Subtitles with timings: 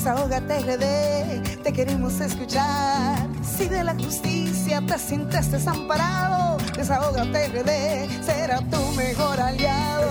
[0.00, 3.28] desahógate RD, te queremos escuchar.
[3.44, 10.06] Si de la justicia te sientes desamparado, desahógate RD, será tu mejor aliado.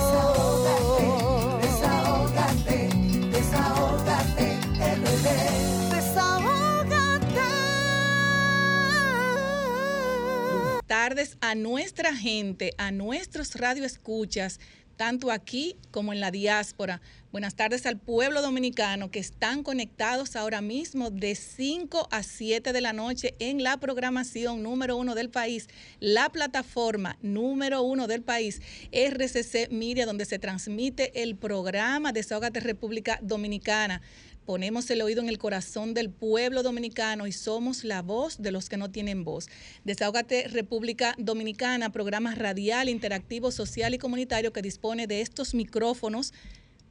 [1.60, 2.90] Desahógate, desahógate,
[3.32, 5.28] desahógate RD.
[5.96, 7.40] Desahógate.
[10.86, 14.60] tardes a nuestra gente, a nuestros radioescuchas,
[14.98, 17.02] tanto aquí como en la diáspora.
[17.32, 22.82] Buenas tardes al pueblo dominicano que están conectados ahora mismo de 5 a 7 de
[22.82, 25.68] la noche en la programación número uno del país,
[26.00, 33.20] la plataforma número uno del país, RCC Media, donde se transmite el programa Desahogate República
[33.22, 34.02] Dominicana
[34.50, 38.68] ponemos el oído en el corazón del pueblo dominicano y somos la voz de los
[38.68, 39.46] que no tienen voz.
[39.84, 46.34] Desahógate República Dominicana, programa radial, interactivo, social y comunitario que dispone de estos micrófonos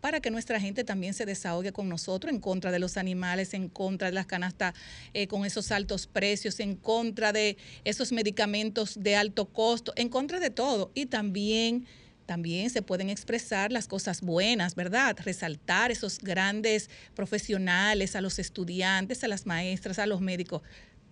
[0.01, 3.69] para que nuestra gente también se desahogue con nosotros en contra de los animales, en
[3.69, 4.75] contra de las canastas
[5.15, 10.41] eh, con esos altos precios, en contra de esos medicamentos de alto costo, en contra
[10.41, 10.91] de todo.
[10.95, 11.87] Y también
[12.29, 15.17] también se pueden expresar las cosas buenas, ¿verdad?
[15.25, 20.61] Resaltar esos grandes profesionales, a los estudiantes, a las maestras, a los médicos.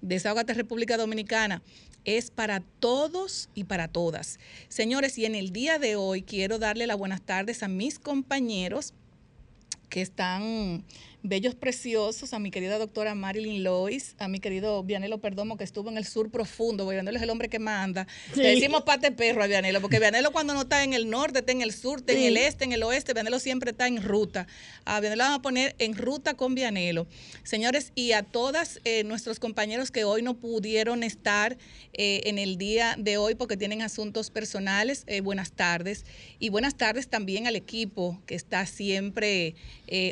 [0.07, 1.63] Desahogate República Dominicana
[2.05, 4.39] es para todos y para todas.
[4.69, 8.95] Señores, y en el día de hoy quiero darle las buenas tardes a mis compañeros
[9.89, 10.85] que están
[11.23, 15.91] bellos preciosos, a mi querida doctora Marilyn Lois, a mi querido Vianelo Perdomo, que estuvo
[15.91, 18.07] en el sur profundo, Vianelo es el hombre que manda.
[18.35, 21.53] Le decimos pate perro a Vianelo, porque Vianelo cuando no está en el norte, está
[21.53, 24.47] en el sur, está en el este, en el oeste, Vianelo siempre está en ruta.
[24.85, 27.07] A Vianelo vamos a poner en ruta con Vianelo.
[27.43, 31.57] Señores, y a todas eh, nuestros compañeros que hoy no pudieron estar
[31.93, 36.05] eh, en el día de hoy porque tienen asuntos personales, eh, buenas tardes.
[36.39, 39.55] Y buenas tardes también al equipo que está siempre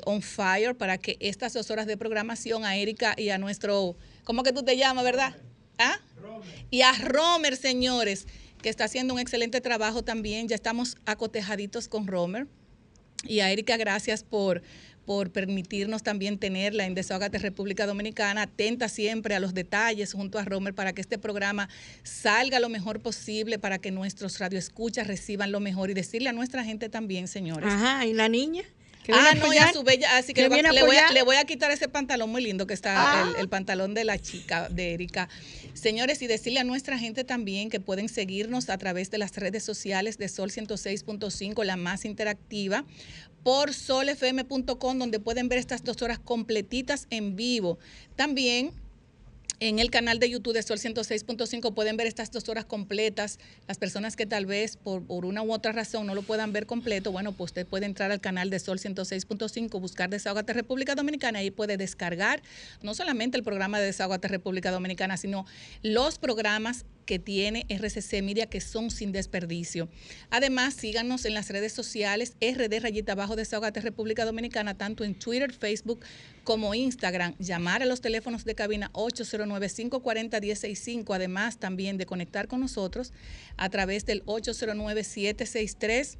[0.04, 4.42] on fire para que estas dos horas de programación a Erika y a nuestro, ¿cómo
[4.42, 5.36] que tú te llamas, verdad?
[5.78, 5.98] ¿Ah?
[6.70, 8.26] Y a Romer, señores,
[8.62, 10.48] que está haciendo un excelente trabajo también.
[10.48, 12.46] Ya estamos acotejaditos con Romer.
[13.26, 14.62] Y a Erika, gracias por,
[15.04, 20.44] por permitirnos también tenerla en Desahogate República Dominicana, atenta siempre a los detalles junto a
[20.44, 21.68] Romer para que este programa
[22.02, 26.64] salga lo mejor posible, para que nuestros radioescuchas reciban lo mejor y decirle a nuestra
[26.64, 27.72] gente también, señores.
[27.72, 28.64] Ajá, ¿y la niña?
[29.12, 31.88] Ah, no, ya su bella, así que le, voy a, le, voy a, quitar ese
[31.88, 33.32] pantalón muy lindo que está, el, ah.
[33.38, 35.28] el, pantalón de la chica, de Erika.
[35.74, 39.62] Señores, y decirle a nuestra gente también que pueden seguirnos a través de las redes
[39.62, 42.84] sociales de Sol 106.5, la más interactiva,
[43.42, 47.78] por solfm.com, donde pueden ver estas dos horas completitas en vivo.
[48.16, 48.72] También
[49.60, 53.38] en el canal de YouTube de Sol 106.5 pueden ver estas dos horas completas.
[53.66, 57.12] Las personas que tal vez por, una u otra razón no lo puedan ver completo,
[57.12, 61.50] bueno, pues usted puede entrar al canal de Sol 106.5, buscar Desahogate República Dominicana y
[61.50, 62.42] puede descargar
[62.82, 65.46] no solamente el programa de Desahogate República Dominicana, sino
[65.82, 69.88] los programas que tiene RCC Media que son sin desperdicio.
[70.30, 75.52] Además, síganos en las redes sociales RD Rayita Abajo Desahogate República Dominicana, tanto en Twitter,
[75.52, 76.00] Facebook
[76.44, 77.36] como Instagram.
[77.38, 83.12] Llamar a los teléfonos de cabina 809-540-165, además también de conectar con nosotros
[83.56, 86.18] a través del 809-763.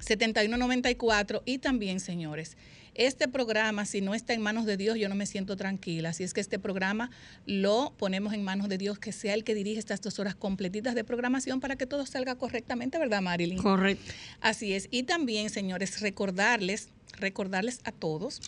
[0.00, 2.56] 7194 y también, señores,
[2.96, 6.10] este programa, si no está en manos de Dios, yo no me siento tranquila.
[6.10, 7.10] Así es que este programa
[7.46, 10.94] lo ponemos en manos de Dios, que sea el que dirige estas dos horas completitas
[10.94, 13.58] de programación para que todo salga correctamente, ¿verdad, Marilyn?
[13.58, 14.12] Correcto.
[14.40, 14.88] Así es.
[14.90, 18.40] Y también, señores, recordarles, recordarles a todos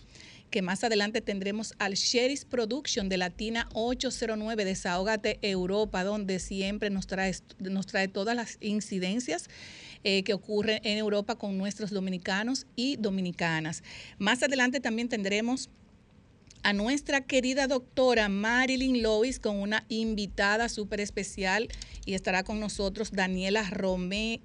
[0.51, 7.07] que más adelante tendremos al Sheris Production de Latina 809 Desahógate Europa, donde siempre nos
[7.07, 9.49] trae, nos trae todas las incidencias
[10.05, 13.83] eh, que ocurre en Europa con nuestros dominicanos y dominicanas.
[14.19, 15.71] Más adelante también tendremos
[16.63, 21.69] a nuestra querida doctora Marilyn Lois con una invitada súper especial
[22.05, 23.65] y estará con nosotros Daniela,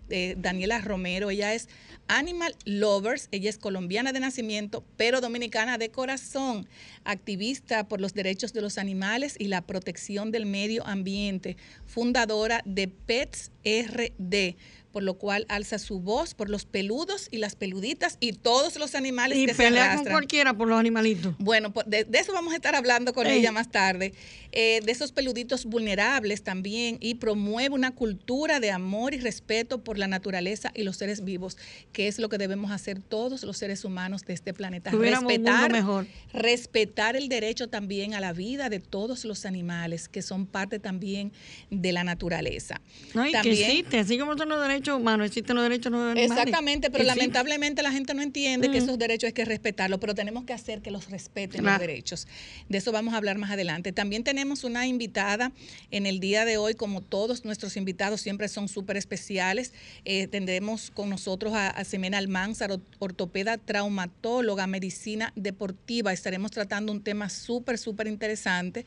[0.10, 1.30] eh, Daniela Romero.
[1.30, 1.70] Ella es
[2.08, 6.68] Animal Lovers, ella es colombiana de nacimiento, pero dominicana de corazón,
[7.04, 12.88] activista por los derechos de los animales y la protección del medio ambiente, fundadora de
[12.90, 14.56] Pets RD
[14.94, 18.94] por lo cual alza su voz por los peludos y las peluditas y todos los
[18.94, 20.04] animales y que se arrastran.
[20.04, 21.34] con cualquiera por los animalitos.
[21.40, 24.14] Bueno, pues, de, eso vamos a estar hablando con ella más tarde,
[24.52, 29.98] eh, de esos peluditos vulnerables también y promueve una cultura de amor y respeto por
[29.98, 31.58] la naturaleza y los seres vivos,
[31.92, 34.92] que es lo que debemos hacer todos los seres humanos de este planeta.
[34.92, 36.06] respetar, mejor.
[36.34, 41.32] respetar el derecho también a la vida de todos los animales, que son parte también
[41.72, 42.80] de la naturaleza.
[43.16, 46.30] No, y que existe, así como son los derechos derechos humanos, existen los derechos animales.
[46.30, 50.44] Exactamente, pero lamentablemente la gente no entiende que esos derechos hay que respetarlos, pero tenemos
[50.44, 52.28] que hacer que los respeten los derechos.
[52.70, 53.92] De eso vamos a hablar más adelante.
[53.92, 55.52] También tenemos una invitada
[55.92, 59.74] en el día de hoy, como todos nuestros invitados siempre son súper especiales.
[60.06, 66.12] Eh, tendremos con nosotros a, a Semena Almanzar, ortopeda traumatóloga, medicina deportiva.
[66.12, 68.86] Estaremos tratando un tema súper, súper interesante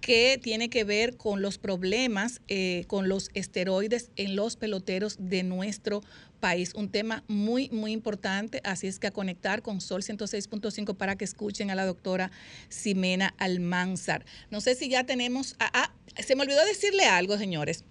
[0.00, 5.35] que tiene que ver con los problemas eh, con los esteroides en los peloteros de
[5.42, 6.02] nuestro
[6.40, 6.72] país.
[6.74, 8.60] Un tema muy, muy importante.
[8.64, 12.30] Así es que a conectar con Sol 106.5 para que escuchen a la doctora
[12.68, 14.24] Ximena Almanzar.
[14.50, 15.56] No sé si ya tenemos...
[15.58, 15.92] Ah, ah,
[16.22, 17.84] se me olvidó decirle algo, señores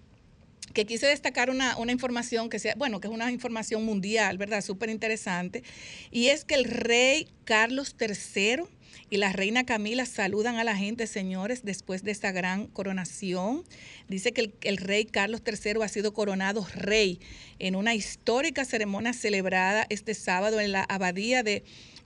[0.73, 4.61] que quise destacar una, una, información que sea, bueno, que es una información mundial, ¿verdad?
[4.61, 5.63] Súper interesante.
[6.11, 8.65] Y es que el rey Carlos III
[9.09, 13.63] y la reina Camila saludan a la gente, señores, después de esta gran coronación.
[14.07, 17.19] Dice que el, rey Carlos III ha sido coronado rey
[17.59, 21.63] en una histórica ceremonia celebrada este sábado en la abadía de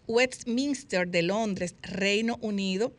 [0.08, 2.94] Westminster de Londres, Reino Unido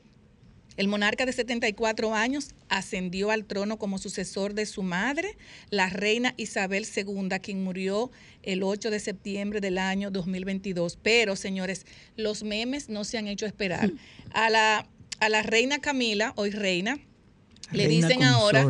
[0.81, 5.37] el monarca de 74 años ascendió al trono como sucesor de su madre,
[5.69, 8.11] la reina Isabel II, quien murió
[8.43, 10.99] el 8 de septiembre del año 2022.
[11.03, 11.85] Pero, señores,
[12.17, 13.93] los memes no se han hecho esperar.
[14.33, 14.87] A la,
[15.19, 16.99] a la reina Camila, hoy reina,
[17.73, 18.69] le dicen ahora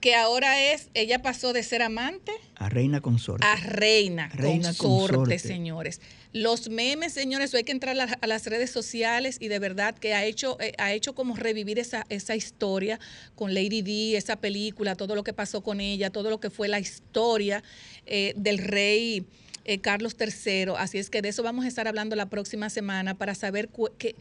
[0.00, 3.46] que ahora es, ella pasó de ser amante a reina consorte.
[3.46, 6.00] A reina, reina consorte, señores.
[6.32, 10.24] Los memes, señores, hay que entrar a, las redes sociales y de verdad que ha
[10.24, 12.98] hecho, eh, ha hecho como revivir esa, esa historia
[13.34, 16.68] con Lady D, esa película, todo lo que pasó con ella, todo lo que fue
[16.68, 17.62] la historia
[18.06, 19.26] eh, del rey.
[19.64, 20.72] Eh, Carlos III.
[20.76, 24.16] Así es que de eso vamos a estar hablando la próxima semana para saber qué,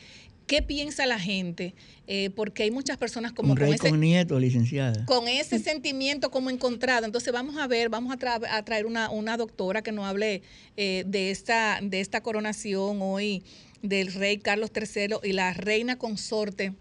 [0.51, 1.75] ¿Qué piensa la gente?
[2.07, 5.06] Eh, porque hay muchas personas como con ese, nieto, licenciada.
[5.06, 7.06] Con ese sentimiento como encontrado.
[7.06, 10.42] Entonces vamos a ver, vamos a, traer una, doctora que nos hable
[10.75, 13.44] eh, de, esta, de esta coronación hoy
[13.81, 16.74] del rey Carlos III y la reina consorte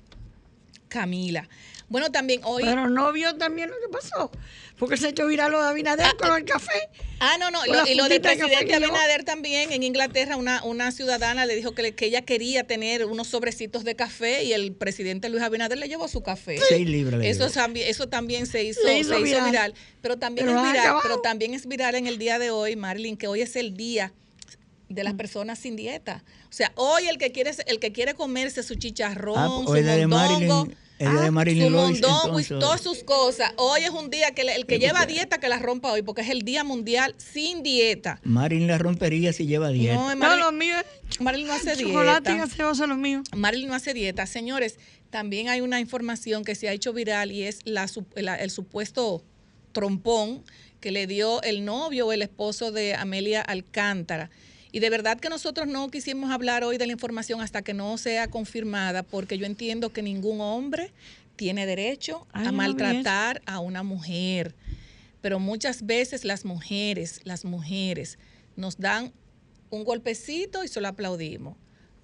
[0.88, 1.48] Camila.
[1.90, 2.62] Bueno, también hoy.
[2.64, 4.30] Pero no vio también lo que pasó.
[4.78, 6.88] Porque se echó viral lo de Abinader ah, con el café.
[7.18, 7.60] Ah, no, no.
[7.84, 9.72] y lo del presidente Abinader también.
[9.72, 13.96] En Inglaterra, una, una ciudadana le dijo que, que ella quería tener unos sobrecitos de
[13.96, 16.58] café y el presidente Luis Abinader le llevó su café.
[16.68, 17.22] Seis libras.
[17.24, 19.74] Eso, también, eso también se hizo, se hizo, viral.
[20.00, 20.96] Pero también es viral.
[21.02, 24.14] Pero también es viral en el día de hoy, Marilyn, que hoy es el día
[24.90, 25.16] de las mm.
[25.16, 26.22] personas sin dieta.
[26.50, 30.68] O sea, hoy el que quiere el que quiere comerse su chicharrón, ah, su mondongo,
[31.00, 33.52] el día de ah, Marilyn su todas sus cosas.
[33.56, 36.28] Hoy es un día que el que lleva dieta que la rompa hoy, porque es
[36.28, 38.20] el día mundial sin dieta.
[38.22, 39.94] Marilyn la rompería si lleva dieta.
[39.94, 40.76] No, Marilyn, no, lo mío
[41.18, 42.48] Marilyn no hace chocolate dieta.
[42.48, 43.22] Chocolate y los míos.
[43.34, 44.26] Marilyn no hace dieta.
[44.26, 47.86] Señores, también hay una información que se ha hecho viral y es la,
[48.36, 49.24] el supuesto
[49.72, 50.44] trompón
[50.80, 54.30] que le dio el novio o el esposo de Amelia Alcántara.
[54.72, 57.98] Y de verdad que nosotros no quisimos hablar hoy de la información hasta que no
[57.98, 60.92] sea confirmada, porque yo entiendo que ningún hombre
[61.36, 64.54] tiene derecho a maltratar a una mujer.
[65.20, 68.18] Pero muchas veces las mujeres, las mujeres
[68.56, 69.12] nos dan
[69.70, 71.56] un golpecito y se lo aplaudimos.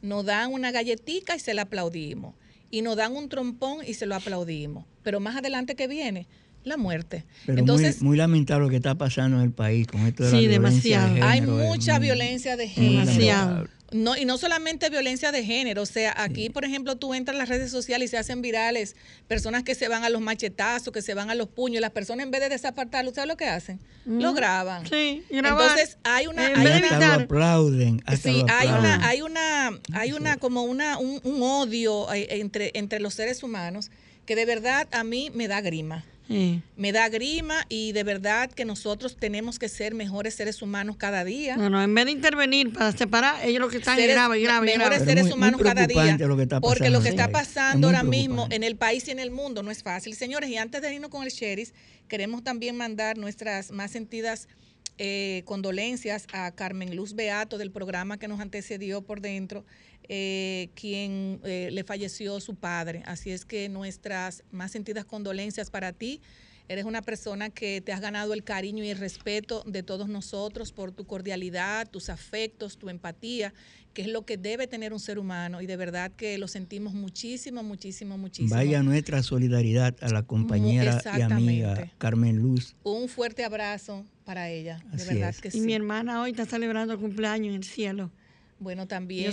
[0.03, 2.35] Nos dan una galletita y se la aplaudimos.
[2.71, 4.85] Y nos dan un trompón y se lo aplaudimos.
[5.03, 6.27] Pero más adelante que viene,
[6.67, 7.25] la muerte.
[7.47, 10.39] Pero Entonces, muy, lamentable lo que está pasando en el país con esto de la
[10.39, 13.69] violencia De género, Hay mucha violencia de género.
[13.93, 17.39] No, y no solamente violencia de género, o sea, aquí, por ejemplo, tú entras en
[17.39, 18.97] las redes sociales y se hacen virales
[19.29, 22.27] personas que se van a los machetazos, que se van a los puños, las personas
[22.27, 23.79] en vez de desapartarlo, ¿sabes lo que hacen?
[24.05, 24.85] Lo graban.
[24.89, 26.47] Sí, Entonces, hay una...
[26.47, 28.03] hay una aplauden.
[28.21, 32.99] sí, hay una, hay una, hay una, como una, un, un odio eh, entre, entre
[32.99, 33.93] los seres humanos
[34.27, 36.05] que de verdad a mí me da grima.
[36.29, 41.25] Me da grima y de verdad que nosotros tenemos que ser mejores seres humanos cada
[41.25, 41.57] día.
[41.57, 45.05] Bueno, en vez de intervenir para separar, ellos lo que están es grave, grave, Mejores
[45.05, 46.19] seres humanos cada día.
[46.61, 49.71] porque lo que está pasando ahora mismo en el país y en el mundo no
[49.71, 50.15] es fácil.
[50.15, 51.71] Señores, y antes de irnos con el sheriff,
[52.09, 54.49] queremos también mandar nuestras más sentidas
[54.99, 59.65] eh, condolencias a Carmen Luz Beato del programa que nos antecedió por dentro
[60.09, 63.03] eh, quien eh, le falleció su padre.
[63.07, 66.21] Así es que nuestras más sentidas condolencias para ti.
[66.69, 70.73] Eres una persona que te has ganado el cariño y el respeto de todos nosotros
[70.73, 73.55] por tu cordialidad, tus afectos, tu empatía,
[73.95, 75.61] que es lo que debe tener un ser humano.
[75.63, 78.57] Y de verdad que lo sentimos muchísimo, muchísimo, muchísimo.
[78.57, 82.75] Vaya nuestra solidaridad a la compañera y amiga Carmen Luz.
[82.83, 85.59] Un fuerte abrazo para ella, de verdad que sí.
[85.59, 88.11] Y mi hermana hoy está celebrando el cumpleaños en el cielo.
[88.59, 89.33] Bueno, también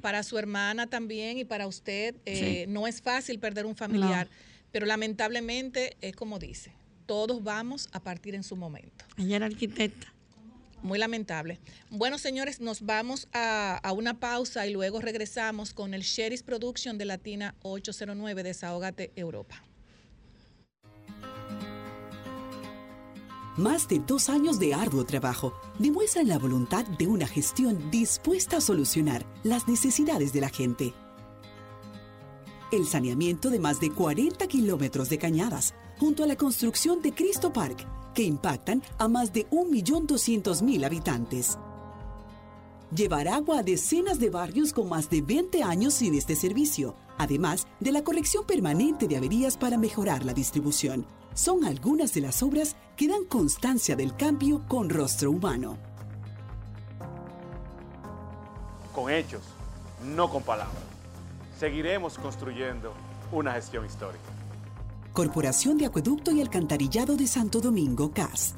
[0.00, 4.28] para su hermana también y para usted eh, no es fácil perder un familiar,
[4.72, 6.72] pero lamentablemente es como dice,
[7.06, 9.04] todos vamos a partir en su momento.
[9.16, 10.12] Ella era arquitecta.
[10.82, 11.60] Muy lamentable.
[11.90, 16.98] Bueno, señores, nos vamos a, a, una pausa y luego regresamos con el Sherry's Production
[16.98, 19.62] de Latina 809 Desahogate Europa.
[23.56, 28.60] Más de dos años de arduo trabajo demuestran la voluntad de una gestión dispuesta a
[28.62, 30.94] solucionar las necesidades de la gente.
[32.70, 37.52] El saneamiento de más de 40 kilómetros de cañadas, junto a la construcción de Cristo
[37.52, 41.58] Park, que impactan a más de 1.200.000 habitantes.
[42.96, 47.66] Llevar agua a decenas de barrios con más de 20 años sin este servicio, además
[47.80, 52.76] de la corrección permanente de averías para mejorar la distribución son algunas de las obras
[52.96, 55.78] que dan constancia del cambio con rostro humano.
[58.94, 59.42] Con hechos,
[60.04, 60.82] no con palabras.
[61.58, 62.92] Seguiremos construyendo
[63.30, 64.24] una gestión histórica.
[65.12, 68.54] Corporación de Acueducto y Alcantarillado de Santo Domingo, CAS.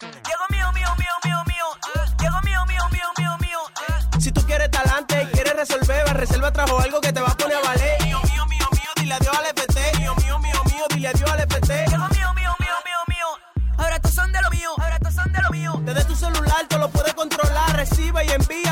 [0.00, 1.66] Llego mío, mío, mío, mío, mío.
[2.20, 4.20] Llego mío, mío, mío, mío, mío.
[4.20, 7.56] Si tú quieres talante y quieres resolver, reserva trajo algo que te va a poner
[7.56, 7.83] a valer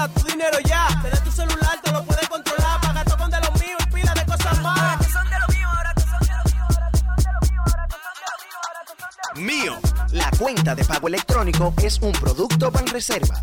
[0.09, 0.89] Tu dinero ya.
[1.03, 2.81] Desde tu celular te lo puedes controlar.
[2.81, 4.79] Paga todo con de lo mío y pila de cosas más.
[4.79, 7.17] Ahora estos son de lo mío, ahora estos son de lo mío, ahora estos son
[7.17, 9.81] de lo mío, ahora estos son de lo mío, ahora estos son de lo mío.
[9.81, 9.81] Mío.
[10.13, 13.43] La cuenta de pago electrónico es un producto Banreserva.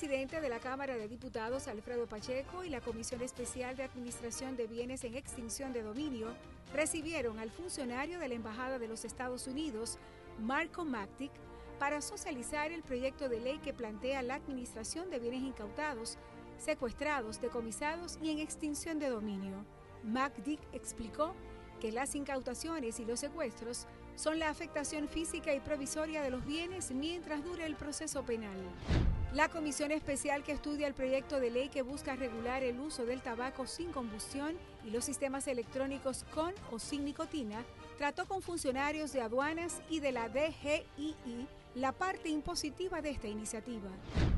[0.00, 4.66] presidente de la Cámara de Diputados, Alfredo Pacheco, y la Comisión Especial de Administración de
[4.66, 6.28] Bienes en Extinción de Dominio
[6.72, 9.98] recibieron al funcionario de la Embajada de los Estados Unidos,
[10.40, 11.30] Marco Mactic,
[11.80, 16.18] para socializar el proyecto de ley que plantea la administración de bienes incautados,
[16.58, 19.64] secuestrados, decomisados y en extinción de dominio.
[20.04, 21.34] Macdick explicó
[21.80, 26.90] que las incautaciones y los secuestros son la afectación física y provisoria de los bienes
[26.90, 28.58] mientras dure el proceso penal.
[29.32, 33.22] La comisión especial que estudia el proyecto de ley que busca regular el uso del
[33.22, 37.64] tabaco sin combustión y los sistemas electrónicos con o sin nicotina
[37.96, 43.90] trató con funcionarios de aduanas y de la DGII la parte impositiva de esta iniciativa.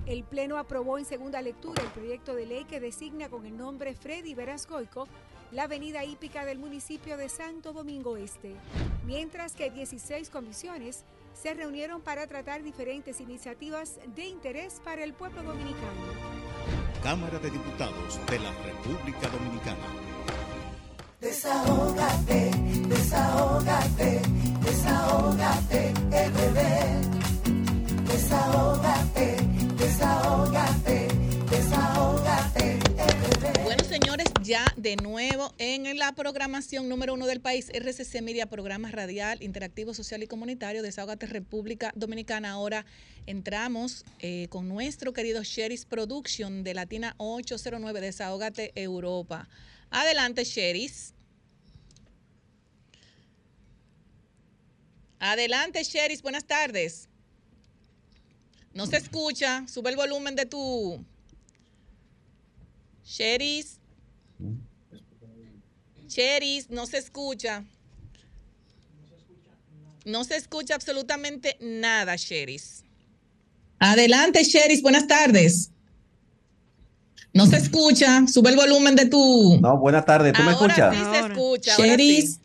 [0.06, 3.94] El Pleno aprobó en segunda lectura el proyecto de ley que designa con el nombre
[3.94, 5.08] Freddy Verasgoico
[5.50, 8.54] la avenida hípica del municipio de Santo Domingo Este,
[9.04, 15.42] mientras que 16 comisiones se reunieron para tratar diferentes iniciativas de interés para el pueblo
[15.42, 16.32] dominicano.
[17.02, 19.86] Cámara de Diputados de la República Dominicana.
[21.20, 22.50] Desahógate,
[22.88, 24.22] desahógate,
[24.64, 27.11] desahógate, RD.
[28.32, 29.36] Desahógate,
[29.76, 31.08] desahógate,
[31.50, 32.80] desahógate.
[33.62, 38.90] Bueno, señores, ya de nuevo en la programación número uno del país, RCC Media, programa
[38.90, 42.52] radial, interactivo, social y comunitario, Desahogate República Dominicana.
[42.52, 42.86] Ahora
[43.26, 49.46] entramos eh, con nuestro querido Sheris Production de Latina 809, Desahogate Europa.
[49.90, 51.12] Adelante, Sheris.
[55.18, 57.10] Adelante, Sheris, buenas tardes.
[58.74, 61.04] No se escucha, sube el volumen de tu...
[63.04, 63.78] Sheris.
[66.06, 67.64] Cheris, no se escucha.
[70.04, 72.84] No se escucha absolutamente nada, Cheris.
[73.78, 75.70] Adelante, Cheris, buenas tardes.
[77.34, 79.58] No se escucha, sube el volumen de tu.
[79.60, 80.94] No, buenas tardes, ¿tú me escuchas?
[80.94, 81.76] Sí se escucha.
[81.76, 82.40] Cheris.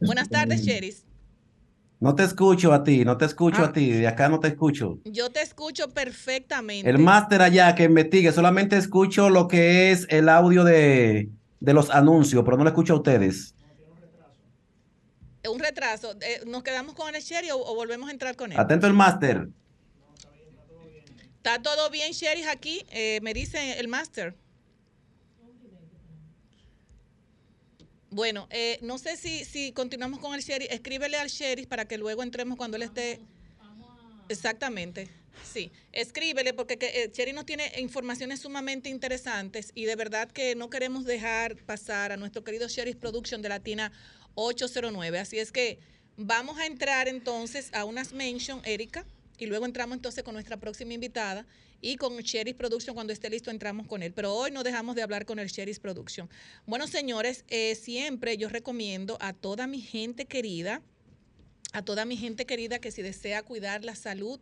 [0.00, 1.04] Buenas tardes, Cheris.
[2.02, 3.72] No te escucho a ti, no te escucho a ah.
[3.72, 4.98] ti, de acá no te escucho.
[5.04, 6.90] Yo te escucho perfectamente.
[6.90, 11.28] El máster allá que investigue, solamente escucho lo que es el audio de,
[11.60, 13.54] de los anuncios, pero no lo escucho a ustedes.
[15.48, 16.16] Un retraso.
[16.22, 18.58] Eh, ¿Nos quedamos con el Sherry o, volvemos a entrar con él?
[18.58, 19.46] Atento el máster.
[21.36, 22.84] Está todo bien, Sherry, aquí.
[22.90, 24.34] Eh, me dice el máster.
[28.12, 30.70] Bueno, eh, no sé si, si continuamos con el sheriff.
[30.70, 33.20] Escríbele al sheriff para que luego entremos cuando él esté.
[34.28, 35.08] Exactamente.
[35.50, 40.68] Sí, escríbele porque que, eh, nos tiene informaciones sumamente interesantes y de verdad que no
[40.68, 43.92] queremos dejar pasar a nuestro querido Sheriff Production de Latina
[44.34, 45.18] 809.
[45.18, 45.78] Así es que
[46.18, 49.06] vamos a entrar entonces a unas mention, Erika,
[49.42, 51.44] y luego entramos entonces con nuestra próxima invitada
[51.80, 54.12] y con Sheriff Production cuando esté listo entramos con él.
[54.12, 56.30] Pero hoy no dejamos de hablar con el Sheriff Production.
[56.64, 60.80] Bueno, señores, eh, siempre yo recomiendo a toda mi gente querida,
[61.72, 64.38] a toda mi gente querida que si desea cuidar la salud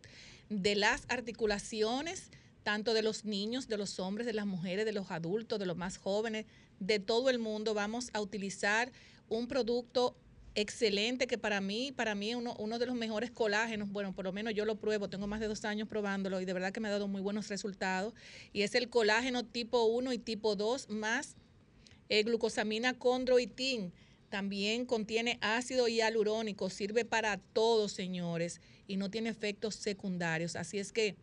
[0.49, 2.29] de las articulaciones,
[2.61, 5.77] tanto de los niños, de los hombres, de las mujeres, de los adultos, de los
[5.77, 6.45] más jóvenes,
[6.79, 7.73] de todo el mundo.
[7.73, 8.91] Vamos a utilizar
[9.29, 10.15] un producto
[10.55, 14.33] excelente que para mí, para mí uno, uno de los mejores colágenos, bueno, por lo
[14.33, 16.89] menos yo lo pruebo, tengo más de dos años probándolo y de verdad que me
[16.89, 18.13] ha dado muy buenos resultados.
[18.51, 21.35] Y es el colágeno tipo 1 y tipo 2 más
[22.09, 23.93] eh, glucosamina condroitin.
[24.29, 30.55] También contiene ácido hialurónico, sirve para todos, señores, y no tiene efectos secundarios.
[30.55, 31.15] Así es que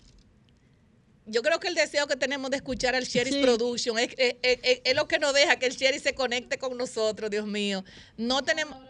[1.27, 5.09] Yo creo que el deseo que tenemos de escuchar al Sheris Production es, es, lo
[5.09, 7.85] que nos deja que el Sheris se conecte con nosotros, Dios mío.
[8.17, 8.90] No tenemos...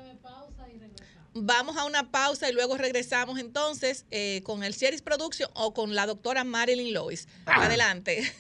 [1.32, 5.94] Vamos a una pausa y luego regresamos entonces eh, con el Series Production o con
[5.94, 7.28] la doctora Marilyn Lois.
[7.46, 7.66] Ah.
[7.66, 8.32] Adelante.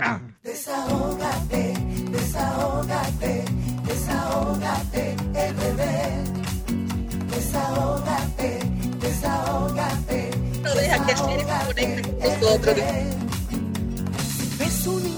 [0.00, 0.20] Ah.
[0.42, 1.74] Desahógate,
[2.10, 3.44] desahógate,
[3.86, 6.24] desahógate, el bebé.
[7.36, 8.60] Desahógate,
[9.00, 10.30] desahógate.
[10.62, 12.78] No deja que el Series conecte con nosotros.
[14.60, 15.17] Es una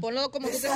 [0.00, 0.68] Ponlo como tú te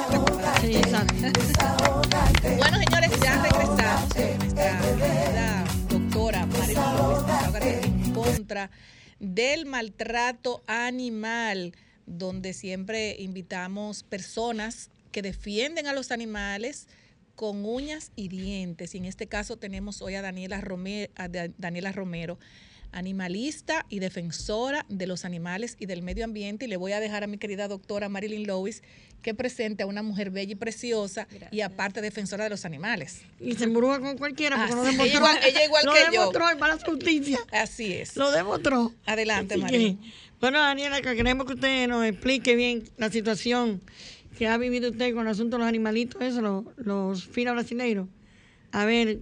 [2.57, 8.71] Bueno, señores, ya regresamos con nuestra querida doctora María en contra
[9.19, 11.75] del maltrato animal,
[12.07, 16.87] donde siempre invitamos personas que defienden a los animales
[17.35, 18.95] con uñas y dientes.
[18.95, 22.39] Y en este caso tenemos hoy a Daniela Romero, a Daniela Romero
[22.93, 26.65] animalista y defensora de los animales y del medio ambiente.
[26.65, 28.83] Y le voy a dejar a mi querida doctora Marilyn Lewis
[29.23, 33.23] que presente a una mujer bella y preciosa y aparte defensora de los animales.
[33.41, 35.05] Y se embruja con cualquiera porque lo demostró.
[35.05, 36.59] Ella igual, ella igual lo que demostró yo.
[36.59, 37.39] para la justicia.
[37.51, 38.17] Así es.
[38.17, 38.93] Lo demostró.
[39.07, 40.01] Adelante, Marilyn.
[40.41, 43.81] bueno, Daniela, que queremos que usted nos explique bien la situación
[44.39, 48.09] que ha vivido usted con el asunto de los animalitos, eso, los, los fila brasileiros.
[48.71, 49.21] A ver,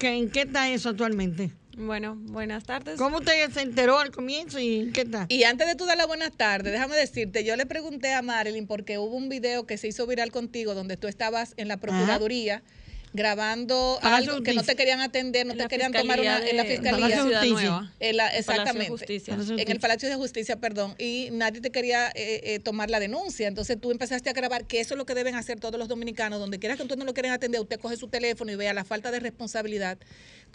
[0.00, 1.52] ¿en qué está eso actualmente?
[1.76, 2.96] Bueno, buenas tardes.
[2.96, 5.26] ¿Cómo usted se enteró al comienzo y qué tal?
[5.28, 8.66] Y antes de tú dar las buenas tardes, déjame decirte, yo le pregunté a Marilyn
[8.66, 12.62] porque hubo un video que se hizo viral contigo donde tú estabas en la Procuraduría
[13.16, 17.08] grabando algo que no te querían atender, no te querían tomar una en la fiscalía
[17.08, 17.92] de Ciudad Nueva.
[18.34, 19.22] exactamente.
[19.58, 23.48] En el Palacio de Justicia, perdón, y nadie te quería eh, eh, tomar la denuncia.
[23.48, 26.38] Entonces tú empezaste a grabar, que eso es lo que deben hacer todos los dominicanos,
[26.38, 28.84] donde quiera que ustedes no lo quieren atender, usted coge su teléfono y vea la
[28.84, 29.98] falta de responsabilidad,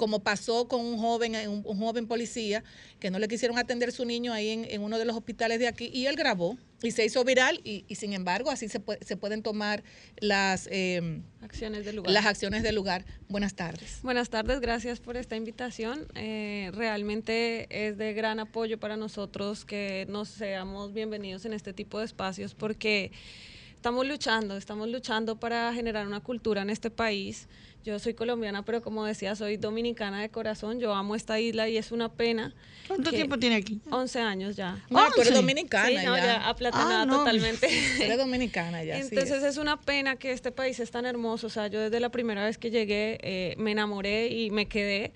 [0.01, 2.63] como pasó con un joven, un, joven policía,
[2.99, 5.67] que no le quisieron atender su niño ahí en, en uno de los hospitales de
[5.67, 9.43] aquí, y él grabó y se hizo viral y, sin embargo así se, se pueden
[9.43, 9.83] tomar
[10.17, 12.13] las em, acciones del lugar.
[12.13, 13.05] Las acciones del lugar.
[13.29, 13.99] Buenas tardes.
[14.01, 16.07] Buenas tardes, gracias por esta invitación.
[16.15, 21.99] Eh, realmente es de gran apoyo para nosotros que nos seamos bienvenidos en este tipo
[21.99, 23.11] de espacios porque
[23.75, 27.47] estamos luchando, estamos luchando para generar una cultura en este país
[27.83, 30.79] yo soy colombiana, pero como decía, soy dominicana de corazón.
[30.79, 32.53] Yo amo esta isla y es una pena.
[32.87, 33.81] ¿Cuánto tiempo tiene aquí?
[33.89, 34.83] 11 años ya.
[34.89, 36.47] No, tú eres dominicana sí, no, ya.
[36.47, 37.67] aplatanada ah, totalmente.
[38.03, 38.97] Eres dominicana ya.
[38.97, 39.57] Entonces es.
[39.57, 41.47] una pena que este país es tan hermoso.
[41.47, 45.13] O sea, yo desde la primera vez que llegué eh, me enamoré y me quedé.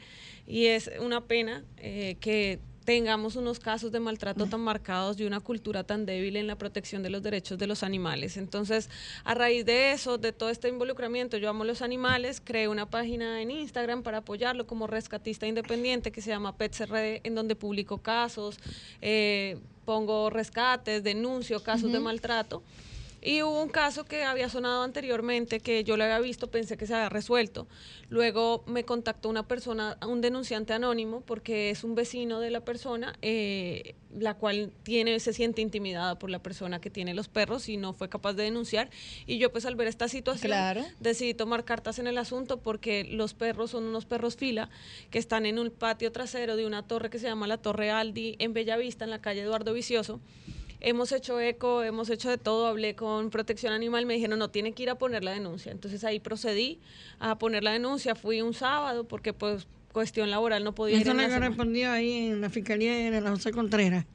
[0.48, 5.40] Y es una pena eh, que tengamos unos casos de maltrato tan marcados y una
[5.40, 8.38] cultura tan débil en la protección de los derechos de los animales.
[8.38, 8.90] Entonces,
[9.24, 13.42] a raíz de eso, de todo este involucramiento, yo amo los animales, creé una página
[13.42, 18.60] en Instagram para apoyarlo como rescatista independiente que se llama PetsRD, en donde publico casos,
[19.02, 22.62] eh, pongo rescates, denuncio casos de maltrato.
[23.26, 26.86] Y hubo un caso que había sonado anteriormente que yo lo había visto, pensé que
[26.86, 27.68] se había resuelto.
[28.08, 33.16] Luego me contactó una persona, un denunciante anónimo, porque es un vecino de la persona,
[33.24, 37.78] eh, la cual tiene, se siente intimidada por la persona que tiene los perros y
[37.78, 38.92] no fue capaz de denunciar.
[39.26, 43.34] Y yo pues al ver esta situación decidí tomar cartas en el asunto porque los
[43.34, 44.70] perros son unos perros fila
[45.10, 48.36] que están en un patio trasero de una torre que se llama la Torre Aldi
[48.38, 50.22] en Bellavista, en la calle Eduardo Vicioso
[50.86, 54.74] hemos hecho eco, hemos hecho de todo, hablé con protección animal, me dijeron, no, tiene
[54.74, 55.72] que ir a poner la denuncia.
[55.72, 56.80] Entonces ahí procedí
[57.20, 61.02] a poner la denuncia, fui un sábado porque pues cuestión laboral no podía ir.
[61.02, 64.06] Eso le respondió ahí en la fiscalía en la José Contreras.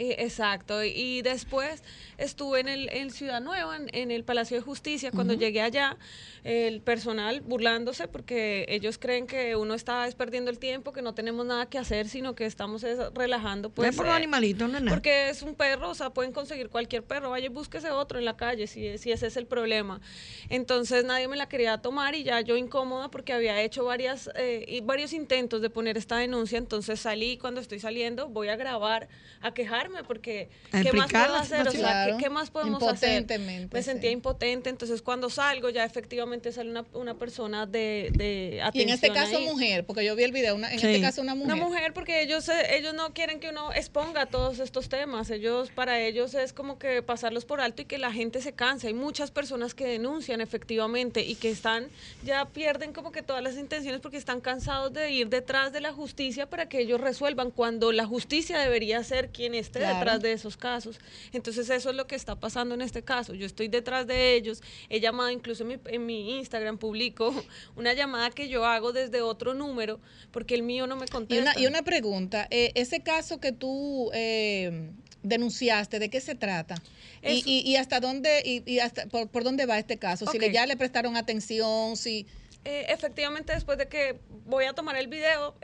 [0.00, 1.82] Eh, exacto, y después
[2.16, 5.98] estuve en, el, en Ciudad Nueva, en, el Palacio de Justicia, cuando llegué allá,
[6.42, 11.44] el personal burlándose porque ellos creen que uno está perdiendo el tiempo, que no tenemos
[11.44, 12.82] nada que hacer, sino que estamos
[13.12, 13.68] relajando.
[13.68, 16.70] Pues, es por los eh, animalitos, no Porque es un perro, o sea, pueden conseguir
[16.70, 20.00] cualquier perro, vaya y búsquese otro en la calle, si, si ese es el problema.
[20.48, 24.64] Entonces nadie me la quería tomar y ya yo incómoda porque había hecho varias, eh,
[24.66, 29.06] y varios intentos de poner esta denuncia, entonces salí, cuando estoy saliendo voy a grabar,
[29.42, 31.68] a quejarme, porque ¿qué más puedo hacer?
[31.68, 33.26] O sea, ¿qué, más podemos hacer?
[33.72, 38.88] Me sentía impotente, entonces cuando salgo ya efectivamente sale una, una persona de, de atención.
[38.88, 41.54] Y en este caso mujer, porque yo vi el video, en este caso una mujer.
[41.54, 45.30] Una mujer porque ellos, ellos no quieren que uno exponga todos estos temas.
[45.30, 48.88] Ellos, para ellos es como que pasarlos por alto y que la gente se canse.
[48.88, 51.88] Hay muchas personas que denuncian efectivamente y que están,
[52.24, 55.92] ya pierden como que todas las intenciones porque están cansados de ir detrás de la
[55.92, 60.56] justicia para que ellos resuelvan cuando la justicia debería ser quien esté detrás de esos
[60.56, 60.98] casos.
[61.32, 63.34] Entonces eso es lo que está pasando en este caso.
[63.34, 64.62] Yo estoy detrás de ellos.
[64.88, 67.32] He llamado incluso en mi Instagram publico
[67.76, 70.00] una llamada que yo hago desde otro número
[70.32, 71.58] porque el mío no me contesta.
[71.58, 74.90] Y una, pregunta, eh, ese caso que tú eh,
[75.22, 76.74] denunciaste, ¿de qué se trata?
[77.22, 80.26] Y, hasta dónde, y, hasta por, dónde va este caso?
[80.26, 82.26] Si ya le prestaron atención, si...
[82.64, 85.54] Eh, efectivamente, después de que voy a tomar el video,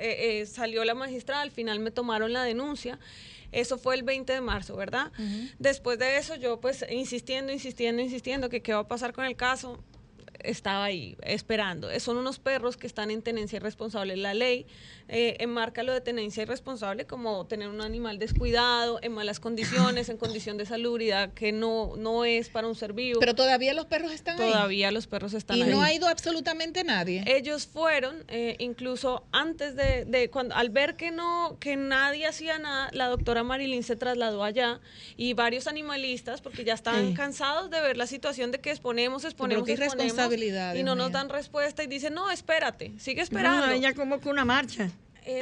[0.46, 2.98] salió la magistrada, al final me tomaron la denuncia.
[3.52, 5.12] Eso fue el 20 de marzo, ¿verdad?
[5.58, 9.36] Después de eso, yo pues insistiendo, insistiendo, insistiendo que qué va a pasar con el
[9.36, 9.82] caso
[10.42, 11.88] estaba ahí esperando.
[12.00, 14.16] Son unos perros que están en tenencia irresponsable.
[14.16, 14.66] La ley
[15.08, 20.16] eh, enmarca lo de tenencia irresponsable como tener un animal descuidado, en malas condiciones, en
[20.16, 23.20] condición de salubridad que no, no es para un ser vivo.
[23.20, 24.50] Pero todavía los perros están ahí.
[24.50, 25.68] Todavía los perros están ahí.
[25.68, 27.22] Y no ha ido absolutamente nadie.
[27.26, 32.58] Ellos fueron, eh, incluso antes de, de, cuando, al ver que no, que nadie hacía
[32.58, 34.80] nada, la doctora Marilyn se trasladó allá
[35.16, 39.68] y varios animalistas, porque ya estaban cansados de ver la situación de que exponemos, exponemos,
[39.68, 43.66] exponemos y no nos dan respuesta y dicen, no, espérate, sigue esperando.
[43.66, 44.90] No, ella como que una marcha.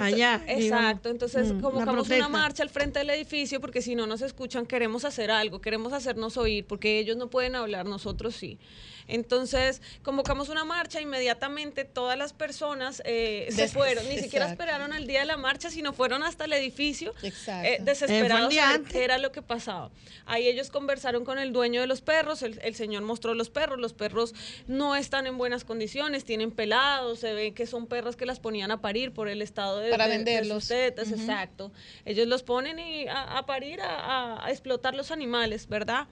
[0.00, 0.42] allá.
[0.46, 4.22] Exacto, entonces mm, convocamos una, una, marcha al frente del edificio porque si no nos
[4.22, 8.59] escuchan queremos hacer algo, queremos hacernos oír porque ellos no pueden hablar, nosotros sí.
[9.08, 15.06] Entonces, convocamos una marcha, inmediatamente todas las personas eh, se fueron, ni siquiera esperaron al
[15.06, 18.52] día de la marcha, sino fueron hasta el edificio eh, desesperados
[18.90, 19.90] qué era lo que pasaba.
[20.26, 23.92] Ahí ellos conversaron con el dueño de los perros, el, señor mostró los perros, los
[23.92, 24.34] perros
[24.66, 28.70] no están en buenas condiciones, tienen pelados, se ve que son perros que las ponían
[28.70, 30.68] a parir por el estado de, Para venderlos.
[30.68, 31.72] tetas, exacto.
[32.04, 36.06] Ellos los ponen y a, parir, a explotar los animales, ¿verdad?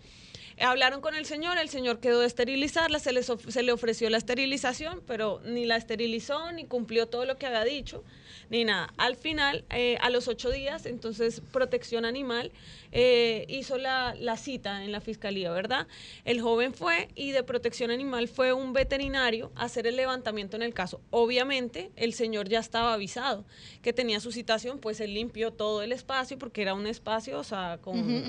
[0.62, 5.02] Hablaron con el señor, el señor quedó de esterilizarla, se, se le ofreció la esterilización,
[5.06, 8.04] pero ni la esterilizó, ni cumplió todo lo que había dicho,
[8.52, 8.92] ni nada.
[8.98, 12.52] Al final, eh, a los ocho días, entonces Protección Animal
[12.92, 15.86] eh, hizo la, la, cita en la fiscalía, ¿verdad?
[16.26, 20.62] El joven fue y de Protección Animal fue un veterinario a hacer el levantamiento en
[20.62, 21.00] el caso.
[21.08, 23.46] Obviamente, el señor ya estaba avisado
[23.80, 27.44] que tenía su citación, pues él limpió todo el espacio porque era un espacio, o
[27.44, 28.22] sea, con uh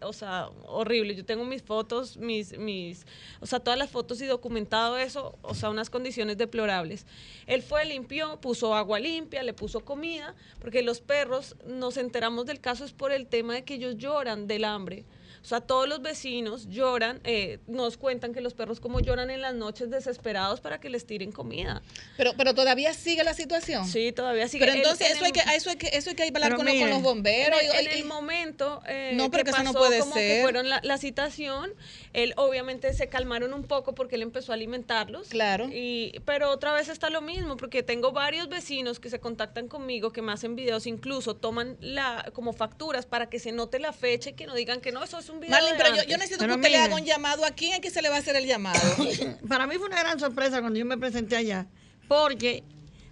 [0.00, 1.14] o sea, horrible.
[1.14, 3.06] Yo tengo mis fotos, mis, mis,
[3.38, 7.06] o sea, todas las fotos y documentado eso, o sea, unas condiciones deplorables.
[7.46, 12.60] Él fue, limpió, puso agua limpia, le puso comida, porque los perros, nos enteramos del
[12.60, 15.04] caso es por el tema de que ellos lloran del hambre.
[15.42, 19.40] O sea, todos los vecinos lloran, eh, nos cuentan que los perros como lloran en
[19.40, 21.82] las noches desesperados para que les tiren comida.
[22.16, 23.86] Pero, pero todavía sigue la situación.
[23.86, 24.66] Sí, todavía sigue.
[24.66, 27.58] Pero entonces eso, hay que, eso, hay que, eso hay que hablar con, los bomberos.
[27.62, 30.36] En, el, momento eh, no, porque eso no puede como ser.
[30.36, 31.72] que fueron la, la, citación,
[32.12, 35.28] él obviamente se calmaron un poco porque él empezó a alimentarlos.
[35.28, 35.68] Claro.
[35.72, 40.12] Y, pero otra vez está lo mismo, porque tengo varios vecinos que se contactan conmigo,
[40.12, 44.30] que me hacen videos, incluso toman la como facturas para que se note la fecha
[44.30, 45.58] y que no digan que no, eso es un video.
[45.76, 47.44] pero yo, necesito que usted le haga un llamado.
[47.44, 48.80] ¿A quién es que se le va a hacer el llamado?
[49.48, 51.66] Para mí fue una gran sorpresa cuando yo me presenté allá,
[52.08, 52.64] porque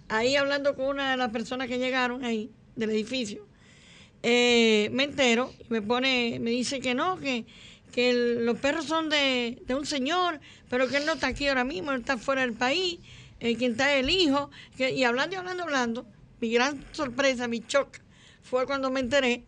[0.07, 3.45] ahí hablando con una de las personas que llegaron ahí del edificio,
[4.23, 7.45] eh, me entero y me pone, me dice que no, que,
[7.91, 11.91] que los perros son de, un señor, pero que él no está aquí ahora mismo,
[11.91, 12.99] él está fuera del país,
[13.39, 16.05] eh, quien está el hijo, y hablando y hablando, hablando,
[16.41, 17.99] mi gran sorpresa, mi shock,
[18.41, 19.43] fue cuando me enteré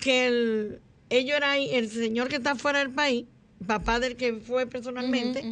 [0.00, 0.80] que el,
[1.12, 3.26] ellos eran el señor que está fuera del país,
[3.66, 5.44] papá del que fue personalmente,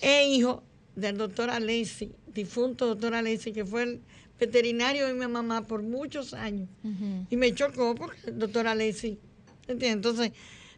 [0.00, 0.62] e hijo
[0.96, 4.00] del doctor Alessi, difunto doctor Alessi, que fue el
[4.40, 6.68] veterinario de mi mamá por muchos años.
[7.30, 9.18] Y me chocó porque el doctor Alessi,
[9.66, 9.92] ¿entiendes?
[9.92, 10.32] Entonces,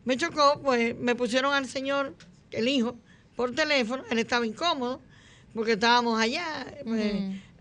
[0.05, 2.15] me chocó, pues me pusieron al señor,
[2.51, 2.97] el hijo,
[3.37, 5.01] por teléfono, él estaba incómodo,
[5.55, 7.15] porque estábamos allá, pues,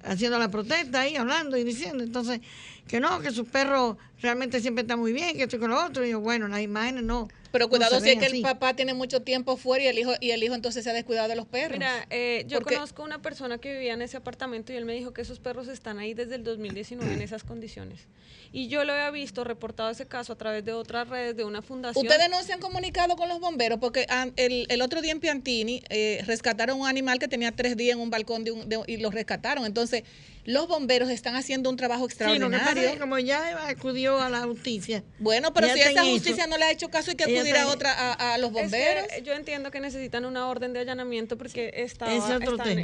[0.03, 2.03] haciendo la protesta ahí, hablando y diciendo.
[2.03, 2.41] Entonces,
[2.89, 5.85] que no, que su perro realmente siempre está muy bien, que esto y con lo
[5.85, 6.03] otro.
[6.03, 7.27] Y yo, bueno, las imágenes no.
[7.51, 10.31] Pero cuidado si es que el papá tiene mucho tiempo fuera y el hijo y
[10.31, 11.77] el hijo entonces se ha descuidado de los perros.
[11.77, 15.13] Mira, eh, yo conozco una persona que vivía en ese apartamento y él me dijo
[15.13, 18.07] que esos perros están ahí desde el 2019 en esas condiciones.
[18.51, 21.61] Y yo lo había visto, reportado ese caso a través de otras redes de una
[21.61, 22.03] fundación.
[22.03, 25.83] Ustedes no se han comunicado con los bomberos porque el, el otro día en Piantini
[25.89, 29.11] eh, rescataron un animal que tenía tres días en un balcón de un, y lo
[29.11, 29.65] rescataron.
[29.65, 30.03] Entonces,
[30.45, 32.91] los bomberos están haciendo un trabajo extraordinario.
[32.91, 35.03] Sí, como ya acudió a la justicia.
[35.19, 38.13] Bueno, pero si esa justicia no le ha hecho caso, hay que acudir a otra,
[38.13, 39.05] a, los bomberos.
[39.23, 42.11] yo entiendo que necesitan una orden de allanamiento porque está,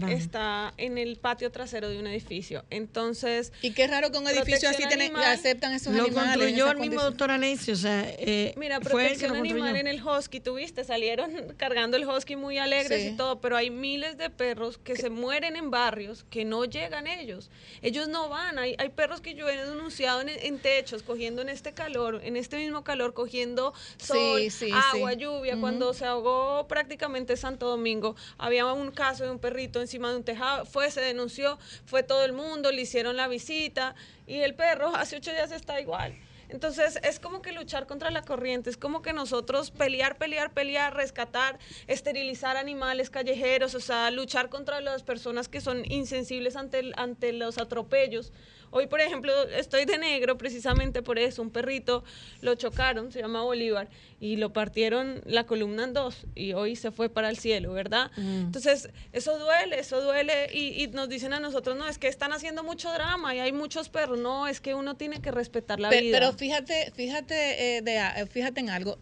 [0.09, 2.65] está, en el patio trasero de un edificio.
[2.69, 3.51] Entonces.
[3.61, 6.35] Y qué raro que un edificio así tiene, aceptan esos lo animales.
[6.35, 10.01] Lo construyó el mismo doctor Alessio, o sea, eh, Mira, protección fue animal en el
[10.03, 14.77] husky, tuviste, salieron cargando el husky muy alegres y todo, pero hay miles de perros
[14.77, 17.44] que se mueren en barrios que no llegan ellos.
[17.81, 21.73] Ellos no van, hay, hay perros que yo he denunciado en, techos, cogiendo en este
[21.73, 24.41] calor, en este mismo calor, cogiendo sol,
[24.73, 25.57] agua, lluvia.
[25.59, 30.23] Cuando se ahogó prácticamente Santo Domingo, había un caso de un perrito encima de un
[30.23, 33.95] tejado, fue, se denunció, fue todo el mundo, le hicieron la visita
[34.27, 36.15] y el perro hace ocho días está igual.
[36.49, 40.95] Entonces es como que luchar contra la corriente, es como que nosotros pelear, pelear, pelear,
[40.95, 47.33] rescatar, esterilizar animales callejeros, o sea, luchar contra las personas que son insensibles ante, ante
[47.33, 48.31] los atropellos.
[48.77, 51.41] Hoy, por ejemplo, estoy de negro precisamente por eso.
[51.41, 52.03] Un perrito
[52.41, 53.87] lo chocaron, se llama Bolívar,
[54.19, 58.11] y lo partieron la columna en dos y hoy se fue para el cielo, ¿verdad?
[58.17, 58.47] Mm.
[58.47, 62.65] Entonces, eso duele, eso duele y, nos dicen a nosotros, no, es que están haciendo
[62.65, 64.19] mucho drama y hay muchos perros.
[64.19, 66.19] No, es que uno tiene que respetar la vida.
[66.19, 68.97] Pero fíjate, fíjate, eh, de, fíjate en algo.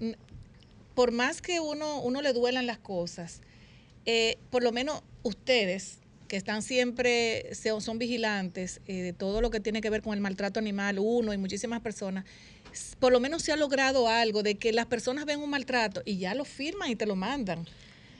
[0.94, 3.42] Por más que uno, uno le duelan las cosas,
[4.06, 6.03] eh, por lo menos ustedes
[6.34, 10.20] que están siempre, son vigilantes eh, de todo lo que tiene que ver con el
[10.20, 12.26] maltrato animal, uno y muchísimas personas,
[12.98, 16.18] por lo menos se ha logrado algo de que las personas ven un maltrato y
[16.18, 17.68] ya lo firman y te lo mandan.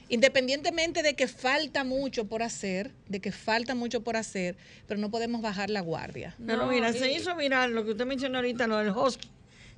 [0.10, 5.10] Independientemente de que falta mucho por hacer, de que falta mucho por hacer, pero no
[5.10, 6.36] podemos bajar la guardia.
[6.46, 9.28] Pero mira, se hizo viral, lo que usted mencionó ahorita, lo del husky,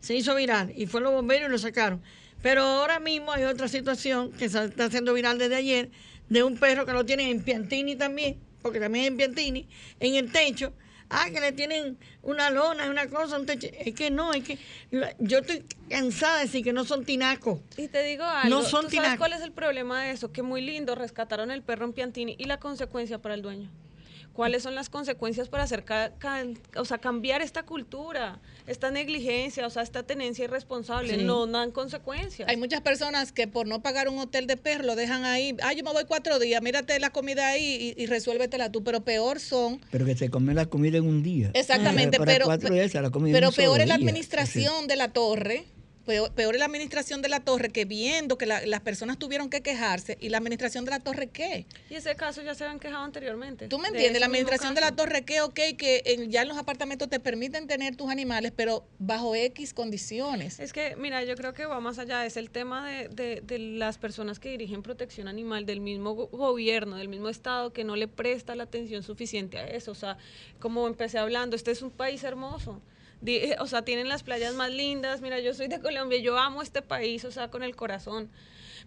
[0.01, 2.01] se hizo viral y fue los bomberos y lo sacaron.
[2.41, 5.89] Pero ahora mismo hay otra situación que se está haciendo viral desde ayer,
[6.29, 9.67] de un perro que lo tienen en Piantini también, porque también en Piantini,
[9.99, 10.73] en el techo.
[11.07, 13.67] Ah, que le tienen una lona, una cosa, un techo.
[13.71, 14.57] Es que no, es que
[15.19, 17.59] yo estoy cansada de decir que no son tinacos.
[17.77, 20.31] Y te digo algo, no son ¿tú sabes cuál es el problema de eso?
[20.31, 23.69] Que muy lindo rescataron el perro en Piantini y la consecuencia para el dueño
[24.35, 25.85] cuáles son las consecuencias para hacer
[26.75, 32.47] o sea, cambiar esta cultura, esta negligencia, o sea, esta tenencia irresponsable, no dan consecuencias.
[32.49, 35.73] Hay muchas personas que por no pagar un hotel de perro lo dejan ahí, ah,
[35.73, 39.39] yo me voy cuatro días, mírate la comida ahí y, y resuélvetela tú, pero peor
[39.39, 39.79] son...
[39.89, 41.51] Pero que se come la comida en un día.
[41.53, 42.47] Exactamente, pero,
[43.31, 45.65] pero peor es la administración de la torre
[46.05, 50.17] Peor, es la administración de la torre que viendo que las personas tuvieron que quejarse
[50.21, 51.65] y la administración de la torre qué.
[51.89, 53.67] Y ese caso ya se han quejado anteriormente.
[53.67, 54.19] ¿Tú me entiendes?
[54.19, 57.95] La administración de la torre qué, ok, que ya en los apartamentos te permiten tener
[57.95, 60.59] tus animales, pero bajo X condiciones.
[60.59, 63.97] Es que, mira, yo creo que va más allá, es el tema de, de las
[63.97, 68.55] personas que dirigen protección animal, del mismo gobierno, del mismo Estado, que no le presta
[68.55, 69.91] la atención suficiente a eso.
[69.91, 70.17] O sea,
[70.59, 72.81] como empecé hablando, este es un país hermoso
[73.59, 75.21] o sea, tienen las playas más lindas.
[75.21, 78.29] Mira, yo soy de Colombia, yo amo este país, o sea, con el corazón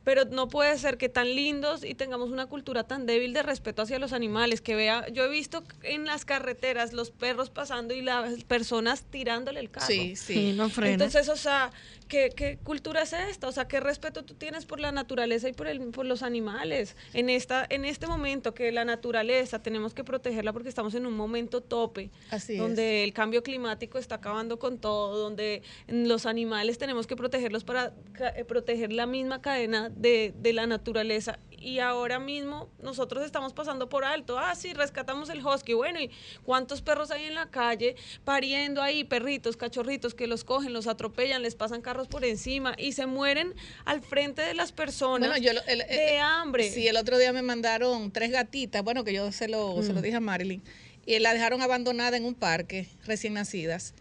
[0.04, 3.82] pero no puede ser que tan lindos y tengamos una cultura tan débil de respeto
[3.82, 8.02] hacia los animales, que vea, yo he visto en las carreteras los perros pasando y
[8.02, 9.86] las personas tirándole el carro.
[9.86, 10.94] Sí, sí, no frena.
[10.94, 11.72] Entonces, o sea,
[12.08, 13.48] ¿qué, ¿qué, cultura es esta?
[13.48, 16.96] O sea, ¿qué respeto tú tienes por la naturaleza y por, el, por los animales?
[17.12, 21.14] En, esta, en este momento que la naturaleza tenemos que protegerla porque estamos en un
[21.14, 27.06] momento tope, Así donde el cambio climático está acabando con todo, donde los animales tenemos
[27.06, 27.92] que protegerlos para
[28.36, 31.38] eh, proteger la misma cadena de, de, la naturaleza.
[31.60, 34.38] Y ahora mismo nosotros estamos pasando por alto.
[34.38, 35.74] Ah, sí, rescatamos el husky.
[35.74, 36.10] Bueno, ¿y
[36.44, 39.04] cuántos perros hay en la calle pariendo ahí?
[39.04, 43.54] Perritos, cachorritos que los cogen, los atropellan, les pasan carros por encima y se mueren
[43.84, 46.70] al frente de las personas bueno, yo, de hambre.
[46.70, 50.00] Sí, el otro día me mandaron tres gatitas, bueno, que yo se lo, se lo
[50.00, 50.02] mm.
[50.02, 50.62] dije a Marilyn,
[51.06, 53.94] y la dejaron abandonada en un parque, recién nacidas.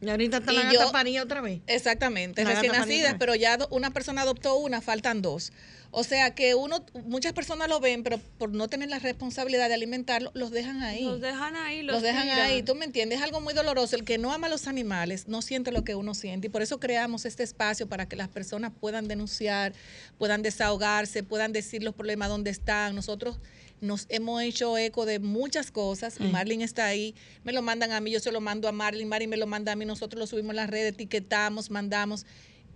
[0.00, 1.60] Y ahorita está la gata parida otra vez.
[1.66, 5.52] Exactamente, recién nacidas, pero ya una persona adoptó una, faltan dos.
[5.90, 9.74] O sea que uno, muchas personas lo ven, pero por no tener la responsabilidad de
[9.74, 11.02] alimentarlo, los dejan ahí.
[11.02, 12.62] Los dejan ahí, los, dejan ahí.
[12.62, 13.96] Tú me entiendes, es algo muy doloroso.
[13.96, 16.48] El que no ama a los animales no siente lo que uno siente.
[16.48, 19.72] Y por eso creamos este espacio para que las personas puedan denunciar,
[20.18, 22.94] puedan desahogarse, puedan decir los problemas donde están.
[22.94, 23.38] Nosotros
[23.80, 26.32] nos hemos hecho eco de muchas cosas y mm.
[26.32, 27.14] Marlene está ahí,
[27.44, 29.72] me lo mandan a mí, yo se lo mando a Marlene, Marlene me lo manda
[29.72, 32.26] a mí, nosotros lo subimos en las redes, etiquetamos, mandamos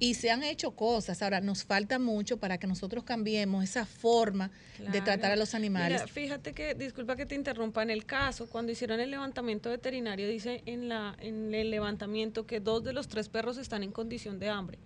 [0.03, 1.23] y se han hecho cosas.
[1.23, 4.51] Ahora, nos falta mucho para que nosotros cambiemos esa forma
[4.91, 6.03] de tratar a los animales.
[6.11, 10.65] fíjate que, disculpa que te interrumpa, en el caso, cuando hicieron el levantamiento veterinario, dice
[10.67, 14.49] en, la, en el levantamiento que dos de los tres perros están en condición de
[14.49, 14.79] hambre.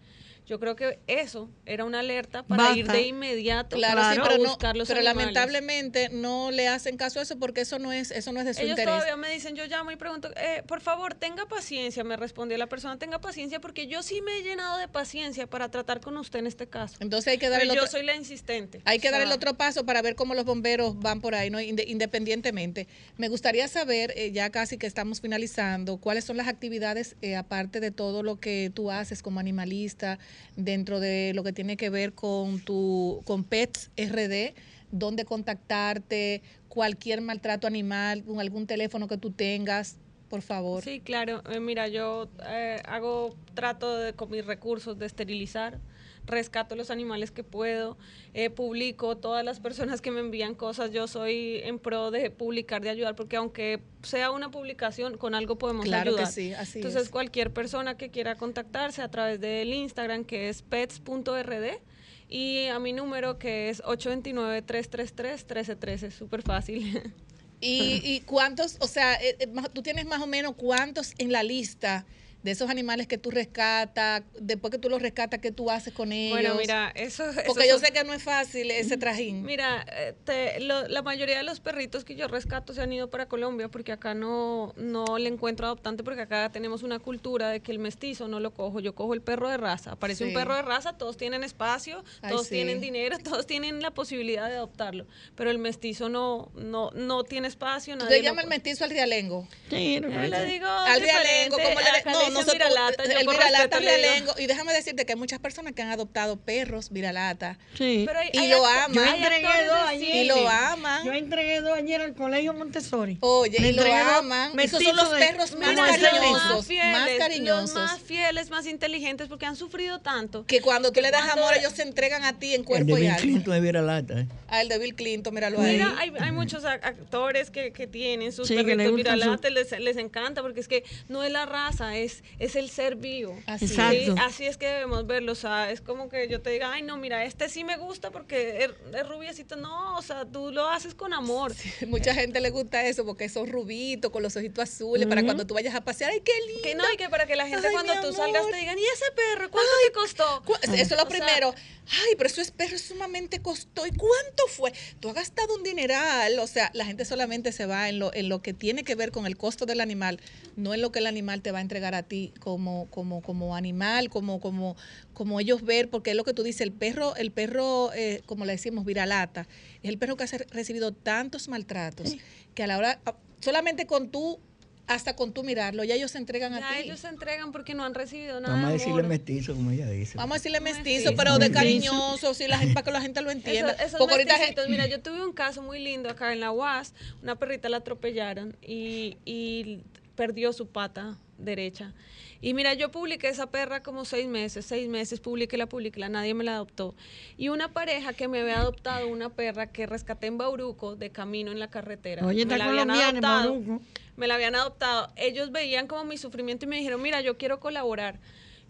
[0.47, 4.87] Yo creo que eso era una alerta para ir de inmediato claro, a buscar los
[4.87, 8.47] Pero lamentablemente no le hacen caso a eso porque eso no es eso no es
[8.47, 8.95] de su Ellos interés.
[8.95, 12.69] todavía me dicen, yo llamo y pregunto, eh, por favor, tenga paciencia, me respondió la
[12.69, 16.39] persona, tenga paciencia porque yo sí me he llenado de paciencia para tratar con usted
[16.39, 16.97] en este caso.
[17.01, 18.83] Entonces hay que dar el otro, yo soy la insistente.
[18.85, 21.61] Hay que dar el otro paso para ver cómo los bomberos van por ahí, no
[21.61, 22.87] independientemente.
[23.17, 27.81] Me gustaría saber, eh, ya casi que estamos finalizando, cuáles son las actividades eh, aparte
[27.81, 30.21] de todo lo que tú haces como animalista
[30.57, 34.55] dentro de lo que tiene que ver con tu con Pets RD,
[34.91, 40.83] dónde contactarte, cualquier maltrato animal, con algún teléfono que tú tengas, por favor.
[40.83, 41.43] Sí, claro.
[41.51, 45.79] Eh, mira, yo eh, hago trato de, con mis recursos de esterilizar
[46.27, 47.97] rescato los animales que puedo,
[48.35, 52.83] eh, publico todas las personas que me envían cosas, yo soy en pro de publicar,
[52.83, 56.27] de ayudar, porque aunque sea una publicación, con algo podemos claro ayudar.
[56.27, 60.63] Que sí, así Entonces, cualquier persona que quiera contactarse a través del Instagram, que es
[60.63, 61.81] pets.rd,
[62.29, 67.15] y a mi número que es 829-333-1313, súper fácil.
[67.61, 71.43] ¿Y, ¿Y cuántos, o sea, eh, eh, tú tienes más o menos cuántos en la
[71.43, 72.05] lista?
[72.47, 76.13] De esos animales que tú rescatas, después que tú los rescatas, ¿qué tú haces con
[76.13, 76.39] ellos?
[76.39, 77.25] Bueno, mira, eso...
[77.47, 79.43] Porque yo sé que no es fácil ese trajín.
[79.43, 83.69] Mira, eh, la mayoría de los perritos que yo rescato se han ido para Colombia
[83.69, 87.81] porque acá no, no le encuentro adoptante porque acá tenemos una cultura de que el
[87.81, 89.93] mestizo no lo cojo, yo cojo el perro de raza.
[89.93, 94.49] Aparece un perro de raza, todos tienen espacio, todos tienen dinero, todos tienen la posibilidad
[94.49, 97.99] de adoptarlo, pero el mestizo no no no tiene espacio.
[97.99, 99.49] ¿Tú te llamas el mestizo al rialengo?
[99.69, 102.71] Sí, no, le digo al rialengo, como le, no, nosotros,
[103.09, 104.35] el viralata lengo.
[104.39, 107.59] Y déjame decirte que hay muchas personas que han adoptado perros viralata.
[107.77, 108.07] Sí.
[108.33, 108.95] y lo aman.
[108.95, 110.17] Yo entregué dos ayer.
[110.17, 111.05] Y lo aman.
[111.05, 113.19] Yo entregué dos ayer al colegio Montessori.
[113.21, 114.59] Oye, y lo aman.
[114.59, 116.69] Esos son los perros más cariñosos.
[116.69, 117.75] Más, cariñosos.
[117.75, 120.45] más fieles, más inteligentes, porque han sufrido tanto.
[120.47, 123.17] Que cuando tú le das amor, ellos se entregan a ti en cuerpo y alma.
[123.17, 124.21] El de Bill Clinton es viralata.
[124.21, 124.27] ¿eh?
[124.49, 125.73] Ah, el de Bill Clinton, míralo ahí.
[125.73, 130.61] Mira, hay, hay muchos actores que, que tienen sus perritos viralatas, les, les encanta, porque
[130.61, 133.39] es que no es la raza, es es, es el ser vivo.
[133.47, 133.77] Así,
[134.21, 135.33] así es que debemos verlo.
[135.33, 138.11] O sea, es como que yo te diga, ay, no, mira, este sí me gusta
[138.11, 139.57] porque es, es rubiecito.
[139.57, 141.53] No, o sea, tú lo haces con amor.
[141.87, 145.55] mucha gente le gusta eso porque son rubitos, con los ojitos azules, para cuando tú
[145.55, 146.63] vayas a pasear, ay, qué lindo.
[146.63, 149.05] Que no, y que para que la gente cuando tú salgas te digan, ¿y ese
[149.15, 149.51] perro?
[149.51, 150.43] ¿Cuánto te costó?
[150.75, 151.55] eso es lo primero.
[151.89, 153.87] ay, pero eso es perro sumamente costó.
[153.87, 154.73] ¿Y cuánto fue?
[155.01, 156.39] Tú has gastado un dineral.
[156.39, 159.11] O sea, la gente solamente se va en lo, en lo que tiene que ver
[159.11, 160.21] con el costo del animal,
[160.57, 163.57] no en lo que el animal te va a entregar a ti como, como, como
[163.57, 164.77] animal, como, como,
[165.15, 168.45] como ellos ver, porque es lo que tú dices, el perro, el perro, eh, como
[168.45, 169.47] le decimos, viralata,
[169.83, 172.17] es el perro que ha recibido tantos maltratos
[172.55, 173.01] que a la hora,
[173.41, 174.39] solamente con tú
[174.87, 176.65] hasta con tú mirarlo, ya ellos se entregan a ti.
[176.85, 178.55] ellos se entregan porque no han recibido nada.
[178.55, 180.17] Vamos a decirle mestizo, como ella dice.
[180.17, 183.31] Vamos a decirle mestizo, pero de cariñoso, si la gente, para que la gente lo
[183.31, 183.73] entienda.
[183.73, 184.37] Eso, esos ahorita...
[184.69, 188.57] Mira, yo tuve un caso muy lindo acá en la UAS, una perrita la atropellaron
[188.63, 189.81] y, y
[190.17, 191.93] perdió su pata derecha.
[192.41, 196.09] Y mira, yo publiqué esa perra como seis meses, seis meses, publiqué la, publiqué la,
[196.09, 196.95] nadie me la adoptó.
[197.37, 201.53] Y una pareja que me había adoptado una perra que rescaté en Bauruco, de camino
[201.53, 202.27] en la carretera.
[202.27, 203.81] Oye, me la habían adoptado,
[204.17, 205.11] Me la habían adoptado.
[205.17, 208.19] Ellos veían como mi sufrimiento y me dijeron, mira, yo quiero colaborar.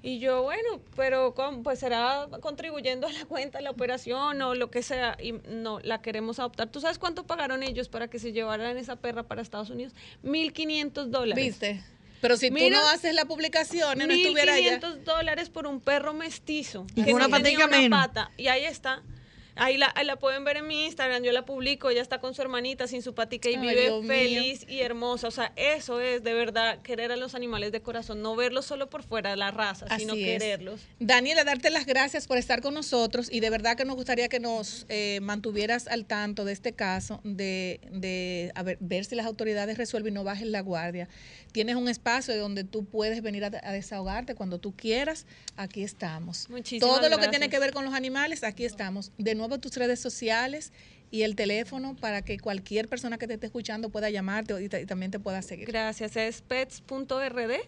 [0.03, 1.35] Y yo, bueno, pero
[1.65, 5.17] pues será contribuyendo a la cuenta, a la operación o lo que sea.
[5.21, 6.69] Y no, la queremos adoptar.
[6.69, 9.95] ¿Tú sabes cuánto pagaron ellos para que se llevaran esa perra para Estados Unidos?
[10.25, 11.45] 1.500 dólares.
[11.45, 11.83] ¿Viste?
[12.21, 14.81] Pero si tú no haces la publicación, no estuviera allá.
[14.81, 16.87] 1.500 dólares por un perro mestizo.
[16.95, 17.99] Y que una patica menos.
[17.99, 19.03] Pata, y ahí está.
[19.57, 22.43] Ahí la, la, pueden ver en mi Instagram, yo la publico, ella está con su
[22.43, 25.29] hermanita sin su patica y vive feliz y hermosa.
[25.29, 28.91] O sea, eso es de verdad querer a los animales de corazón, no verlos solo
[28.91, 30.81] por fuera de la raza, sino quererlos.
[31.01, 34.41] Daniela, darte las gracias por estar con nosotros y de verdad que nos gustaría que
[34.41, 39.27] nos eh, mantuvieras al tanto de este caso, de, de a ver, ver si las
[39.27, 41.09] autoridades resuelven y no bajen la guardia.
[41.53, 45.25] Tienes un espacio donde tú puedes venir a, desahogarte cuando tú quieras.
[45.57, 46.51] Aquí estamos.
[46.51, 49.13] Muchísimas Todo lo que tiene que ver con los animales, aquí estamos.
[49.17, 50.73] De nuevo tus redes sociales
[51.11, 55.11] y el teléfono para que cualquier persona que te esté escuchando pueda llamarte y, también
[55.11, 55.67] te pueda seguir.
[55.67, 56.17] Gracias.
[56.17, 57.67] Es pets.rd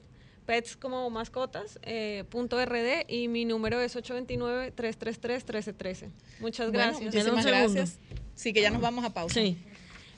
[0.49, 6.09] pets como mascotas, eh, punto RD y mi número es 829-333-1313.
[6.41, 7.03] Muchas gracias.
[7.03, 7.99] muchísimas gracias.
[8.35, 9.35] Sí, que ya nos vamos a pausa.
[9.35, 9.59] Sí.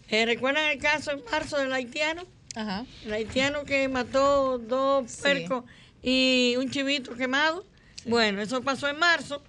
[0.08, 2.22] Eh, ¿Recuerdan el caso en marzo del haitiano?
[2.54, 2.86] Ajá.
[3.04, 5.64] El haitiano que mató dos percos
[6.00, 7.66] y un chivito quemado.
[8.04, 9.42] Bueno, eso pasó en marzo,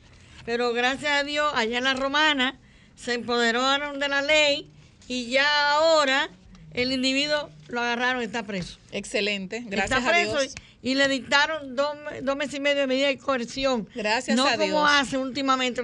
[0.46, 2.60] pero gracias a Dios, allá en la romana
[2.96, 4.70] se empoderaron de la ley
[5.08, 6.30] y ya ahora
[6.74, 8.78] el individuo lo agarraron y está preso.
[8.92, 10.56] Excelente, gracias a Dios.
[10.84, 11.96] Y, le dictaron dos,
[12.36, 13.88] meses y medio de medida de coerción.
[13.94, 14.58] Gracias a Dios.
[14.58, 15.84] No como hace últimamente,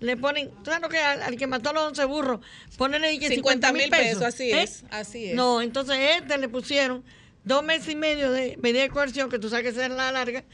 [0.00, 2.40] le ponen, claro que al, que mató a los 11 burros,
[2.76, 4.22] ponenle 50 mil pesos.
[4.22, 4.62] así ¿eh?
[4.62, 5.34] es, así es.
[5.34, 7.02] No, entonces este le pusieron
[7.44, 10.44] dos meses y medio de medida de coerción, que tú sabes que es la larga,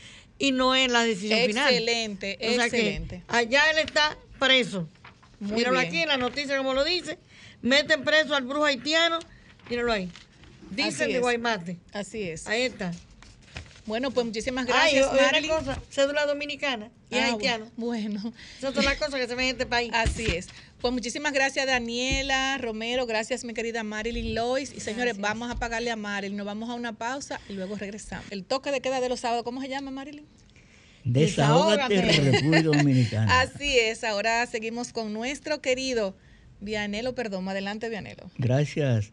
[0.43, 1.73] y no es la decisión final.
[1.73, 3.23] Excelente, excelente.
[3.29, 4.89] allá él está preso.
[5.39, 7.17] Míralo aquí en la noticia como lo dice.
[7.61, 9.21] Meten preso al brujo haitiano.
[9.71, 10.11] Míralo ahí.
[10.71, 11.79] Dicen de Guaymate.
[11.93, 12.49] Así es.
[12.49, 12.91] Ahí está.
[13.87, 15.09] Bueno, pues muchísimas gracias.
[15.13, 17.71] Ay, cosa, cédula dominicana y ah, haitiano.
[17.77, 18.33] Bueno.
[18.59, 19.93] Esas son las cosas que se ven en este país.
[19.95, 20.49] Así es.
[20.83, 24.73] Pues muchísimas gracias, Daniela, Romero, gracias, mi querida Marilyn Lois.
[24.77, 26.37] Y señores, vamos a pagarle a Marilyn.
[26.37, 28.27] Nos vamos a una pausa y luego regresamos.
[28.33, 30.25] El toque de queda de los sábados, ¿cómo se llama, Marilyn?
[31.05, 33.41] Desahógate, República Dominicana.
[33.43, 36.17] Así es, ahora seguimos con nuestro querido
[36.61, 37.49] Vianelo Perdón.
[37.49, 38.29] Adelante, Vianelo.
[38.37, 39.13] Gracias,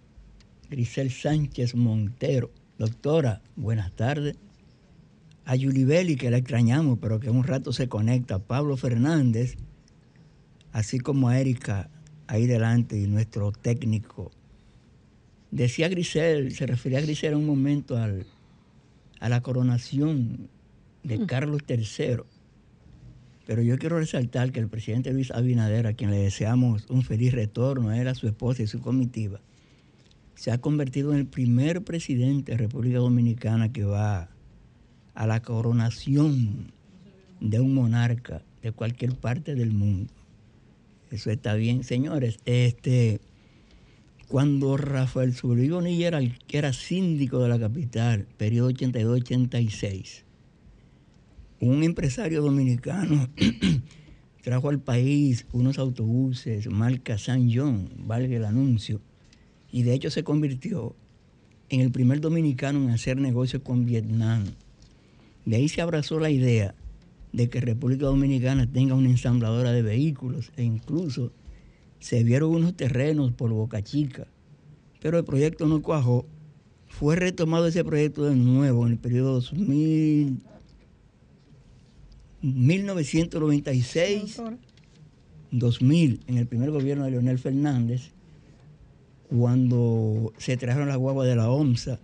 [0.72, 2.50] Grisel Sánchez Montero.
[2.80, 4.38] Doctora, buenas tardes
[5.46, 9.56] a Yulibeli, que la extrañamos, pero que un rato se conecta, Pablo Fernández,
[10.72, 11.90] así como a Erika
[12.28, 14.32] ahí delante y nuestro técnico.
[15.52, 18.26] Decía Grisel, se refería a Grisel un momento al,
[19.20, 20.50] a la coronación
[21.04, 21.26] de mm.
[21.26, 22.24] Carlos III.
[23.48, 27.34] Pero yo quiero resaltar que el presidente Luis Abinader, a quien le deseamos un feliz
[27.34, 29.42] retorno, a él, a su esposa y su comitiva,
[30.36, 34.30] se ha convertido en el primer presidente de República Dominicana que va
[35.16, 36.72] a la coronación
[37.42, 40.14] de un monarca de cualquier parte del mundo.
[41.12, 42.40] Eso está bien, señores.
[42.46, 43.20] Este,
[44.28, 50.24] cuando Rafael Zulioni era, era síndico de la capital, periodo 82-86,
[51.62, 53.30] un empresario dominicano
[54.44, 59.02] trajo al país unos autobuses marca San John, valga el anuncio,
[59.72, 60.96] y de hecho se convirtió
[61.70, 64.46] en el primer dominicano en hacer negocio con Vietnam
[65.46, 66.76] de ahí se abrazó la idea
[67.32, 71.32] de que República Dominicana tenga una ensambladora de vehículos e incluso
[72.00, 74.28] se vieron unos terrenos por Boca Chica,
[75.02, 76.26] pero el proyecto no cuajó.
[76.88, 80.40] Fue retomado ese proyecto de nuevo en el periodo 2000,
[82.42, 84.42] 1996,
[85.52, 88.12] 2000, en el primer gobierno de Leonel Fernández,
[89.30, 92.00] cuando se trajeron las guaguas de la OMSA,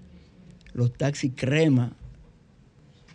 [0.73, 1.93] los taxis crema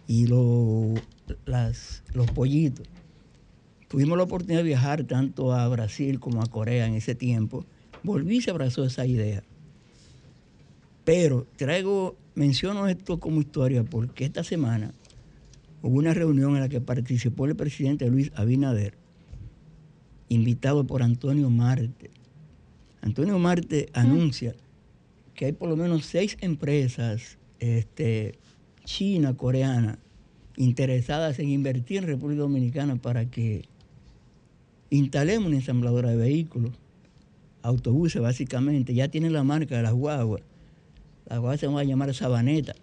[0.08, 0.98] y los,
[1.44, 2.86] las, los pollitos.
[3.88, 7.64] Tuvimos la oportunidad de viajar tanto a Brasil como a Corea en ese tiempo.
[8.02, 9.42] Volví y se abrazó esa idea.
[11.04, 14.92] Pero traigo, menciono esto como historia porque esta semana
[15.82, 18.94] hubo una reunión en la que participó el presidente Luis Abinader,
[20.28, 22.10] invitado por Antonio Marte.
[23.02, 24.54] Antonio Marte anuncia
[25.34, 28.38] que hay por lo menos seis empresas este,
[28.84, 29.98] china, coreana,
[30.60, 33.62] interesadas en invertir en República Dominicana para que
[34.90, 36.72] instalemos una ensambladora de vehículos,
[37.62, 40.42] autobuses básicamente, ya tienen la marca de las guaguas.
[41.26, 42.74] Las guaguas se van a llamar Sabaneta.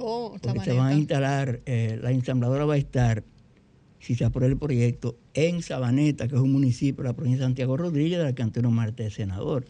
[0.00, 0.64] Oh, porque Sabaneta.
[0.64, 3.22] se van a instalar, eh, la ensambladora va a estar,
[4.00, 7.46] si se aprueba el proyecto, en Sabaneta, que es un municipio de la provincia de
[7.50, 9.64] Santiago Rodríguez, de la que Antonio Marte es senador.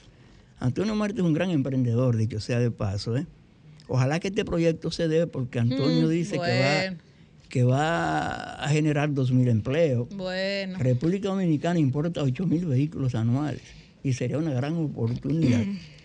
[0.59, 3.15] Antonio Marte es un gran emprendedor, dicho sea de paso.
[3.17, 3.27] ¿eh?
[3.89, 6.53] Ojalá que este proyecto se dé, porque Antonio Mm, dice bueno.
[6.53, 6.61] que,
[6.91, 6.97] va,
[7.49, 10.09] que va a generar 2.000 empleos.
[10.15, 10.79] Bueno.
[10.79, 13.63] República Dominicana importa 8.000 vehículos anuales
[14.03, 15.65] y sería una gran oportunidad.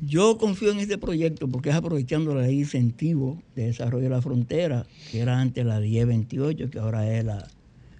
[0.00, 4.10] Yo confío en este proyecto porque es aprovechando la ley de incentivo de desarrollo de
[4.10, 7.46] la frontera, que era antes la 1028, que ahora es la,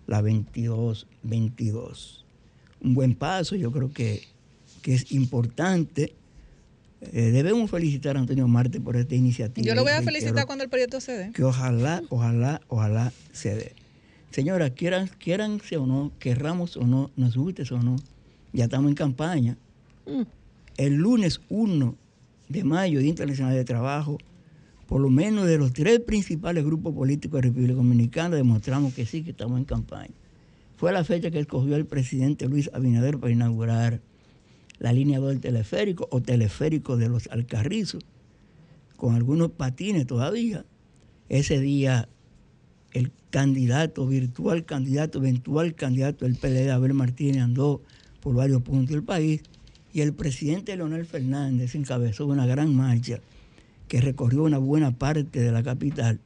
[0.06, 2.24] la 2222.
[2.82, 4.22] Un buen paso, yo creo que,
[4.80, 6.14] que es importante.
[7.00, 9.66] Eh, debemos felicitar a Antonio Marte por esta iniciativa.
[9.66, 11.32] Yo lo voy a felicitar cuando el proyecto se dé.
[11.32, 13.72] que ojalá, ojalá, ojalá se dé.
[14.30, 17.96] Señora, quieran, quieranse o no, querramos o no, nos guste o no,
[18.52, 19.56] ya estamos en campaña.
[20.76, 21.96] El lunes 1
[22.48, 24.18] de mayo, Día Internacional de Trabajo,
[24.86, 29.22] por lo menos de los tres principales grupos políticos de República Dominicana, demostramos que sí,
[29.22, 30.14] que estamos en campaña.
[30.76, 34.00] Fue la fecha que escogió el presidente Luis Abinader para inaugurar
[34.80, 38.02] la línea 2 del teleférico o teleférico de los Alcarrizos,
[38.96, 40.64] con algunos patines todavía.
[41.28, 42.08] Ese día
[42.92, 47.80] el candidato, virtual candidato, eventual candidato del PLD, Abel Martínez, andó
[48.20, 49.42] por varios puntos del país
[49.92, 53.20] y el presidente Leonel Fernández encabezó una gran marcha
[53.86, 56.20] que recorrió una buena parte de la capital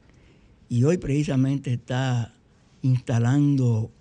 [0.69, 2.33] y hoy precisamente está
[2.81, 3.91] instalando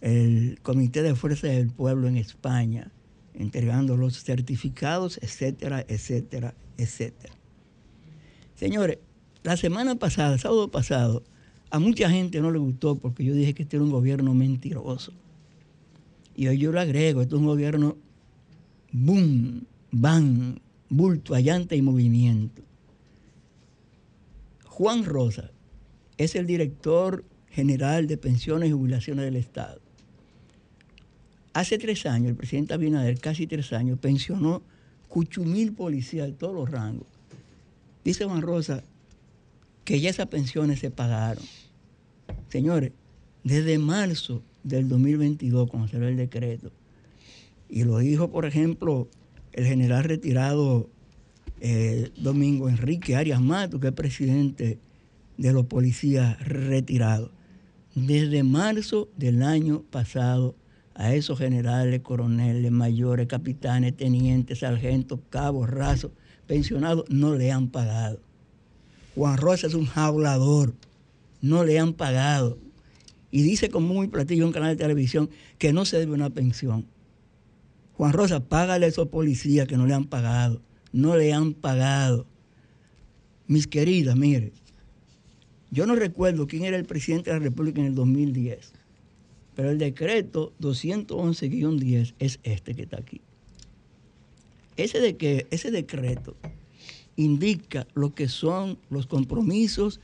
[0.00, 2.90] el Comité de Fuerza del Pueblo en España,
[3.34, 7.34] entregando los certificados, etcétera, etcétera, etcétera.
[8.54, 8.98] Señores,
[9.42, 11.22] la semana pasada, sábado pasado,
[11.70, 15.12] a mucha gente no le gustó porque yo dije que este era un gobierno mentiroso.
[16.36, 17.96] Y hoy yo lo agrego, esto es un gobierno
[18.92, 20.58] boom, bang,
[20.88, 22.62] bulto, allante y movimiento.
[24.66, 25.50] Juan Rosa
[26.16, 29.81] es el director general de pensiones y jubilaciones del Estado.
[31.52, 34.62] Hace tres años, el presidente Abinader, casi tres años, pensionó
[35.08, 37.06] cuchumil policías de todos los rangos.
[38.04, 38.82] Dice Juan Rosa
[39.84, 41.44] que ya esas pensiones se pagaron.
[42.48, 42.92] Señores,
[43.44, 46.70] desde marzo del 2022, cuando salió el decreto,
[47.68, 49.08] y lo dijo, por ejemplo,
[49.52, 50.88] el general retirado
[51.60, 54.78] eh, Domingo Enrique Arias Mato, que es presidente
[55.36, 57.30] de los policías retirados.
[57.94, 60.54] Desde marzo del año pasado,
[60.94, 66.12] a esos generales, coroneles, mayores, capitanes, tenientes, sargentos, cabos, rasos,
[66.46, 68.20] pensionados, no le han pagado.
[69.14, 70.74] Juan Rosa es un jaulador,
[71.40, 72.58] no le han pagado.
[73.30, 76.86] Y dice con muy platillo un canal de televisión que no se debe una pensión.
[77.94, 80.62] Juan Rosa, págale a esos policías que no le han pagado.
[80.92, 82.26] No le han pagado.
[83.46, 84.52] Mis queridas, mire,
[85.70, 88.72] yo no recuerdo quién era el presidente de la República en el 2010,
[89.54, 93.20] pero el decreto 211-10 es este que está aquí.
[94.76, 96.34] Ese, de que, ese decreto
[97.16, 100.00] indica lo que son los compromisos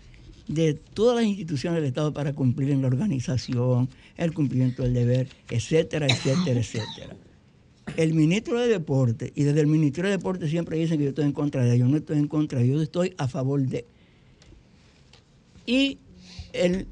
[0.46, 5.28] de todas las instituciones del Estado para cumplir en la organización, el cumplimiento del deber,
[5.50, 7.16] etcétera, etcétera, etcétera.
[7.96, 11.24] El ministro de Deporte, y desde el Ministerio de Deporte siempre dicen que yo estoy
[11.24, 13.86] en contra de ellos, no estoy en contra de ellos, yo estoy a favor de.
[15.66, 15.98] Y
[16.52, 16.86] el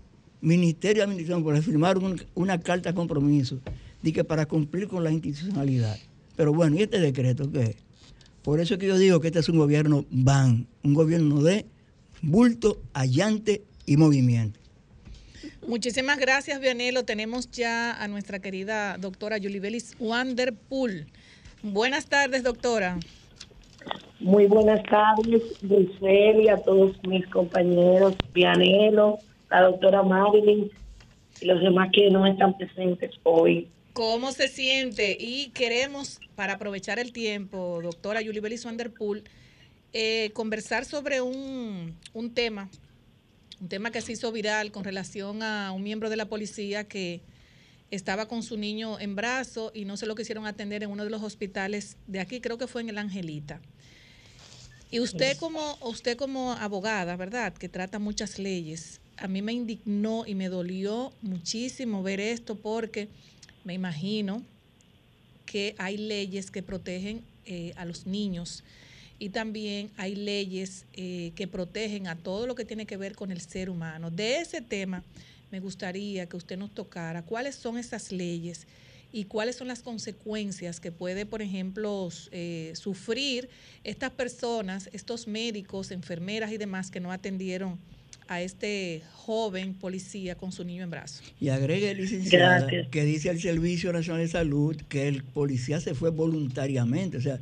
[0.46, 3.58] Ministerio de Administración por firmar un- una carta de compromiso
[4.02, 5.96] de que para cumplir con la institucionalidad.
[6.36, 7.76] Pero bueno, ¿y este decreto qué es?
[8.42, 11.66] Por eso es que yo digo que este es un gobierno van, un gobierno de
[12.22, 14.60] bulto, allante y movimiento.
[15.66, 17.02] Muchísimas gracias, Vianelo.
[17.04, 21.06] Tenemos ya a nuestra querida doctora Yulibelis Wanderpool.
[21.64, 23.00] Buenas tardes, doctora.
[24.20, 29.18] Muy buenas tardes, Giselle y a todos mis compañeros, Pianelo,
[29.60, 30.70] la doctora Marilyn
[31.40, 33.68] y los demás que no están presentes hoy.
[33.92, 35.16] ¿Cómo se siente?
[35.18, 39.24] Y queremos, para aprovechar el tiempo, doctora Yulibeli Swanderpool,
[39.94, 42.68] eh, conversar sobre un, un tema,
[43.60, 47.22] un tema que se hizo viral con relación a un miembro de la policía que
[47.90, 51.10] estaba con su niño en brazo y no se lo quisieron atender en uno de
[51.10, 53.60] los hospitales de aquí, creo que fue en el Angelita.
[54.90, 57.54] Y usted como, usted como abogada, ¿verdad?
[57.54, 63.08] Que trata muchas leyes, a mí me indignó y me dolió muchísimo ver esto porque
[63.64, 64.42] me imagino
[65.46, 68.64] que hay leyes que protegen eh, a los niños
[69.18, 73.32] y también hay leyes eh, que protegen a todo lo que tiene que ver con
[73.32, 74.10] el ser humano.
[74.10, 75.02] De ese tema
[75.50, 78.66] me gustaría que usted nos tocara cuáles son esas leyes
[79.12, 83.48] y cuáles son las consecuencias que puede, por ejemplo, eh, sufrir
[83.84, 87.78] estas personas, estos médicos, enfermeras y demás que no atendieron
[88.28, 91.34] a este joven policía con su niño en brazos.
[91.40, 96.10] Y agregue, licenciada, que dice el Servicio Nacional de Salud que el policía se fue
[96.10, 97.18] voluntariamente.
[97.18, 97.38] O sea,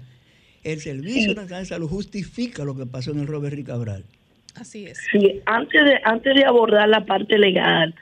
[0.63, 4.05] el Servicio Nacional de Salud justifica lo que pasó en el Robert Ricabral.
[4.55, 4.99] Así es.
[5.11, 7.95] Sí, antes de, antes de abordar la parte legal,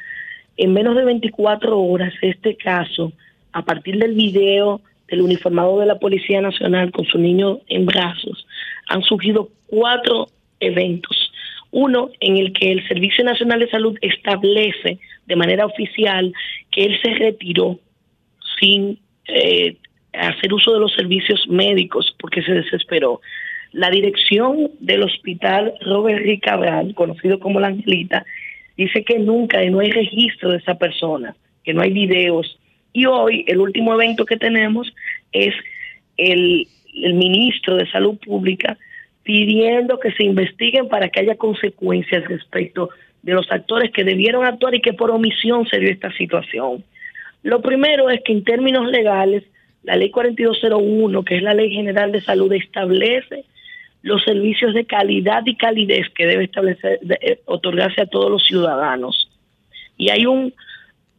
[0.57, 3.13] en menos de 24 horas este caso,
[3.53, 8.47] a partir del video del uniformado de la Policía Nacional con su niño en brazos,
[8.89, 10.29] han surgido cuatro
[10.61, 11.32] eventos
[11.73, 16.33] uno, en el que el Servicio Nacional de Salud establece de manera oficial
[16.71, 17.81] que él se retiró
[18.61, 19.77] sin eh,
[20.13, 23.21] hacer uso de los servicios médicos porque se desesperó.
[23.73, 28.27] La dirección del hospital Robert Ricabral, conocido como la Angelita,
[28.77, 32.59] dice que nunca no hay registro de esa persona, que no hay videos.
[32.93, 34.93] Y hoy el último evento que tenemos
[35.33, 35.55] es
[36.19, 38.77] el, el ministro de Salud Pública
[39.23, 42.91] pidiendo que se investiguen para que haya consecuencias respecto
[43.23, 46.85] de los actores que debieron actuar y que por omisión se dio esta situación.
[47.43, 49.45] Lo primero es que en términos legales,
[49.83, 53.45] la ley 4201, que es la ley general de salud, establece
[54.03, 59.31] los servicios de calidad y calidez que debe establecer, eh, otorgarse a todos los ciudadanos.
[59.97, 60.53] Y hay un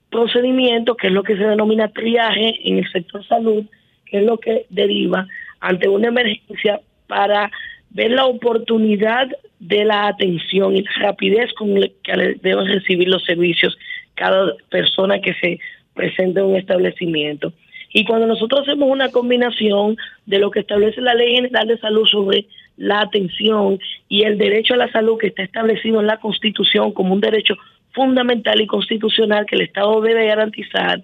[0.09, 3.63] procedimiento que es lo que se denomina triaje en el sector salud,
[4.05, 5.27] que es lo que deriva
[5.59, 7.49] ante una emergencia para
[7.93, 9.29] ver la oportunidad
[9.59, 13.77] de la atención y la rapidez con la que deben recibir los servicios
[14.15, 15.59] cada persona que se
[15.93, 17.53] presente en un establecimiento.
[17.93, 22.05] Y cuando nosotros hacemos una combinación de lo que establece la Ley General de Salud
[22.07, 23.79] sobre la atención
[24.09, 27.55] y el derecho a la salud que está establecido en la Constitución como un derecho
[27.91, 31.01] fundamental y constitucional que el Estado debe garantizar,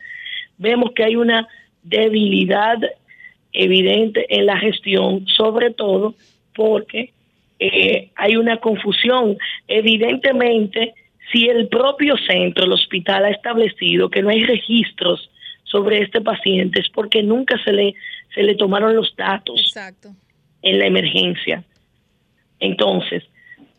[0.58, 1.48] vemos que hay una
[1.84, 2.78] debilidad
[3.54, 6.16] evidente en la gestión, sobre todo
[6.56, 7.12] porque
[7.60, 9.38] eh, hay una confusión.
[9.68, 10.94] Evidentemente,
[11.32, 15.30] si el propio centro, el hospital, ha establecido que no hay registros
[15.64, 17.94] sobre este paciente, es porque nunca se le,
[18.34, 19.76] se le tomaron los datos
[20.62, 21.64] en la emergencia.
[22.60, 23.24] Entonces,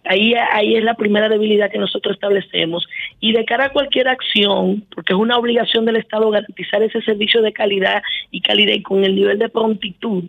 [0.04, 2.86] ahí, ahí es la primera debilidad que nosotros establecemos.
[3.18, 7.42] Y de cara a cualquier acción, porque es una obligación del Estado garantizar ese servicio
[7.42, 10.24] de calidad y calidad y con el nivel de prontitud,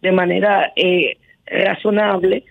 [0.00, 2.44] de manera eh, razonable,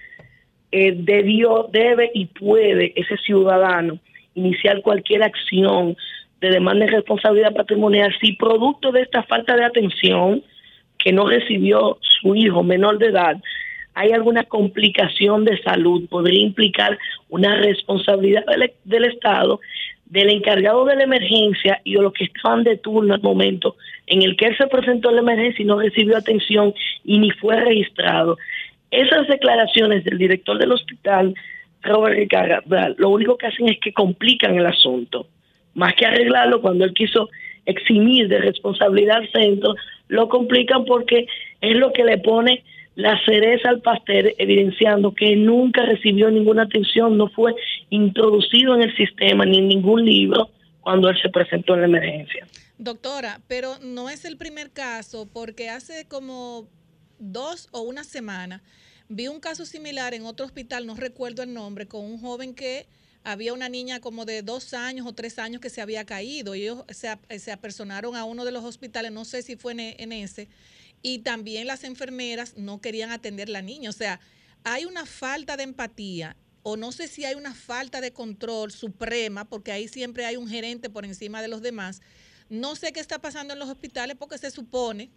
[0.71, 3.99] eh, debió, debe y puede ese ciudadano
[4.35, 5.97] iniciar cualquier acción
[6.39, 10.43] de demanda de responsabilidad patrimonial si producto de esta falta de atención
[10.97, 13.37] que no recibió su hijo menor de edad
[13.93, 16.97] hay alguna complicación de salud, podría implicar
[17.29, 18.43] una responsabilidad
[18.85, 19.59] del, Estado,
[20.05, 23.75] del encargado de la emergencia y de los que estaban de turno al momento
[24.07, 26.73] en el que él se presentó en la emergencia y no recibió atención
[27.03, 28.37] y ni fue registrado.
[28.91, 31.33] Esas declaraciones del director del hospital,
[31.81, 32.61] Robert Ricardo,
[32.97, 35.27] lo único que hacen es que complican el asunto.
[35.73, 37.29] Más que arreglarlo, cuando él quiso
[37.65, 39.75] eximir de responsabilidad al centro,
[40.09, 41.25] lo complican porque
[41.61, 42.63] es lo que le pone
[42.95, 47.55] la cereza al pastel, evidenciando que nunca recibió ninguna atención, no fue
[47.89, 50.49] introducido en el sistema ni en ningún libro
[50.81, 52.45] cuando él se presentó en la emergencia.
[52.77, 56.67] Doctora, pero no es el primer caso, porque hace como
[57.21, 58.61] dos o una semana,
[59.07, 62.87] vi un caso similar en otro hospital, no recuerdo el nombre, con un joven que
[63.23, 66.63] había una niña como de dos años o tres años que se había caído y
[66.63, 70.49] ellos se, se apersonaron a uno de los hospitales, no sé si fue en, ese,
[71.03, 73.89] y también las enfermeras no querían atender la niña.
[73.91, 74.19] O sea,
[74.63, 79.45] hay una falta de empatía o no sé si hay una falta de control suprema,
[79.45, 82.01] porque ahí siempre hay un gerente por encima de los demás.
[82.49, 85.09] No sé qué está pasando en los hospitales porque se supone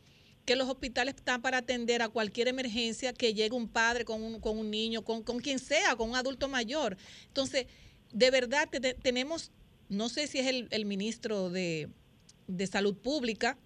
[0.45, 4.41] que los hospitales están para atender a cualquier emergencia que llegue un padre con un,
[4.41, 6.97] con un niño, con, con quien sea, con un adulto mayor.
[7.29, 7.67] Entonces,
[8.13, 9.51] de verdad te- tenemos,
[9.89, 11.89] no sé si es el, el ministro de,
[12.47, 13.57] de Salud Pública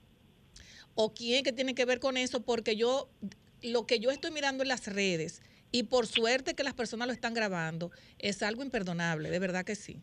[0.95, 3.09] o quién que tiene que ver con eso, porque yo,
[3.63, 7.13] lo que yo estoy mirando en las redes, y por suerte que las personas lo
[7.13, 10.01] están grabando, es algo imperdonable, de verdad que sí.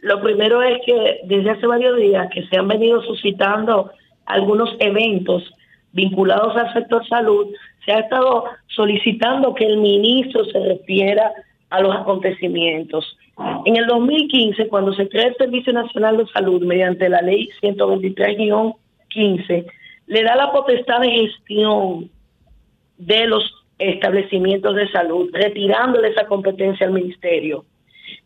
[0.00, 3.92] Lo primero es que desde hace varios días que se han venido suscitando
[4.32, 5.52] algunos eventos
[5.92, 7.48] vinculados al sector salud,
[7.84, 11.32] se ha estado solicitando que el ministro se refiera
[11.70, 13.16] a los acontecimientos.
[13.64, 18.74] En el 2015, cuando se crea el Servicio Nacional de Salud mediante la ley 123-15,
[20.06, 22.10] le da la potestad de gestión
[22.98, 27.64] de los establecimientos de salud, retirándole esa competencia al ministerio.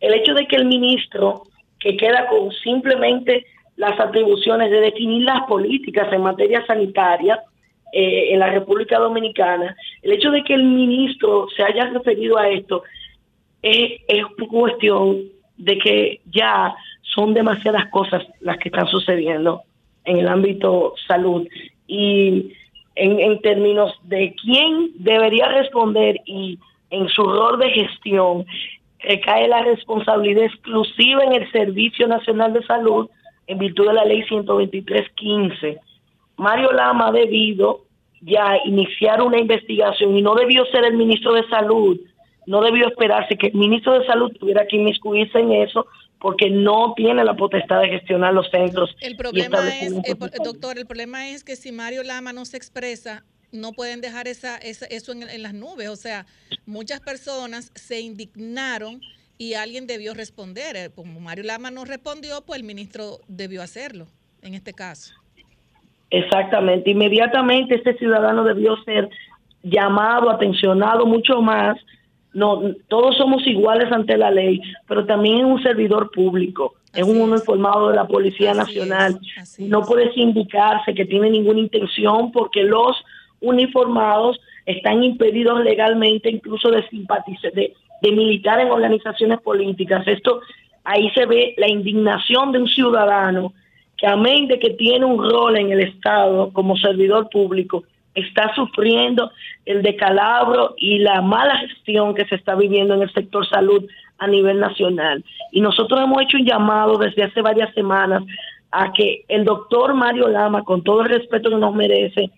[0.01, 1.45] El hecho de que el ministro,
[1.79, 3.47] que queda con simplemente
[3.77, 7.41] las atribuciones de definir las políticas en materia sanitaria
[7.93, 12.49] eh, en la República Dominicana, el hecho de que el ministro se haya referido a
[12.49, 12.83] esto
[13.63, 15.23] es, es cuestión
[15.57, 19.63] de que ya son demasiadas cosas las que están sucediendo
[20.05, 21.47] en el ámbito salud.
[21.87, 22.53] Y
[22.97, 26.59] en, en términos de quién debería responder y
[26.91, 28.45] en su rol de gestión
[29.01, 33.09] recae la responsabilidad exclusiva en el Servicio Nacional de Salud
[33.47, 35.79] en virtud de la ley 123.15.
[36.37, 37.85] Mario Lama ha debido
[38.21, 41.99] ya iniciar una investigación y no debió ser el ministro de Salud,
[42.47, 45.87] no debió esperarse que el ministro de Salud tuviera que inmiscuirse en eso
[46.19, 48.97] porque no tiene la potestad de gestionar los centros.
[49.03, 52.57] El problema es, establecimientos eh, doctor, el problema es que si Mario Lama no se
[52.57, 55.89] expresa, no pueden dejar esa, esa- eso en, en las nubes.
[55.91, 56.25] O sea,
[56.67, 59.01] muchas personas se indignaron
[59.39, 60.77] y alguien debió responder.
[60.77, 64.07] Eh, Como Mario Lama no respondió, pues el ministro debió hacerlo,
[64.43, 65.15] en este caso.
[66.11, 66.91] Exactamente.
[66.91, 69.09] Inmediatamente este ciudadano debió ser
[69.63, 71.77] llamado, atencionado mucho más.
[72.33, 77.21] No, todos somos iguales ante la ley, pero también es un servidor público, es un
[77.21, 79.21] uniformado de la Policía Nacional.
[79.59, 82.97] No puede indicarse que tiene ninguna intención porque los
[83.41, 87.75] uniformados están impedidos legalmente incluso de simpatizar, de,
[88.05, 90.07] de militar en organizaciones políticas.
[90.07, 90.43] Esto
[90.85, 93.53] ahí se ve la indignación de un ciudadano
[93.97, 97.85] que amén de que tiene un rol en el Estado como servidor público,
[98.15, 99.31] está sufriendo
[99.65, 103.85] el decalabro y la mala gestión que se está viviendo en el sector salud
[104.19, 105.25] a nivel nacional.
[105.51, 108.23] Y nosotros hemos hecho un llamado desde hace varias semanas
[108.71, 112.31] a que el doctor Mario Lama, con todo el respeto que nos merece,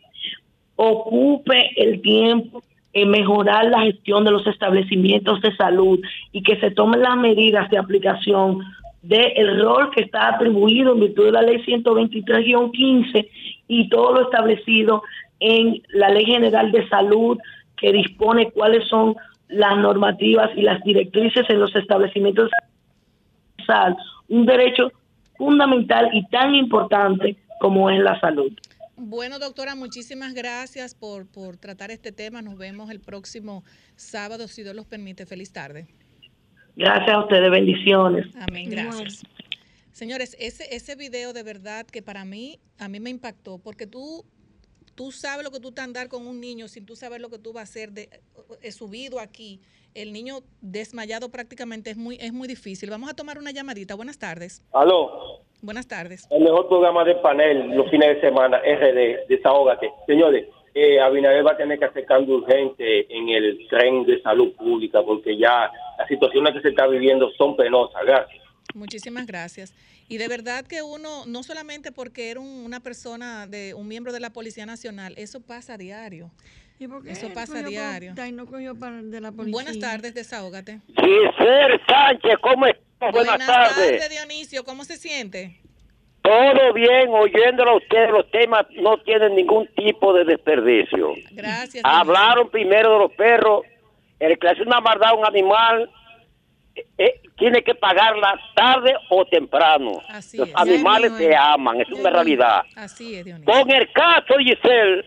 [0.76, 2.62] ocupe el tiempo
[2.96, 6.00] en mejorar la gestión de los establecimientos de salud
[6.32, 8.60] y que se tomen las medidas de aplicación
[9.02, 13.28] del rol que está atribuido en virtud de la ley 123-15
[13.68, 15.02] y todo lo establecido
[15.40, 17.36] en la Ley General de Salud
[17.76, 19.14] que dispone cuáles son
[19.48, 22.48] las normativas y las directrices en los establecimientos
[23.58, 23.98] de salud,
[24.30, 24.90] un derecho
[25.36, 28.50] fundamental y tan importante como es la salud.
[28.96, 32.40] Bueno, doctora, muchísimas gracias por, por tratar este tema.
[32.40, 33.62] Nos vemos el próximo
[33.94, 35.26] sábado, si Dios los permite.
[35.26, 35.86] Feliz tarde.
[36.76, 38.26] Gracias a ustedes, bendiciones.
[38.48, 39.22] Amén, gracias.
[39.92, 44.24] Señores, ese, ese video de verdad que para mí, a mí me impactó, porque tú,
[44.94, 47.38] tú sabes lo que tú te andar con un niño sin tú saber lo que
[47.38, 48.10] tú vas a hacer, de,
[48.60, 49.60] eh, subido aquí,
[49.96, 52.90] el niño desmayado prácticamente es muy, es muy difícil.
[52.90, 53.94] Vamos a tomar una llamadita.
[53.94, 54.62] Buenas tardes.
[54.72, 56.26] Aló, Buenas tardes.
[56.30, 59.90] el mejor programa de panel los fines de semana, RD, desahógate.
[60.06, 64.52] Señores, eh, Abinader va a tener que hacer cambio urgente en el tren de salud
[64.54, 68.02] pública porque ya las situaciones que se está viviendo son penosas.
[68.04, 68.42] Gracias.
[68.74, 69.72] Muchísimas gracias.
[70.08, 74.12] Y de verdad que uno, no solamente porque era un- una persona, de un miembro
[74.12, 76.30] de la Policía Nacional, eso pasa a diario.
[76.78, 78.10] ¿Y por qué Eso pasa a diario.
[78.10, 79.52] pauta y no cogió para de la policía?
[79.52, 80.80] Buenas tardes, desahógate.
[80.88, 83.12] Giselle Sánchez, ¿cómo estás?
[83.12, 84.10] Buenas, tardes.
[84.10, 84.64] Dionisio.
[84.64, 85.58] ¿Cómo se siente?
[86.22, 91.14] Todo bien, oyéndolo a ustedes, los temas no tienen ningún tipo de desperdicio.
[91.30, 91.84] Gracias.
[91.84, 93.62] Hablaron primero de los perros.
[94.18, 95.90] El que hace una maldad a un animal
[96.74, 100.00] eh, eh, tiene que pagarla tarde o temprano.
[100.08, 100.54] Así los es.
[100.56, 102.62] animales se aman, es una realidad.
[102.74, 103.52] Así es, Dionisio.
[103.52, 105.04] Con el caso, Giselle,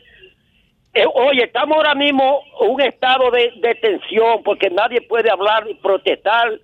[0.94, 5.68] eh, oye, estamos ahora mismo en un estado de, de tensión porque nadie puede hablar
[5.70, 6.60] y protestar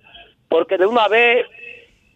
[0.48, 1.46] porque de una vez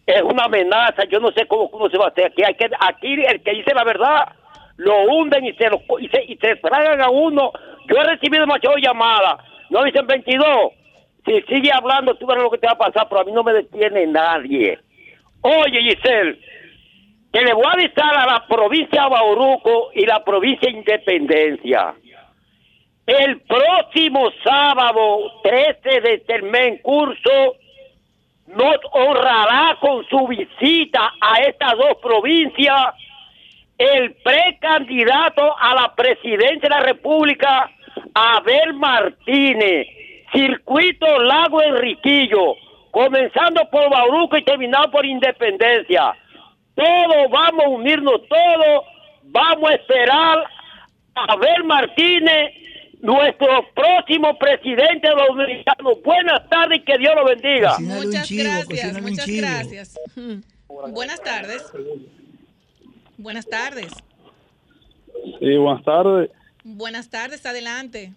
[0.05, 1.05] es una amenaza.
[1.05, 2.25] Yo no sé cómo, cómo se va a hacer.
[2.25, 4.29] Aquí, hay que, aquí el que dice la verdad
[4.77, 7.51] lo hunden y se, lo, y se, y se tragan a uno.
[7.87, 9.37] Yo he recibido demasiadas llamadas.
[9.69, 10.71] No dicen 22.
[11.25, 13.43] Si sigue hablando, tú verás lo que te va a pasar, pero a mí no
[13.43, 14.79] me detiene nadie.
[15.41, 16.39] Oye, Giselle,
[17.31, 21.93] que le voy a avisar a la provincia de Bauruco y la provincia de Independencia.
[23.05, 27.55] El próximo sábado 13 de este mes en curso
[28.47, 32.93] nos honrará con su visita a estas dos provincias
[33.77, 37.71] el precandidato a la presidencia de la República,
[38.13, 39.87] Abel Martínez,
[40.31, 42.55] circuito Lago Enriquillo,
[42.91, 46.13] comenzando por Bauruco y terminando por Independencia.
[46.75, 48.85] Todos vamos a unirnos, todos
[49.23, 50.45] vamos a esperar
[51.15, 52.60] a Abel Martínez,
[53.01, 55.95] nuestro próximo presidente dominicano.
[56.03, 57.77] Buenas tardes y que Dios lo bendiga.
[57.79, 59.99] Muchas gracias, muchas gracias.
[60.67, 61.63] Buenas tardes.
[63.17, 63.91] Buenas tardes.
[65.39, 66.29] Sí, buenas tardes.
[66.63, 68.13] Buenas tardes, adelante.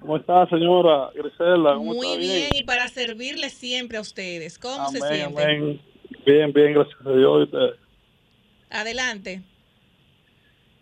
[0.00, 1.74] ¿Cómo está, señora Grisela?
[1.74, 2.18] ¿Cómo Muy está?
[2.18, 4.58] bien, y para servirle siempre a ustedes.
[4.58, 5.42] ¿Cómo se siente?
[5.42, 5.80] amén.
[6.26, 7.48] Bien, bien, gracias a Dios.
[8.70, 9.42] Adelante.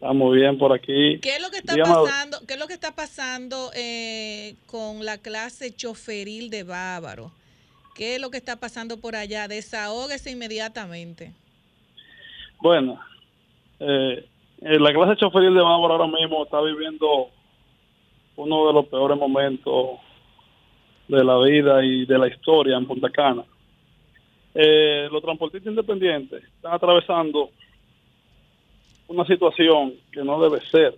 [0.00, 1.18] Estamos bien por aquí.
[1.20, 2.38] ¿Qué es lo que está Dígame, pasando?
[2.48, 7.32] ¿Qué es lo que está pasando eh, con la clase choferil de Bávaro?
[7.94, 9.46] ¿Qué es lo que está pasando por allá?
[9.46, 11.34] Desahógese inmediatamente.
[12.62, 12.98] Bueno,
[13.78, 14.26] eh,
[14.62, 17.28] eh, la clase choferil de Bávaro ahora mismo está viviendo
[18.36, 19.98] uno de los peores momentos
[21.08, 23.44] de la vida y de la historia en Punta Cana.
[24.54, 27.50] Eh, los transportistas independientes están atravesando
[29.10, 30.96] una situación que no debe ser,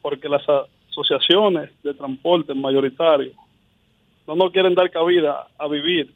[0.00, 0.42] porque las
[0.88, 3.36] asociaciones de transporte mayoritarios
[4.26, 6.10] no nos quieren dar cabida a vivir.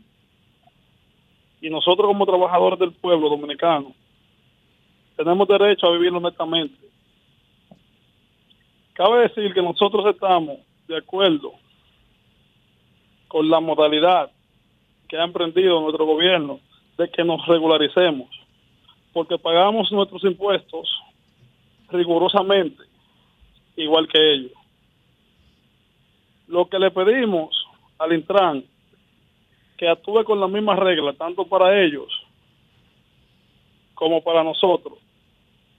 [1.61, 3.93] Y nosotros como trabajadores del pueblo dominicano
[5.15, 6.89] tenemos derecho a vivir honestamente.
[8.95, 11.53] Cabe decir que nosotros estamos de acuerdo
[13.29, 14.31] con la modalidad
[15.07, 16.61] que ha emprendido nuestro gobierno
[16.97, 18.31] de que nos regularicemos,
[19.17, 20.95] porque pagamos nuestros impuestos
[21.89, 22.83] rigurosamente,
[23.75, 24.53] igual que ellos.
[26.49, 27.57] Lo que le pedimos
[27.97, 28.63] al Intran,
[29.79, 32.13] que actúe con las mismas reglas, tanto para ellos
[33.95, 34.99] como para nosotros,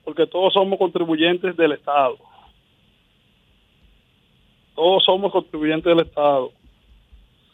[0.04, 2.18] porque todos somos contribuyentes del Estado.
[4.74, 6.52] Todos somos contribuyentes del Estado.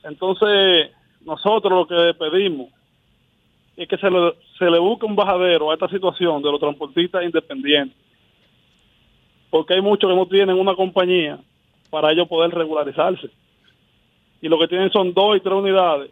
[0.05, 0.91] Entonces,
[1.25, 2.69] nosotros lo que pedimos
[3.75, 7.23] es que se le, se le busque un bajadero a esta situación de los transportistas
[7.23, 7.97] independientes.
[9.49, 11.39] Porque hay muchos que no tienen una compañía
[11.89, 13.29] para ellos poder regularizarse.
[14.41, 16.11] Y lo que tienen son dos y tres unidades.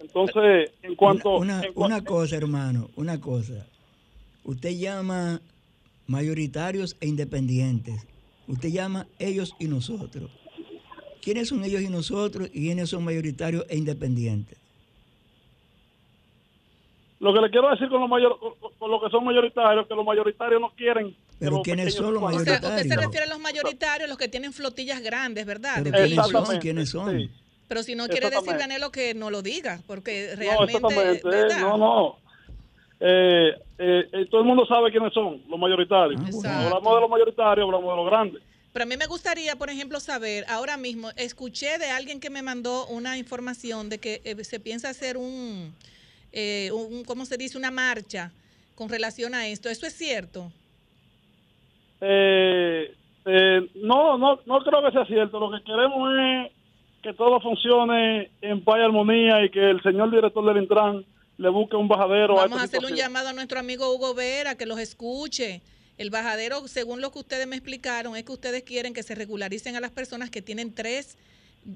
[0.00, 1.36] Entonces, en cuanto...
[1.38, 3.66] Una, en cua- una cosa, hermano, una cosa.
[4.44, 5.40] Usted llama
[6.06, 8.06] mayoritarios e independientes.
[8.46, 10.30] Usted llama ellos y nosotros.
[11.26, 14.56] ¿Quiénes son ellos y nosotros y quiénes son mayoritarios e independientes?
[17.18, 19.94] Lo que le quiero decir con, los mayor, con, con lo que son mayoritarios, que
[19.96, 21.10] los mayoritarios no quieren...
[21.10, 23.04] que Pero los ¿quiénes son los puedan- O sea, usted se mayoritarios?
[23.06, 25.80] refiere a los mayoritarios, los que tienen flotillas grandes, ¿verdad?
[25.82, 26.32] Pero De ¿quiénes son?
[26.32, 26.58] vehículos.
[26.60, 27.30] ¿Quiénes son?
[27.66, 28.56] Pero si no quiere decir.
[28.56, 31.20] Danilo, que no lo diga, porque No, realmente...
[31.24, 31.58] ¿verdad?
[31.60, 32.16] No, no.
[33.00, 36.20] Eh, eh, eh, todo el mundo sabe quiénes son los mayoritarios.
[36.20, 36.38] Exacto.
[36.42, 38.42] Cuando hablamos de los mayoritarios, hablamos de los grandes.
[38.76, 42.42] Pero a mí me gustaría, por ejemplo, saber, ahora mismo, escuché de alguien que me
[42.42, 45.74] mandó una información de que eh, se piensa hacer un,
[46.30, 47.56] eh, un, ¿cómo se dice?
[47.56, 48.32] Una marcha
[48.74, 49.70] con relación a esto.
[49.70, 50.52] ¿Eso es cierto?
[52.02, 55.40] Eh, eh, no, no, no creo que sea cierto.
[55.40, 56.52] Lo que queremos es
[57.02, 61.02] que todo funcione en paz y armonía y que el señor director del Intran
[61.38, 64.12] le busque un bajadero a Vamos esta a hacerle un llamado a nuestro amigo Hugo
[64.12, 65.62] Vera que los escuche.
[65.98, 69.76] El bajadero, según lo que ustedes me explicaron, es que ustedes quieren que se regularicen
[69.76, 71.16] a las personas que tienen tres,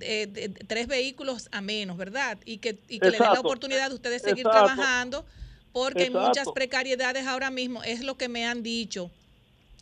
[0.00, 2.38] eh, de- tres vehículos a menos, ¿verdad?
[2.44, 4.66] Y que, y que le den la oportunidad de ustedes seguir Exacto.
[4.66, 5.24] trabajando
[5.72, 9.10] porque hay muchas precariedades ahora mismo, es lo que me han dicho.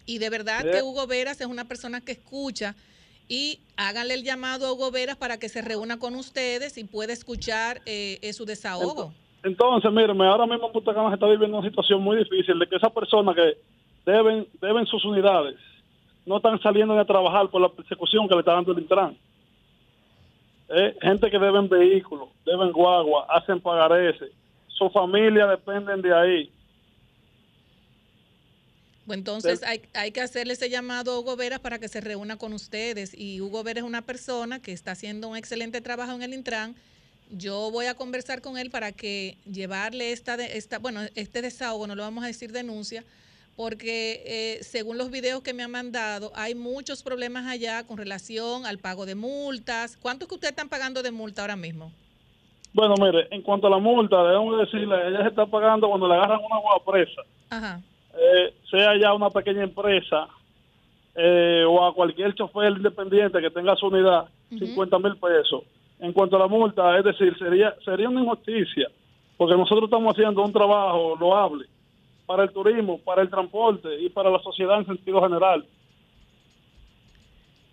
[0.06, 0.70] Y de verdad Sí.
[0.70, 2.74] que Hugo Veras es una persona que escucha
[3.26, 7.12] y háganle el llamado a Hugo Veras para que se reúna con ustedes y pueda
[7.12, 9.12] escuchar eh, eh, su desahogo.
[9.42, 12.66] Entonces, míreme, ahora mismo en Punta Cana se está viviendo una situación muy difícil de
[12.66, 13.56] que esas personas que
[14.12, 15.56] deben deben sus unidades
[16.28, 19.16] no están saliendo a trabajar por la persecución que le está dando el Intran.
[20.68, 24.30] Eh, gente que deben vehículos, deben guagua, hacen pagareces,
[24.66, 26.52] su familia dependen de ahí.
[29.06, 32.36] Pues entonces hay, hay que hacerle ese llamado a Hugo Veras para que se reúna
[32.36, 33.14] con ustedes.
[33.16, 36.74] Y Hugo Veras es una persona que está haciendo un excelente trabajo en el Intran.
[37.30, 41.94] Yo voy a conversar con él para que llevarle esta, esta bueno, este desahogo, no
[41.94, 43.02] lo vamos a decir denuncia,
[43.58, 48.64] porque eh, según los videos que me han mandado, hay muchos problemas allá con relación
[48.66, 49.96] al pago de multas.
[50.00, 51.90] ¿Cuánto es que ustedes están pagando de multa ahora mismo?
[52.72, 56.14] Bueno, mire, en cuanto a la multa, debemos decirle, ella se está pagando cuando le
[56.14, 57.80] agarran una agua presa, Ajá.
[58.14, 60.28] eh, sea ya una pequeña empresa
[61.16, 65.64] eh, o a cualquier chofer independiente que tenga su unidad, 50 mil pesos.
[65.98, 68.88] En cuanto a la multa, es decir, sería sería una injusticia,
[69.36, 71.66] porque nosotros estamos haciendo un trabajo loable
[72.28, 75.66] para el turismo, para el transporte y para la sociedad en sentido general.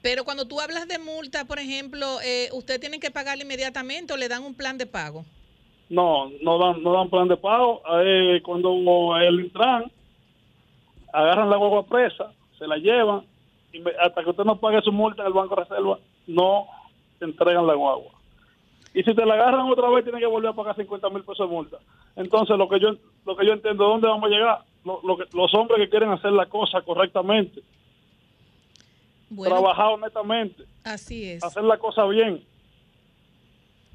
[0.01, 4.17] Pero cuando tú hablas de multa, por ejemplo, eh, ¿usted tiene que pagarle inmediatamente o
[4.17, 5.25] le dan un plan de pago?
[5.89, 7.81] No, no dan, no dan plan de pago.
[8.01, 9.91] Eh, cuando el Intran
[11.11, 13.25] agarran la guagua presa, se la llevan,
[13.73, 16.67] y hasta que usted no pague su multa en el Banco de Reserva, no
[17.19, 18.13] entregan la guagua.
[18.95, 21.47] Y si te la agarran otra vez, tienen que volver a pagar 50 mil pesos
[21.49, 21.77] de multa.
[22.15, 24.59] Entonces, lo que yo lo que yo entiendo, ¿dónde vamos a llegar?
[24.85, 27.61] Lo- lo que- los hombres que quieren hacer la cosa correctamente,
[29.29, 31.43] Bueno, trabajar honestamente, así es.
[31.43, 32.43] hacer la cosa bien.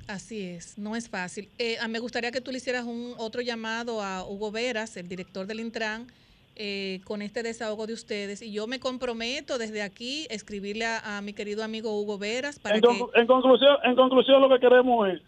[0.08, 1.48] Así es, no es fácil.
[1.58, 5.08] Eh, ah, me gustaría que tú le hicieras un otro llamado a Hugo Veras, el
[5.08, 6.08] director del Intran,
[6.56, 8.42] eh, con este desahogo de ustedes.
[8.42, 12.58] Y yo me comprometo desde aquí a escribirle a, a mi querido amigo Hugo Veras
[12.58, 12.88] para En, que...
[13.14, 15.22] en conclusión, en conclusión, lo que queremos es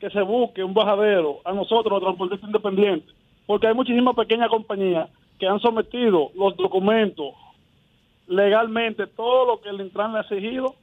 [0.00, 3.14] que se busque un bajadero a nosotros, los transportistas independientes,
[3.46, 5.08] porque hay muchísimas pequeñas compañías
[5.38, 7.34] que han sometido los documentos
[8.26, 10.74] legalmente, todo lo que el Intran le ha exigido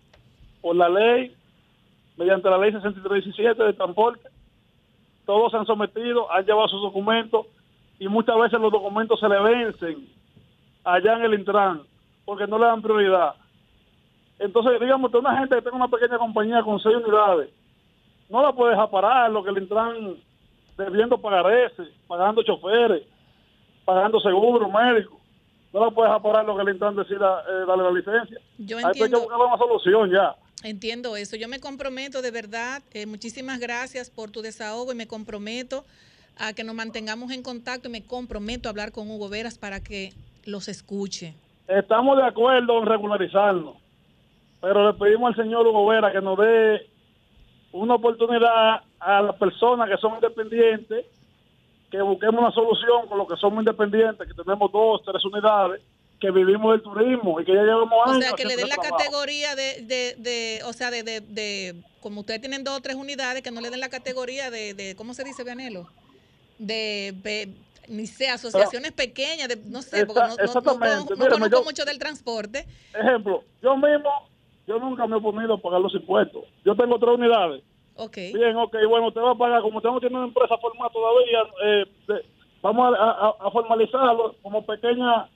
[0.61, 1.35] por la ley,
[2.15, 4.29] mediante la ley 6317 de transporte,
[5.25, 7.45] todos se han sometido, han llevado sus documentos
[7.99, 10.07] y muchas veces los documentos se le vencen
[10.83, 11.83] allá en el Intran
[12.25, 13.35] porque no le dan prioridad.
[14.39, 17.49] Entonces, digamos que una gente que tenga una pequeña compañía con seis unidades,
[18.29, 20.15] no la puede dejar parar, lo que le entran
[20.77, 23.03] debiendo pagar ese, pagando choferes,
[23.83, 25.19] pagando seguro, médico.
[25.73, 28.39] No la puede dejar parar lo que le entran decida eh, darle la licencia.
[28.57, 30.35] Yo Hay que entiendo- buscar una solución ya.
[30.63, 31.35] Entiendo eso.
[31.35, 32.81] Yo me comprometo de verdad.
[32.93, 35.85] eh, muchísimas gracias por tu desahogo y me comprometo
[36.39, 39.81] a que nos mantengamos en contacto y me comprometo a hablar con Hugo Veras para
[39.81, 40.13] que
[40.45, 41.35] los escuche.
[41.67, 43.75] Estamos de acuerdo en regularizarnos,
[44.61, 46.87] pero le pedimos al señor Hugo Vera que nos dé
[47.71, 51.05] una oportunidad a las personas que son independientes,
[51.91, 55.81] que busquemos una solución con los que somos independientes, que tenemos dos, tres unidades,
[56.19, 58.25] que vivimos del turismo y que ya llevamos O años.
[58.25, 58.97] sea, que le den la trabajo.
[58.97, 62.95] categoría de, de, de o sea, de, de, de- como ustedes tienen dos o tres
[62.95, 65.87] unidades, que no le den la categoría de, de ¿cómo se dice, Vianelo?
[66.59, 67.49] De, de-
[67.87, 71.57] ni sé, asociaciones pequeñas, de, no sé, porque no, no- no, conozco- no Mírame, conozco
[71.57, 72.65] yo- mucho del transporte.
[72.93, 74.09] Ejemplo, yo mismo,
[74.67, 76.43] yo nunca me he oponido a pagar los impuestos.
[76.63, 77.63] Yo tengo tres unidades.
[77.95, 78.15] Ok.
[78.33, 81.85] Bien, ok, bueno, usted va a pagar, como no tiene una empresa formada todavía, eh,
[82.07, 82.25] de-
[82.61, 85.27] vamos a, a- a formalizarlo como pequeña,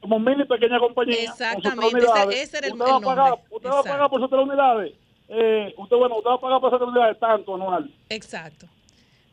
[0.00, 1.22] como mini pequeña compañía.
[1.22, 1.98] Exactamente,
[2.34, 4.92] ese- era el- usted va pagar, usted va a pagar por sus tres unidades.
[5.28, 7.90] Eh, usted, bueno, usted va a pagar por esas tres unidades tanto anual.
[8.10, 8.66] Exacto.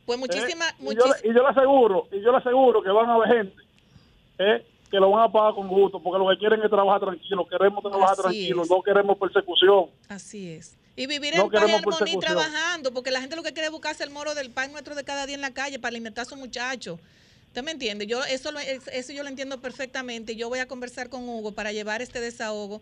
[0.06, 2.90] Pues muchísimas, Eh, y, yo, le- y yo le aseguro, y yo le aseguro que
[2.90, 3.56] van a haber gente
[4.40, 7.48] eh, que lo van a pagar con gusto, porque lo que quieren es trabajar tranquilo,
[7.48, 8.70] queremos trabajar Así tranquilo, es.
[8.70, 9.86] no queremos persecución.
[10.10, 10.78] Así es.
[10.96, 13.72] Y vivir No en paz y armonía trabajando, porque la gente lo que quiere es
[13.72, 16.26] buscarse el moro del pan nuestro de cada día en la calle para alimentar a
[16.26, 17.00] sus muchachos.
[17.48, 18.08] ¿Usted me entiende?
[18.08, 20.36] Yo eso, lo- es- eso yo lo entiendo perfectamente.
[20.36, 22.82] Yo voy a conversar con Hugo para llevar este desahogo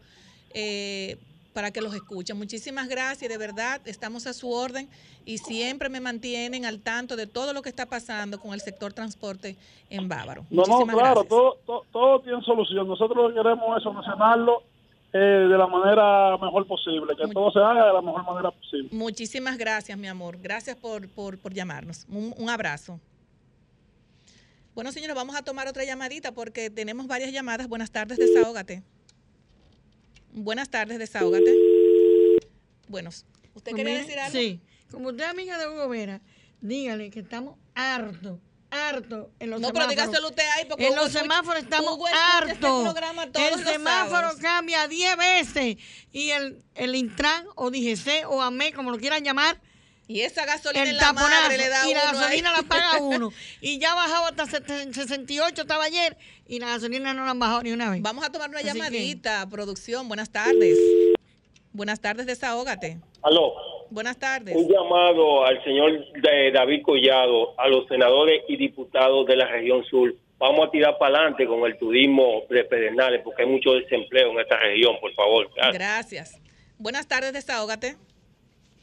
[0.53, 1.17] eh,
[1.53, 2.37] para que los escuchen.
[2.37, 4.89] Muchísimas gracias, de verdad, estamos a su orden
[5.25, 8.93] y siempre me mantienen al tanto de todo lo que está pasando con el sector
[8.93, 9.55] transporte
[9.89, 10.45] en Bávaro.
[10.49, 12.87] No, no, claro, todo, todo, todo tiene solución.
[12.87, 14.63] Nosotros lo que queremos es solucionarlo
[15.11, 18.89] eh, de la manera mejor posible, que todo se haga de la mejor manera posible.
[18.91, 20.37] Muchísimas gracias, mi amor.
[20.39, 22.05] Gracias por, por, por llamarnos.
[22.09, 22.99] Un, un abrazo.
[24.75, 27.67] Bueno, señores, vamos a tomar otra llamadita porque tenemos varias llamadas.
[27.67, 28.83] Buenas tardes, desahógate.
[30.33, 31.55] Buenas tardes, desahógate.
[32.87, 34.37] Bueno, ¿usted Pues quería mire, decir algo?
[34.39, 34.59] Sí,
[34.91, 36.21] como usted es amiga de Hugo Vera,
[36.61, 38.39] dígale que estamos hartos,
[38.71, 40.07] hartos en los No, pero semáforos.
[40.07, 42.59] dígaselo usted ahí, porque En Hugo los semáforos estamos este hartos.
[43.31, 44.39] todos el los semáforo sábados.
[44.41, 45.77] cambia 10 veces
[46.11, 49.59] y el, el Intran o DGC o AME, como lo quieran llamar,
[50.09, 52.55] Y esa gasolina el en la madre le da y la uno gasolina ahí.
[52.57, 53.31] la paga uno.
[53.61, 57.37] Y ya ha bajado hasta seten- 68 estaba ayer y la gasolina no la han
[57.39, 58.01] bajado ni una vez.
[58.01, 60.07] Vamos a tomar una Así que- llamadita, producción.
[60.07, 60.77] Buenas tardes.
[61.73, 62.97] Buenas tardes, desahógate.
[63.21, 63.53] Aló.
[63.91, 64.55] Buenas tardes.
[64.55, 65.91] Un llamado al señor
[66.21, 70.15] de David Collado, a los senadores y diputados de la región sur.
[70.39, 74.39] Vamos a tirar para adelante con el turismo de Pedernales porque hay mucho desempleo en
[74.39, 75.49] esta región, por favor.
[75.55, 75.73] Gracias.
[75.77, 76.41] Gracias.
[76.79, 77.97] Buenas tardes, desahógate.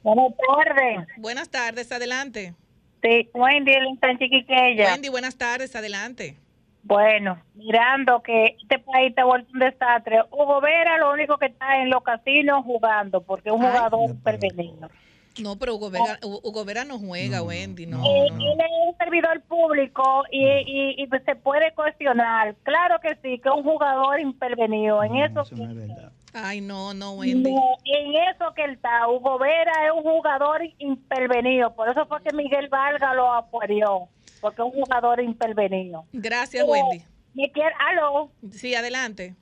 [0.06, 1.08] Buenas tardes.
[1.16, 2.54] Buenas tardes, adelante.
[3.02, 4.92] Sí, Wendy, el tan chiquiqueya.
[4.92, 6.36] Wendy, buenas tardes, adelante.
[6.84, 10.20] Bueno, mirando que este país está vuelto un desastre.
[10.30, 13.72] Hugo Vera lo único que está en los casinos jugando, porque es un Ay.
[13.72, 14.88] jugador pervertido.
[15.42, 17.98] No, pero Hugo Vera, Hugo Vera no juega, Wendy, no.
[17.98, 18.36] Eh, no.
[18.38, 22.54] Él es un servidor público y, y, y se puede cuestionar.
[22.62, 25.02] Claro que sí, que es un jugador intervenido.
[25.02, 25.42] En eso,
[26.32, 27.52] Ay, no, no, Wendy.
[27.52, 29.08] no, en eso que él está.
[29.08, 31.74] Hugo Vera es un jugador intervenido.
[31.74, 34.08] Por eso fue que Miguel Vargas lo apoyó.
[34.40, 36.04] Porque es un jugador intervenido.
[36.12, 37.02] Gracias, Pero Wendy.
[37.34, 38.30] Me quiero, aló.
[38.52, 39.34] Sí, adelante.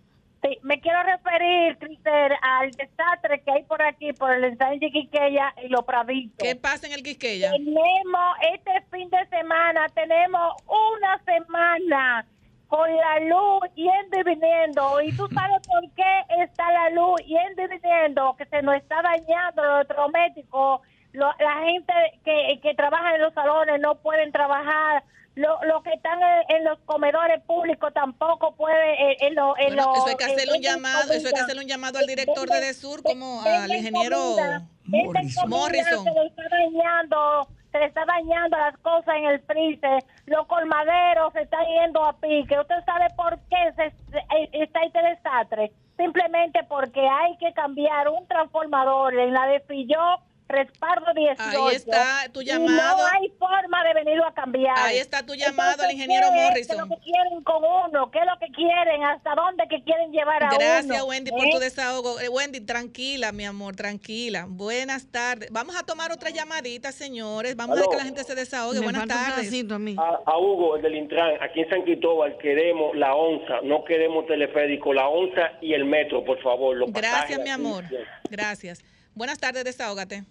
[0.42, 4.92] Sí, me quiero referir, Crister, al desastre que hay por aquí, por el ensanche de
[4.92, 6.36] Quiqueya y los Praditos.
[6.38, 7.50] ¿Qué pasa en el Quisqueya?
[7.50, 12.26] Tenemos este fin de semana, tenemos una semana
[12.68, 15.00] con la luz yendo y viniendo.
[15.02, 19.00] Y tú sabes por qué está la luz yendo y viniendo, que se nos está
[19.02, 20.80] dañando los electrodomésticos.
[21.12, 21.92] Lo- la gente
[22.24, 25.04] que, que trabaja en los salones no pueden trabajar.
[25.36, 28.94] Lo- Los que están en, en los comedores públicos tampoco pueden.
[28.98, 31.40] En, en lo- en Bueno, lo- eso hay que hacerle un llamado, eso hay que
[31.40, 36.04] hacerle un llamado al director de Desur como al ingeniero comida, comida, Morrison.
[36.04, 37.48] Se le está dañando,
[37.78, 40.04] se está dañando las cosas en el freezer.
[40.26, 42.58] Los colmaderos se están yendo a pique.
[42.58, 44.24] ¿Usted sabe por qué se, se-
[44.62, 45.72] está este desastre?
[45.96, 50.18] Simplemente porque hay que cambiar un transformador en la de Filló,
[50.48, 51.66] respaldo 18.
[51.66, 52.98] Ahí está tu Y llamado.
[52.98, 54.78] no hay forma de venirlo a cambiar.
[54.78, 56.76] Ahí está tu llamado al ingeniero ¿qué Morrison.
[56.76, 58.10] ¿Qué es lo que quieren con uno?
[58.10, 59.04] ¿Qué es lo que quieren?
[59.04, 60.58] ¿Hasta dónde que quieren llevar a uno?
[60.58, 61.50] Gracias, Wendy, por ¿Eh?
[61.52, 62.20] tu desahogo.
[62.20, 64.46] Eh, Wendy, tranquila, mi amor, tranquila.
[64.48, 65.48] Buenas tardes.
[65.50, 67.56] Vamos a tomar otra llamadita, señores.
[67.56, 68.80] Vamos a ver que la gente se desahogue.
[68.80, 69.52] Buenas tardes.
[69.98, 74.26] A, a Hugo, el del Intran, aquí en San Cristóbal, queremos la onza, no queremos
[74.26, 76.76] teleférico, la onza y el metro, por favor.
[76.76, 77.84] los Gracias, pasajes mi amor.
[78.30, 78.84] Gracias.
[79.14, 80.24] Buenas tardes, desahógate.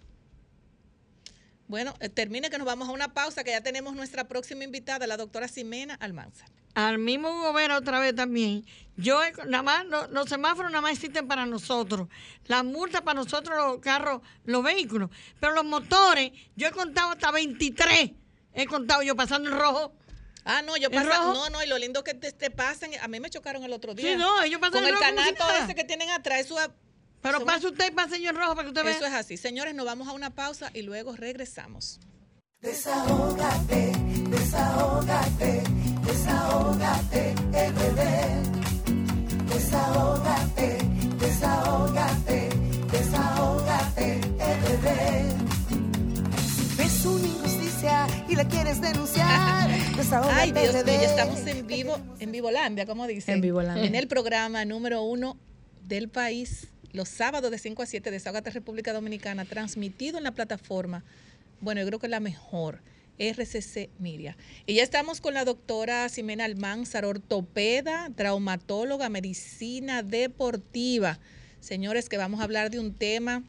[1.74, 5.08] Bueno, eh, termine que nos vamos a una pausa, que ya tenemos nuestra próxima invitada,
[5.08, 6.44] la doctora Ximena Almanza.
[6.74, 8.64] Al mismo Vera otra vez también.
[8.96, 12.06] Yo, he- nada más, lo- los semáforos nada más existen para nosotros.
[12.46, 15.10] Las multas para nosotros, los carros, los vehículos.
[15.40, 18.12] Pero los motores, yo he contado hasta 23.
[18.52, 19.92] He contado yo pasando el rojo.
[20.44, 21.32] Ah, no, yo ¿El pasa, rojo?
[21.34, 23.94] no, no, y lo lindo que te, te pasen, a mí me chocaron el otro
[23.94, 24.12] día.
[24.12, 25.64] Sí, no, ellos pasan Con el el nada.
[25.64, 26.68] ese que tienen atrás, eso es-
[27.24, 28.96] Pero eso pase usted y pase en rojo para que usted vea.
[28.96, 29.38] Eso es así.
[29.38, 31.98] Señores, nos vamos a una pausa y luego regresamos.
[32.60, 33.92] Desahógate,
[34.28, 35.62] desahógate,
[36.04, 38.02] desahógate, RD.
[39.54, 40.78] Desahógate,
[41.18, 42.48] desahógate,
[42.92, 44.20] desahógate,
[44.60, 44.88] RD.
[46.46, 51.66] Si ves una injusticia y la quieres denunciar, desahógate, Ay, Dios mío, ya estamos en
[51.66, 53.36] vivo, en Vivolandia, como dicen.
[53.36, 53.86] En Vivolandia.
[53.86, 55.38] En el programa número uno
[55.86, 60.30] del país, los sábados de 5 a 7 de Desahógate República Dominicana, transmitido en la
[60.30, 61.04] plataforma,
[61.60, 62.80] bueno, yo creo que es la mejor,
[63.18, 64.36] RCC Miria.
[64.64, 71.18] Y ya estamos con la doctora Ximena Almanzar, ortopeda, traumatóloga, medicina deportiva.
[71.60, 73.42] Señores, que vamos a hablar de un tema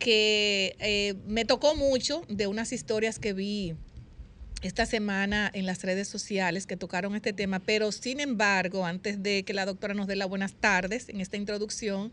[0.00, 3.76] que eh, me tocó mucho de unas historias que vi
[4.62, 9.44] esta semana en las redes sociales que tocaron este tema, pero sin embargo, antes de
[9.44, 12.10] que la doctora nos dé las buenas tardes en esta introducción,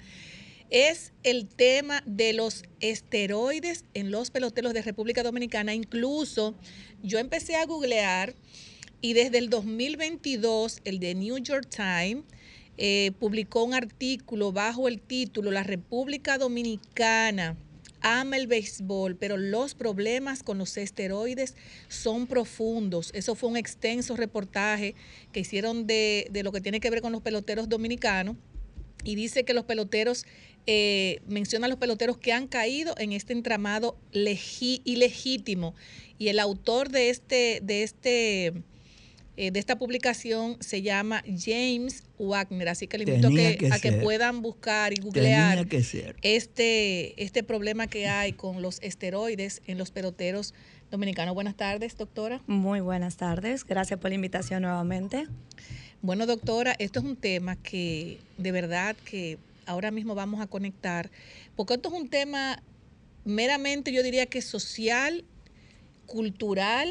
[0.73, 5.75] es el tema de los esteroides en los peloteros de República Dominicana.
[5.75, 6.55] Incluso
[7.03, 8.33] yo empecé a googlear
[8.99, 12.25] y desde el 2022 el de New York Times
[12.77, 17.55] eh, publicó un artículo bajo el título La República Dominicana
[18.01, 21.55] ama el béisbol, pero los problemas con los esteroides
[21.87, 23.11] son profundos.
[23.13, 24.95] Eso fue un extenso reportaje
[25.31, 28.35] que hicieron de, de lo que tiene que ver con los peloteros dominicanos
[29.03, 30.25] y dice que los peloteros,
[30.67, 35.75] eh, menciona a los peloteros que han caído en este entramado legi- ilegítimo.
[36.17, 38.53] Y el autor de este, de este,
[39.35, 42.69] eh, de esta publicación se llama James Wagner.
[42.69, 45.83] Así que le invito a que, que a que puedan buscar y googlear Tenía que
[45.83, 46.15] ser.
[46.21, 50.53] este, este problema que hay con los esteroides en los peloteros
[50.91, 51.33] dominicanos.
[51.33, 52.41] Buenas tardes, doctora.
[52.47, 53.65] Muy buenas tardes.
[53.65, 55.25] Gracias por la invitación nuevamente.
[56.03, 61.11] Bueno, doctora, esto es un tema que de verdad que ahora mismo vamos a conectar,
[61.55, 62.61] porque esto es un tema
[63.25, 65.25] meramente, yo diría que social,
[66.05, 66.89] cultural,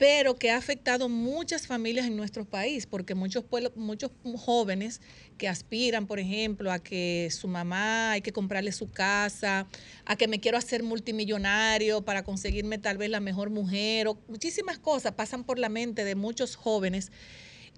[0.00, 5.02] pero que ha afectado muchas familias en nuestro país, porque muchos pueblos, muchos jóvenes
[5.36, 9.66] que aspiran, por ejemplo, a que su mamá hay que comprarle su casa,
[10.06, 14.78] a que me quiero hacer multimillonario para conseguirme tal vez la mejor mujer, o muchísimas
[14.78, 17.12] cosas pasan por la mente de muchos jóvenes.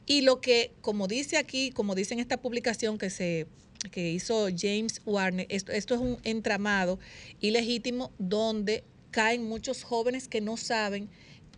[0.06, 3.48] Y lo que, como dice aquí, como dice en esta publicación que se
[3.90, 6.98] que hizo James Warner, esto, esto es un entramado
[7.40, 11.08] ilegítimo donde caen muchos jóvenes que no saben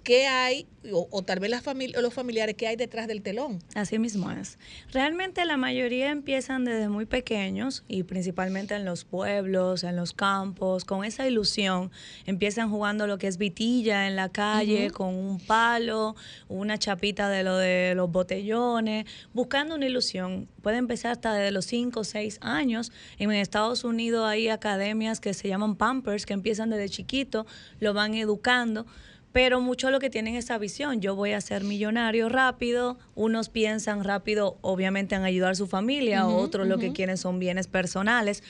[0.04, 3.58] qué hay, o, o tal vez las los familiares, qué hay detrás del telón.
[3.74, 4.58] Así mismo es.
[4.92, 10.84] Realmente la mayoría empiezan desde muy pequeños y principalmente en los pueblos, en los campos,
[10.84, 11.90] con esa ilusión.
[12.26, 16.14] Empiezan jugando lo que es vitilla en la calle, con un palo,
[16.48, 20.48] una chapita de lo de los botellones, buscando una ilusión.
[20.62, 22.92] Puede empezar hasta desde los 5 o 6 años.
[23.18, 27.46] En Estados Unidos hay academias que se llaman Pampers, que empiezan desde chiquito,
[27.80, 28.86] lo van educando.
[29.34, 34.04] Pero muchos lo que tienen esa visión, yo voy a ser millonario rápido, unos piensan
[34.04, 38.44] rápido obviamente en ayudar a su familia, otros lo que quieren son bienes personales.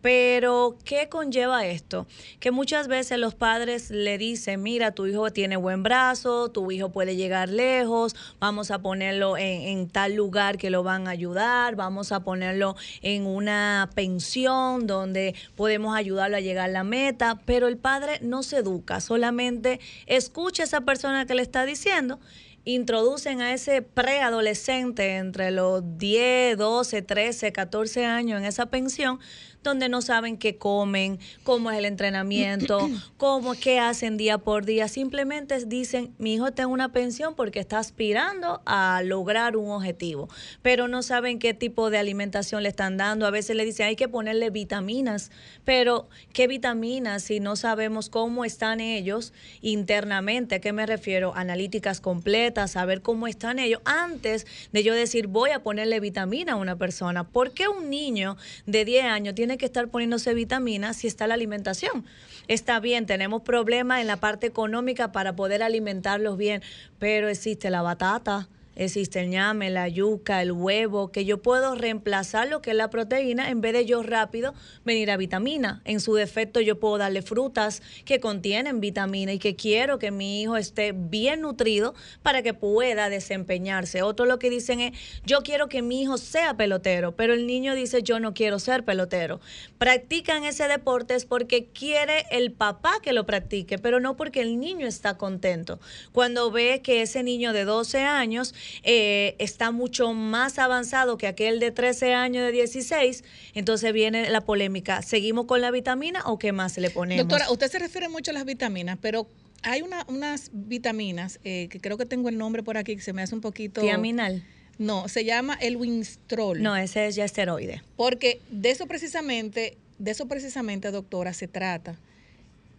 [0.00, 2.06] Pero, ¿qué conlleva esto?
[2.40, 6.90] Que muchas veces los padres le dicen, mira, tu hijo tiene buen brazo, tu hijo
[6.90, 11.74] puede llegar lejos, vamos a ponerlo en, en tal lugar que lo van a ayudar,
[11.74, 17.66] vamos a ponerlo en una pensión donde podemos ayudarlo a llegar a la meta, pero
[17.66, 22.18] el padre no se educa, solamente escucha a esa persona que le está diciendo
[22.64, 29.18] introducen a ese preadolescente entre los 10, 12, 13, 14 años en esa pensión
[29.62, 34.88] donde no saben qué comen, cómo es el entrenamiento, cómo qué hacen día por día,
[34.88, 40.28] simplemente dicen, "Mi hijo en una pensión porque está aspirando a lograr un objetivo",
[40.62, 43.96] pero no saben qué tipo de alimentación le están dando, a veces le dicen, "Hay
[43.96, 45.30] que ponerle vitaminas",
[45.64, 50.56] pero ¿qué vitaminas si no sabemos cómo están ellos internamente?
[50.56, 51.32] ¿A qué me refiero?
[51.34, 56.56] Analíticas completas, saber cómo están ellos antes de yo decir, voy a ponerle vitamina a
[56.56, 57.24] una persona.
[57.24, 58.36] ¿Por qué un niño
[58.66, 62.04] de 10 años tiene que estar poniéndose vitamina si está la alimentación?
[62.48, 66.62] Está bien, tenemos problemas en la parte económica para poder alimentarlos bien,
[66.98, 68.48] pero existe la batata.
[68.78, 72.90] Existe el ñame, la yuca, el huevo, que yo puedo reemplazar lo que es la
[72.90, 75.82] proteína en vez de yo rápido venir a vitamina.
[75.84, 80.40] En su defecto yo puedo darle frutas que contienen vitamina y que quiero que mi
[80.40, 84.02] hijo esté bien nutrido para que pueda desempeñarse.
[84.02, 84.92] Otro lo que dicen es,
[85.26, 88.84] yo quiero que mi hijo sea pelotero, pero el niño dice, yo no quiero ser
[88.84, 89.40] pelotero.
[89.78, 94.60] Practican ese deporte es porque quiere el papá que lo practique, pero no porque el
[94.60, 95.80] niño está contento.
[96.12, 101.60] Cuando ve que ese niño de 12 años eh, está mucho más avanzado que aquel
[101.60, 103.24] de 13 años, de 16,
[103.54, 105.02] entonces viene la polémica.
[105.02, 107.26] ¿Seguimos con la vitamina o qué más le ponemos?
[107.26, 109.26] Doctora, usted se refiere mucho a las vitaminas, pero
[109.62, 113.12] hay una, unas vitaminas eh, que creo que tengo el nombre por aquí que se
[113.12, 113.80] me hace un poquito.
[113.80, 114.44] Tiaminal.
[114.78, 116.62] No, se llama el Winstrol.
[116.62, 117.82] No, ese es ya esteroide.
[117.96, 121.98] Porque de eso precisamente, de eso precisamente, doctora, se trata.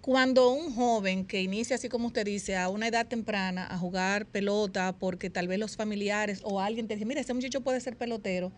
[0.10, 4.26] Cuando un joven que inicia, así como usted dice, a una edad temprana a jugar
[4.26, 7.95] pelota, porque tal vez los familiares o alguien te dice, mira, ese muchacho puede ser
[7.95, 8.52] pelotero,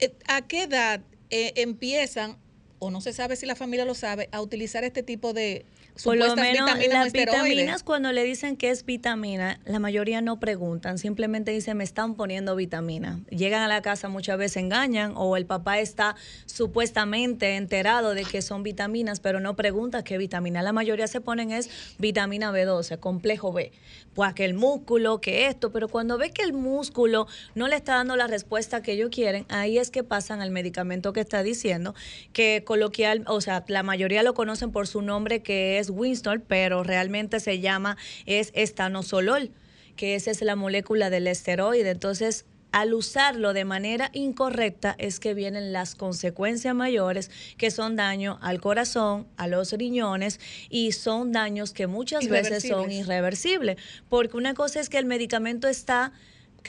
[0.00, 2.36] eh, ¿a qué edad eh, empiezan,
[2.80, 5.64] o no se sabe si la familia lo sabe, a utilizar este tipo de
[6.04, 10.38] Por lo menos vitaminas las vitaminas cuando le dicen que es vitamina, la mayoría no
[10.38, 13.20] preguntan, simplemente dicen me están poniendo vitamina.
[13.30, 18.42] Llegan a la casa muchas veces engañan o el papá está supuestamente enterado de que
[18.42, 20.62] son vitaminas, pero no pregunta qué vitamina.
[20.62, 23.72] La mayoría se ponen es vitamina B12, complejo B,
[24.14, 27.94] pues que el músculo, que esto, pero cuando ve que el músculo no le está
[27.94, 31.94] dando la respuesta que ellos quieren, ahí es que pasan al medicamento que está diciendo,
[32.32, 36.82] que coloquial, o sea, la mayoría lo conocen por su nombre que es Winston, pero
[36.82, 37.96] realmente se llama
[38.26, 39.50] es estanosolol,
[39.96, 41.90] que esa es la molécula del esteroide.
[41.90, 48.38] Entonces, al usarlo de manera incorrecta es que vienen las consecuencias mayores, que son daño
[48.42, 53.78] al corazón, a los riñones y son daños que muchas veces son irreversibles.
[54.10, 56.12] Porque una cosa es que el medicamento está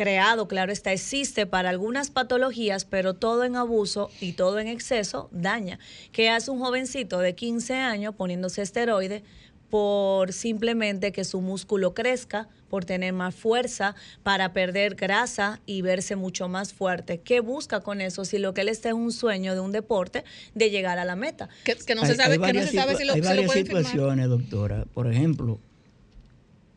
[0.01, 5.27] creado, claro está, existe para algunas patologías, pero todo en abuso y todo en exceso
[5.31, 5.79] daña.
[6.11, 9.23] ¿Qué hace un jovencito de 15 años poniéndose esteroide?
[9.69, 16.15] por simplemente que su músculo crezca, por tener más fuerza, para perder grasa y verse
[16.15, 17.19] mucho más fuerte.
[17.19, 20.23] ¿Qué busca con eso si lo que él está es un sueño de un deporte
[20.55, 21.49] de llegar a la meta?
[21.65, 23.29] Que, que no Hay- se sabe, que no se sabe si lo, hay si lo
[23.29, 23.83] varias firmar.
[23.83, 24.85] situaciones, doctora.
[24.93, 25.59] Por ejemplo,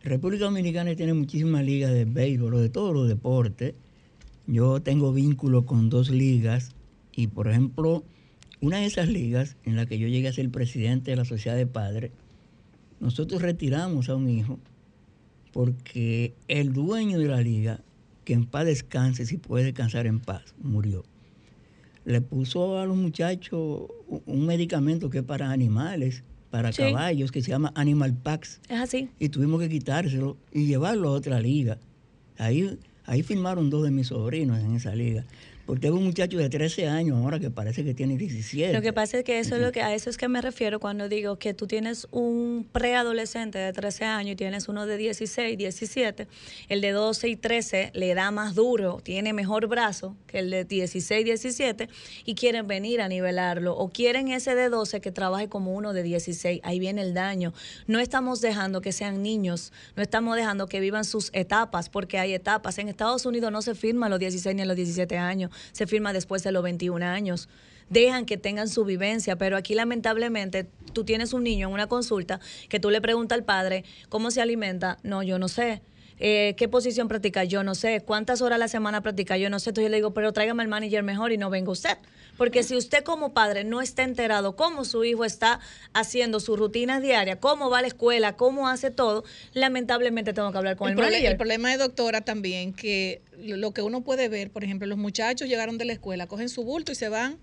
[0.02, 3.74] República Dominicana tiene muchísimas ligas de béisbol de todos los deportes.
[4.46, 6.74] Yo tengo vínculo con dos ligas
[7.12, 8.02] y, por ejemplo,
[8.62, 11.56] una de esas ligas en la que yo llegué a ser presidente de la sociedad
[11.56, 12.12] de padres,
[12.98, 14.58] nosotros retiramos a un hijo
[15.52, 17.80] porque el dueño de la liga,
[18.24, 21.04] que en paz descanse, si puede descansar en paz, murió.
[22.06, 23.84] Le puso a los muchachos
[24.26, 26.82] un medicamento que es para animales, para Sí.
[26.82, 28.60] caballos, que se llama Animal Pax.
[28.68, 29.08] Es así.
[29.18, 31.78] Y tuvimos que quitárselo y llevarlo a otra liga.
[32.38, 35.24] Ahí, ahí firmaron dos de mis sobrinos en esa liga.
[35.70, 38.72] Porque tengo un muchacho de 13 años ahora que parece que tiene 17.
[38.72, 40.80] Lo que pasa es que eso es lo que a eso es que me refiero
[40.80, 45.56] cuando digo que tú tienes un preadolescente de 13 años y tienes uno de 16,
[45.56, 46.26] 17,
[46.68, 50.64] el de 12 y 13 le da más duro, tiene mejor brazo que el de
[50.64, 51.88] 16, 17
[52.24, 56.02] y quieren venir a nivelarlo o quieren ese de 12 que trabaje como uno de
[56.02, 57.52] 16, ahí viene el daño.
[57.86, 62.34] No estamos dejando que sean niños, no estamos dejando que vivan sus etapas porque hay
[62.34, 62.78] etapas.
[62.78, 65.86] En Estados Unidos no se firma a los 16 ni a los 17 años se
[65.86, 67.48] firma después de los 21 años.
[67.88, 72.40] Dejan que tengan su vivencia, pero aquí lamentablemente tú tienes un niño en una consulta
[72.68, 74.98] que tú le preguntas al padre cómo se alimenta.
[75.02, 75.82] No, yo no sé.
[76.20, 77.44] Eh, ¿Qué posición practica?
[77.44, 78.02] Yo no sé.
[78.02, 79.38] ¿Cuántas horas a la semana practica?
[79.38, 79.70] Yo no sé.
[79.70, 81.96] Entonces yo le digo, pero tráigame al manager mejor y no venga usted.
[82.40, 85.60] Porque si usted como padre no está enterado cómo su hijo está
[85.92, 90.56] haciendo su rutina diaria, cómo va a la escuela, cómo hace todo, lamentablemente tengo que
[90.56, 91.32] hablar con el, el manager.
[91.32, 95.50] El problema de doctora también, que lo que uno puede ver, por ejemplo, los muchachos
[95.50, 97.36] llegaron de la escuela, cogen su bulto y se van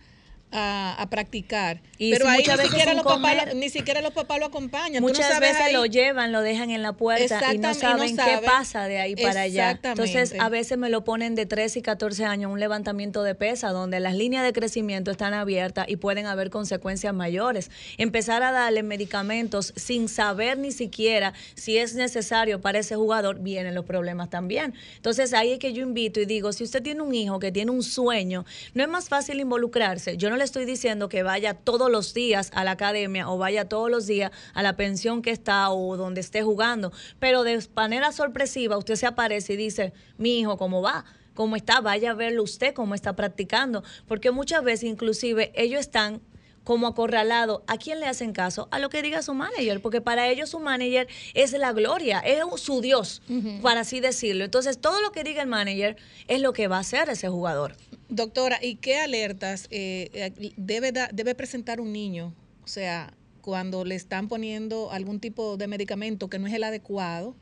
[0.52, 1.82] a, a, practicar.
[1.98, 4.46] Y pero si ahí ni siquiera, los papás, comer- lo- ni siquiera los papás lo
[4.46, 5.02] acompañan.
[5.04, 7.68] No Muchas sabes veces ahí- lo llevan, lo dejan en la puerta y no Exactamente,
[7.68, 7.84] y
[8.18, 9.72] no saben qué pasa de ahí para allá.
[9.84, 13.72] Entonces, a veces me lo ponen de 13 y 14 años, un levantamiento de pesa,
[13.72, 17.70] donde las líneas de crecimiento están abiertas y pueden haber consecuencias mayores.
[17.98, 23.76] Empezar a darle medicamentos sin saber ni siquiera si es necesario para ese jugador, vienen
[23.76, 24.74] los problemas también.
[24.96, 27.72] Entonces, ahí es que yo invito y digo, si usted tiene un hijo que tiene
[27.72, 30.16] un sueño, no es más fácil involucrarse.
[30.18, 33.68] Yo no le estoy diciendo que vaya todos los días a la academia o vaya
[33.68, 38.12] todos los días a la pensión que está o donde esté jugando, pero de manera
[38.12, 41.06] sorpresiva usted se aparece y dice, mi hijo, ¿cómo va?
[41.34, 41.82] ¿Cómo está?
[41.82, 43.84] Vaya a verlo usted, cómo está practicando.
[44.08, 46.22] Porque muchas veces inclusive ellos están
[46.64, 47.62] como acorralados.
[47.68, 48.68] ¿A quién le hacen caso?
[48.72, 52.40] A lo que diga su manager, porque para ellos su manager es la gloria, es
[52.60, 53.22] su Dios,
[53.62, 54.44] para así decirlo.
[54.44, 55.96] Entonces, todo lo que diga el manager
[56.28, 57.76] es lo que va a hacer ese jugador.
[58.10, 62.34] Doctora, ¿y qué alertas eh, eh, debe, debe presentar un niño?
[62.64, 67.36] O sea, cuando le están poniendo algún tipo de medicamento que no es el adecuado,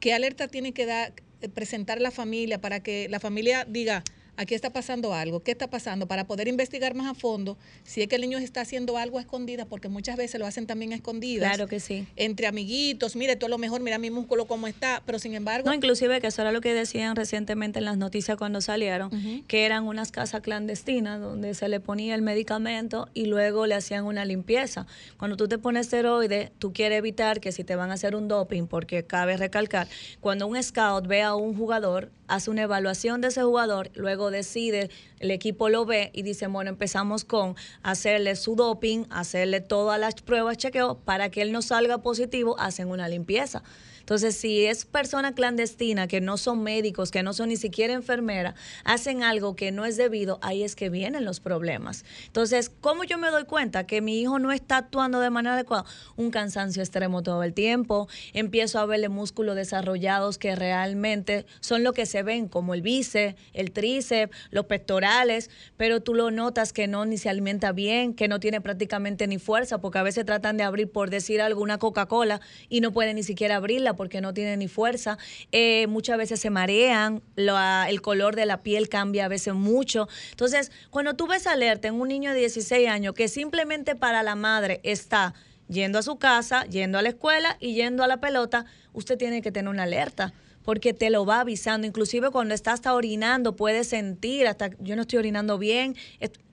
[0.00, 1.12] ¿qué alerta tiene que dar,
[1.42, 4.02] eh, presentar la familia para que la familia diga,
[4.40, 8.08] aquí está pasando algo, qué está pasando, para poder investigar más a fondo si es
[8.08, 10.94] que el niño está haciendo algo a escondidas, porque muchas veces lo hacen también a
[10.94, 11.50] escondidas.
[11.50, 12.06] Claro que sí.
[12.16, 15.68] Entre amiguitos, mire, tú a lo mejor, mira mi músculo cómo está, pero sin embargo...
[15.68, 19.10] No, inclusive que eso era lo que decían recientemente en las noticias cuando salieron,
[19.46, 24.06] que eran unas casas clandestinas donde se le ponía el medicamento y luego le hacían
[24.06, 24.86] una limpieza.
[25.18, 28.26] Cuando tú te pones esteroide, tú quieres evitar que si te van a hacer un
[28.26, 29.86] doping, porque cabe recalcar,
[30.20, 34.90] cuando un scout ve a un jugador, hace una evaluación de ese jugador, luego decide,
[35.18, 40.14] el equipo lo ve y dice, bueno, empezamos con hacerle su doping, hacerle todas las
[40.14, 43.62] pruebas, chequeo, para que él no salga positivo, hacen una limpieza.
[44.10, 48.56] Entonces, si es persona clandestina, que no son médicos, que no son ni siquiera enfermeras,
[48.82, 52.04] hacen algo que no es debido, ahí es que vienen los problemas.
[52.26, 55.84] Entonces, ¿cómo yo me doy cuenta que mi hijo no está actuando de manera adecuada?
[56.16, 61.92] Un cansancio extremo todo el tiempo, empiezo a verle músculos desarrollados que realmente son lo
[61.92, 66.88] que se ven, como el bíceps, el tríceps, los pectorales, pero tú lo notas que
[66.88, 70.56] no ni se alimenta bien, que no tiene prácticamente ni fuerza, porque a veces tratan
[70.56, 74.32] de abrir, por decir algo, una Coca-Cola y no pueden ni siquiera abrirla porque no
[74.32, 75.18] tiene ni fuerza.
[75.52, 80.08] Eh, muchas veces se marean, la- el color de la piel cambia a veces mucho.
[80.30, 84.36] Entonces, cuando tú ves alerta en un niño de 16 años que simplemente para la
[84.36, 85.34] madre está
[85.68, 88.64] yendo a su casa, yendo a la escuela y yendo a la pelota,
[88.94, 90.32] usted tiene que tener una alerta
[90.64, 91.86] porque te lo va avisando.
[91.86, 95.94] Inclusive cuando está hasta orinando, puedes sentir hasta yo no estoy orinando bien.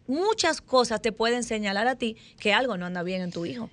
[0.06, 3.70] Muchas cosas te pueden señalar a ti que algo no anda bien en tu hijo.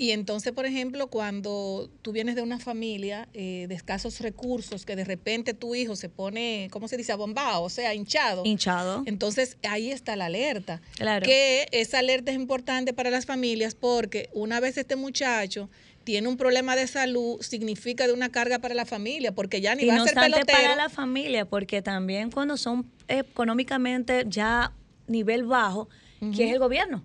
[0.00, 4.96] Y entonces, por ejemplo, cuando tú vienes de una familia eh, de escasos recursos, que
[4.96, 7.12] de repente tu hijo se pone, ¿cómo se dice?
[7.12, 8.46] Abombado, o sea, hinchado.
[8.46, 9.02] Hinchado.
[9.04, 10.80] Entonces, ahí está la alerta.
[10.96, 11.26] Claro.
[11.26, 15.68] Que esa alerta es importante para las familias porque una vez este muchacho
[16.02, 19.82] tiene un problema de salud, significa de una carga para la familia, porque ya ni
[19.82, 20.46] y va no a ser pelotero.
[20.46, 24.72] para la familia, porque también cuando son económicamente ya
[25.08, 25.90] nivel bajo,
[26.34, 27.04] que es el gobierno.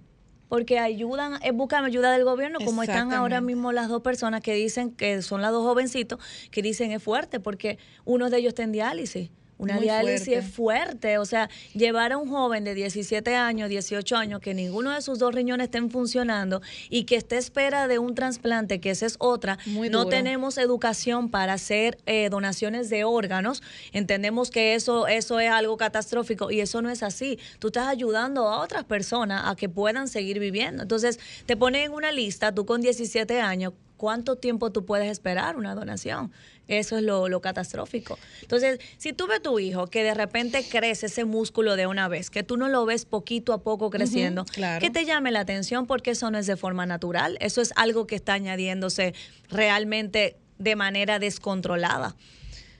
[0.55, 4.89] Porque ayudan, buscan ayuda del gobierno, como están ahora mismo las dos personas que dicen
[4.89, 6.17] que son las dos jovencitos,
[6.49, 9.31] que dicen es fuerte, porque uno de ellos está en diálisis.
[9.57, 10.37] Una Muy diálisis fuerte.
[10.37, 14.91] es fuerte, o sea, llevar a un joven de 17 años, 18 años, que ninguno
[14.91, 18.89] de sus dos riñones estén funcionando y que esté a espera de un trasplante, que
[18.89, 20.09] esa es otra, Muy no duro.
[20.09, 23.63] tenemos educación para hacer eh, donaciones de órganos,
[23.93, 27.39] entendemos que eso, eso es algo catastrófico y eso no es así.
[27.59, 30.83] Tú estás ayudando a otras personas a que puedan seguir viviendo.
[30.83, 33.73] Entonces, te ponen en una lista, tú con 17 años,
[34.05, 36.31] cuánto tiempo tú puedes esperar una donación.
[36.67, 38.19] Eso es lo, lo catastrófico.
[38.43, 42.07] Entonces, si tú ves a tu hijo que de repente crece ese músculo de una
[42.07, 44.79] vez, que tú no lo ves poquito a poco creciendo, claro.
[44.79, 47.35] que te llame la atención porque eso no es de forma natural.
[47.41, 49.15] Eso es algo que está añadiéndose
[49.49, 52.15] realmente de manera descontrolada.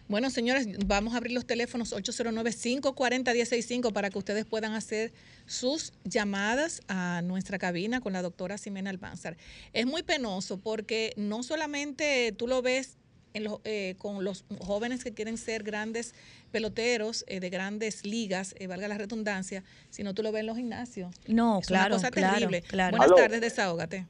[0.07, 5.11] Bueno, señores, vamos a abrir los teléfonos 809-540-165 para que ustedes puedan hacer
[5.48, 9.36] sus llamadas a nuestra cabina con la doctora Ximena Almanzar.
[9.73, 12.98] Es muy penoso porque no solamente tú lo ves
[13.34, 16.14] en los, eh, con los jóvenes que quieren ser grandes
[16.52, 20.56] peloteros eh, de grandes ligas, eh, valga la redundancia, sino tú lo ves en los
[20.57, 21.15] gimnasios.
[21.27, 22.61] No, Es claro, una cosa claro, terrible.
[22.61, 22.95] claro.
[22.98, 23.15] Buenas Aló.
[23.22, 24.06] tardes, desahógate.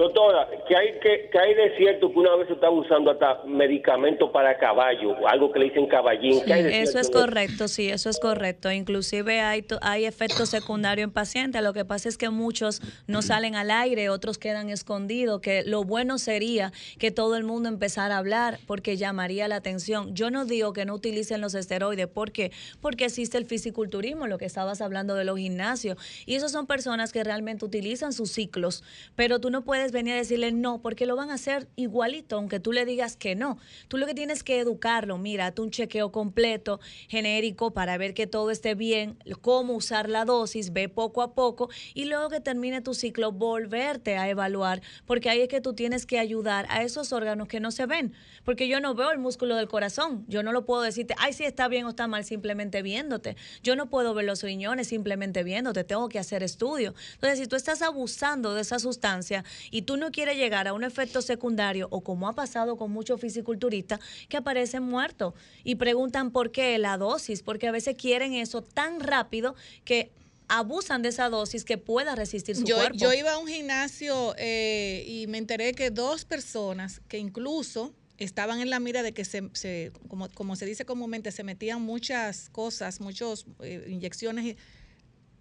[0.00, 3.42] Doctora, que hay que, que hay de cierto que una vez se está usando hasta
[3.44, 6.42] medicamentos para caballo, algo que le dicen caballín.
[6.42, 8.72] ¿Qué hay de Eso es correcto, sí, eso es correcto.
[8.72, 11.62] Inclusive hay, hay efectos secundarios en pacientes.
[11.62, 15.84] Lo que pasa es que muchos no salen al aire, otros quedan escondidos, que lo
[15.84, 20.14] bueno sería que todo el mundo empezara a hablar porque llamaría la atención.
[20.14, 22.52] Yo no digo que no utilicen los esteroides, ¿por qué?
[22.80, 25.98] Porque existe el fisiculturismo, lo que estabas hablando de los gimnasios.
[26.24, 28.82] Y esos son personas que realmente utilizan sus ciclos,
[29.14, 32.60] pero tú no puedes venir a decirle no, porque lo van a hacer igualito, aunque
[32.60, 33.58] tú le digas que no.
[33.88, 38.26] Tú lo que tienes que educarlo, mira, hazte un chequeo completo, genérico, para ver que
[38.26, 42.80] todo esté bien, cómo usar la dosis, ve poco a poco, y luego que termine
[42.80, 47.12] tu ciclo, volverte a evaluar, porque ahí es que tú tienes que ayudar a esos
[47.12, 48.12] órganos que no se ven,
[48.44, 51.44] porque yo no veo el músculo del corazón, yo no lo puedo decirte, ay, si
[51.44, 53.36] está bien o está mal, simplemente viéndote.
[53.62, 56.94] Yo no puedo ver los riñones simplemente viéndote, tengo que hacer estudio.
[57.14, 60.84] Entonces, si tú estás abusando de esa sustancia y tú no quieres llegar a un
[60.84, 65.34] efecto secundario, o como ha pasado con muchos fisiculturistas, que aparecen muertos
[65.64, 70.10] y preguntan por qué la dosis, porque a veces quieren eso tan rápido que
[70.48, 72.96] abusan de esa dosis que pueda resistir su yo, cuerpo.
[72.98, 78.60] yo iba a un gimnasio eh, y me enteré que dos personas que incluso estaban
[78.60, 82.50] en la mira de que se, se- como, como se dice comúnmente, se metían muchas
[82.50, 83.46] cosas, muchas
[83.88, 84.56] inyecciones, y-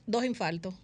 [0.06, 0.76] dos infartos.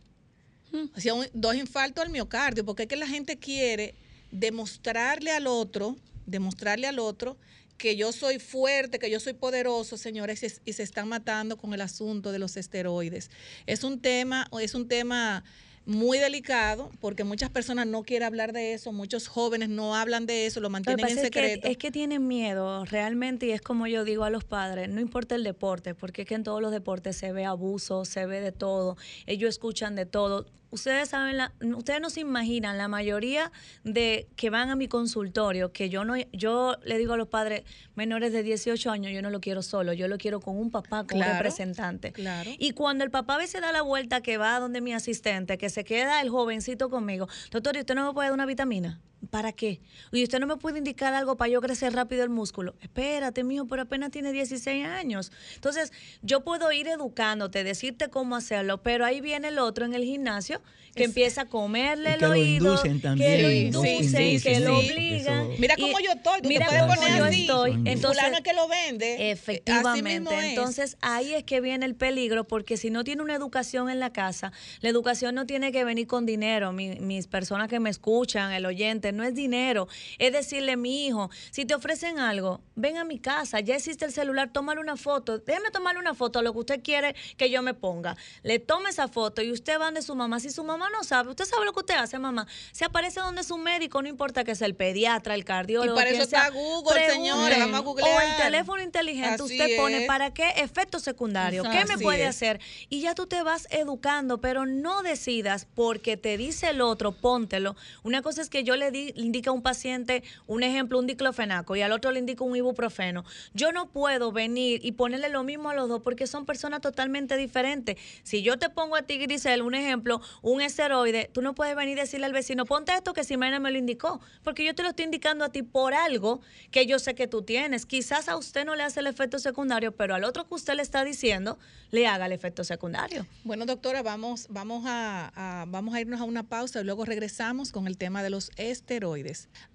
[0.96, 3.96] O sea, un- dos infartos al miocardio, porque es que la gente quiere
[4.32, 5.96] demostrarle al otro,
[6.26, 7.38] demostrarle al otro
[7.78, 11.58] que yo soy fuerte, que yo soy poderoso, señores, y se, y se están matando
[11.58, 13.30] con el asunto de los esteroides.
[13.66, 15.44] Es un tema, es un tema
[15.88, 20.46] muy delicado porque muchas personas no quieren hablar de eso, muchos jóvenes no hablan de
[20.48, 21.68] eso, lo mantienen en pasa es que, secreto.
[21.68, 25.36] es que tienen miedo realmente y es como yo digo a los padres, no importa
[25.36, 28.52] el deporte, porque es que en todos los deportes se ve abuso, se ve de
[28.52, 28.98] todo,
[29.28, 30.46] ellos escuchan de todo.
[30.72, 33.52] Ustedes saben, la, ustedes no se imaginan la mayoría
[33.84, 37.64] de que van a mi consultorio, que yo no, yo le digo a los padres
[37.96, 41.06] menores de 18 años, yo no lo quiero solo, yo lo quiero con un papá,
[41.06, 42.12] con un Claro, representante.
[42.12, 42.52] claro.
[42.58, 45.70] Y cuando el papá a veces da la vuelta que va donde mi asistente, que
[45.70, 49.00] se queda el jovencito conmigo, doctor, ¿y usted no me puede dar una vitamina?
[49.30, 49.80] ¿Para qué?
[50.12, 52.76] Y usted no me puede indicar algo para yo crecer rápido el músculo.
[52.82, 55.32] Espérate, mijo, pero apenas tiene 16 años.
[55.56, 55.92] Entonces,
[56.22, 60.62] yo puedo ir educándote, decirte cómo hacerlo, pero ahí viene el otro en el gimnasio
[60.96, 62.82] que empieza a comerle el que lo oído,
[63.18, 65.52] que lo inducen, que lo obligan.
[65.52, 67.42] eso- Mira cómo yo estoy, tú mira te puedes cómo poner yo así.
[67.42, 67.72] estoy.
[67.72, 69.14] Entonces, fulano es que lo vende.
[69.14, 70.38] Así mismo Efectivamente.
[70.40, 70.44] es.
[70.46, 74.14] Entonces ahí es que viene el peligro, porque si no tiene una educación en la
[74.14, 76.72] casa, la educación no tiene que venir con dinero.
[76.72, 79.88] Mi- mis personas que me escuchan, el oyente, no es dinero.
[80.20, 84.12] Es decirle, mi hijo, si te ofrecen algo, ven a mi casa, ya existe el
[84.12, 85.40] celular, tómale una foto.
[85.40, 88.16] Déjame tomarle una foto a lo que usted quiere que yo me ponga.
[88.44, 90.40] Le toma esa foto y usted va donde su mamá.
[90.40, 92.48] Si su mamá no sabe, usted sabe lo que usted hace, mamá.
[92.72, 95.94] Se aparece donde su médico, no importa que sea el pediatra, el cardiólogo.
[95.94, 98.18] Y para eso está Google, señores, vamos a googlear.
[98.18, 102.24] O el teléfono inteligente, Así usted pone para qué efecto secundario, qué me Así puede
[102.24, 102.30] es.
[102.30, 102.60] hacer.
[102.90, 107.76] Y ya tú te vas educando, pero no decidas porque te dice el otro, póntelo.
[108.04, 111.08] Una cosa es que yo le, di, le indique a un paciente, un ejemplo, un
[111.08, 113.24] diclofenaco y al otro le indico un ibuprofeno.
[113.54, 117.38] Yo no puedo venir y ponerle lo mismo a los dos porque son personas totalmente
[117.38, 117.98] diferentes.
[118.24, 121.98] Si yo te pongo a ti, Grisel, un ejemplo, un esteroide, tú no puedes venir
[121.98, 124.90] y decirle al vecino, ponte esto que Ximena me lo indicó, porque yo te lo
[124.90, 126.42] estoy indicando a ti por algo
[126.72, 127.86] que yo sé que tú tienes.
[127.86, 130.82] Quizás a usted no le hace el efecto secundario, pero al otro que usted le
[130.82, 131.58] está diciendo,
[131.92, 133.26] le haga el efecto secundario.
[133.44, 137.72] Bueno, doctora, vamos, vamos, a, a- vamos a irnos a una pausa y luego regresamos
[137.72, 138.95] con el tema de los esteroides.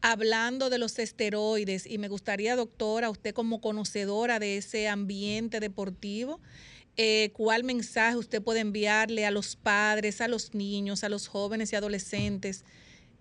[0.01, 6.41] Hablando de los esteroides, y me gustaría, doctora, usted como conocedora de ese ambiente deportivo,
[6.97, 11.73] eh, ¿cuál mensaje usted puede enviarle a los padres, a los niños, a los jóvenes
[11.73, 12.65] y adolescentes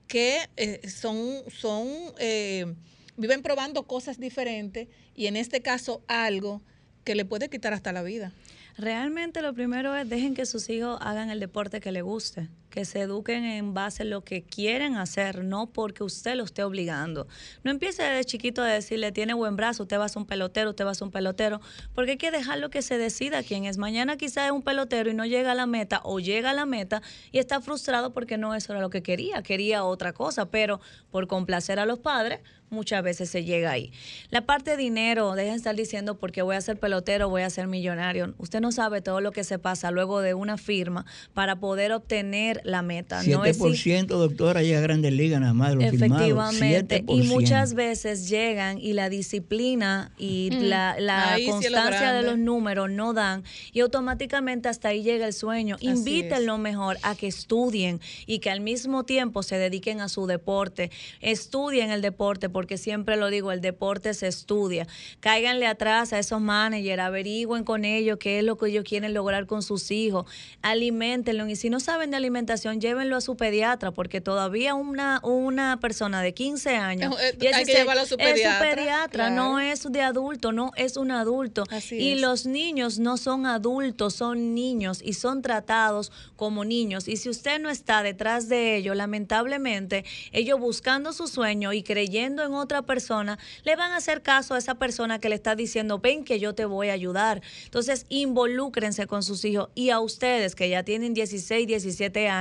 [0.08, 2.74] que eh, son, son eh,
[3.16, 6.62] viven probando cosas diferentes y en este caso algo
[7.04, 8.34] que le puede quitar hasta la vida?
[8.78, 12.48] Realmente lo primero es dejen que sus hijos hagan el deporte que les guste,
[12.80, 16.64] que se eduquen en base a lo que quieren hacer, no porque usted lo esté
[16.64, 17.28] obligando.
[17.62, 20.70] No empiece desde chiquito a decirle, tiene buen brazo, usted va a ser un pelotero,
[20.70, 21.60] usted va a ser un pelotero,
[21.94, 23.78] porque hay que dejarlo que se decida quién es.
[23.78, 26.66] Mañana quizás es un pelotero y no llega a la meta o llega a la
[26.66, 27.02] meta
[27.34, 30.80] y está frustrado porque no eso era lo que quería, quería otra cosa, pero
[31.12, 32.40] por complacer a los padres,
[32.70, 33.92] muchas veces se llega ahí.
[34.30, 37.50] La parte de dinero, dejen de estar diciendo porque voy a ser pelotero, voy a
[37.50, 38.34] ser millonario.
[38.38, 42.62] Usted no sabe todo lo que se pasa luego de una firma para poder obtener
[42.70, 43.22] la meta.
[43.22, 46.22] 7% no es si- doctora llega a Grandes Ligas nada más de los firmados.
[46.28, 47.26] Efectivamente, y 7%.
[47.28, 50.96] muchas veces llegan y la disciplina y Mm, la,
[51.38, 55.76] lo constancia de los números no dan y automáticamente hasta ahí llega el sueño.
[55.76, 60.26] Así Invítenlo mejor a que estudien y que al mismo tiempo se dediquen a su
[60.28, 60.92] deporte.
[61.22, 64.88] Estudien el deporte porque siempre lo digo, el deporte se estudia.
[65.20, 69.46] Cáiganle atrás a esos managers, averigüen con ellos qué es lo que ellos quieren lograr
[69.46, 70.26] con sus hijos,
[70.62, 72.18] alimentenlo y si no saben de
[72.50, 77.46] alimentación, llévenlo a su pediatra porque todavía una, una persona de 15 años Eh, y
[77.48, 80.72] hay que 16 llevarlo a su es su pediatra, pediatra, no es de adulto, no
[80.76, 81.64] es un adulto.
[81.70, 82.22] Así y es.
[82.22, 87.08] los niños no son adultos, son niños y son tratados como niños.
[87.08, 92.44] Y si usted no está detrás de ellos, lamentablemente, ellos buscando su sueño y creyendo
[92.44, 96.00] en otra persona, le van a hacer caso a esa persona que le está diciendo,
[96.00, 97.42] ven que yo te voy a ayudar.
[97.66, 102.39] Entonces, involúcrense con sus hijos y a ustedes que ya tienen 16, 17 años,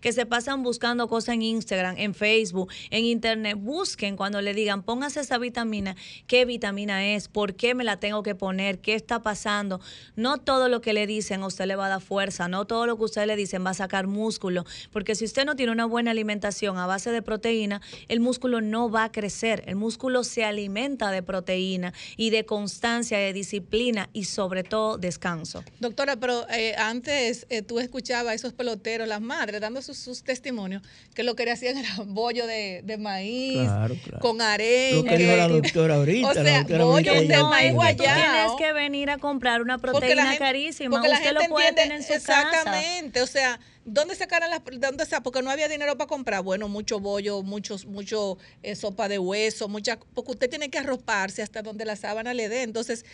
[0.00, 4.82] que se pasan buscando cosas en Instagram, en Facebook, en Internet, busquen cuando le digan,
[4.82, 5.96] póngase esa vitamina,
[6.26, 9.80] qué vitamina es, por qué me la tengo que poner, qué está pasando.
[10.16, 12.86] No todo lo que le dicen a usted le va a dar fuerza, no todo
[12.86, 15.86] lo que usted le dicen va a sacar músculo, porque si usted no tiene una
[15.86, 19.64] buena alimentación a base de proteína, el músculo no va a crecer.
[19.66, 25.64] El músculo se alimenta de proteína y de constancia, de disciplina y sobre todo descanso.
[25.80, 30.22] Doctora, pero eh, antes eh, tú escuchabas a esos peloteros, las madres, dando sus, sus
[30.22, 30.82] testimonios,
[31.14, 34.18] que lo que le hacían era bollo de, de maíz, Claro, claro.
[34.20, 34.96] con arenque.
[34.96, 36.28] Lo que dijo la doctora ahorita.
[36.28, 37.96] O la sea, doctora bollo ahorita de maíz Tú guayao.
[38.14, 40.90] tienes que venir a comprar una proteína gente- carísima.
[40.96, 42.42] porque la Usted gente lo puede entiende- tener en su casa.
[42.42, 46.42] Exactamente, o sea, ¿dónde sacaron las, dónde sa- porque no había dinero para comprar?
[46.42, 51.42] Bueno, mucho bollo, muchos, mucho eh, sopa de hueso, mucha, porque usted tiene que arroparse
[51.42, 52.62] hasta donde la sábana le dé.
[52.62, 53.04] Entonces,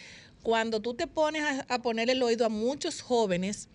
[0.42, 3.68] cuando tú te pones a, a poner el oído a muchos jóvenes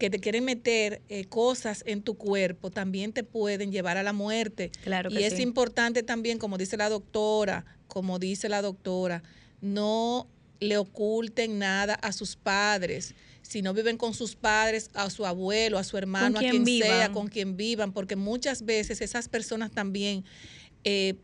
[0.00, 4.14] que te quieren meter eh, cosas en tu cuerpo, también te pueden llevar a la
[4.14, 4.72] muerte.
[4.82, 5.42] Claro y que es sí.
[5.42, 9.22] importante también, como dice la doctora, como dice la doctora,
[9.60, 10.26] no
[10.58, 13.14] le oculten nada a sus padres.
[13.42, 17.12] Si no viven con sus padres, a su abuelo, a su hermano, a quien sea,
[17.12, 20.24] con quien vivan, porque muchas veces esas personas también,
[20.82, 21.16] eh,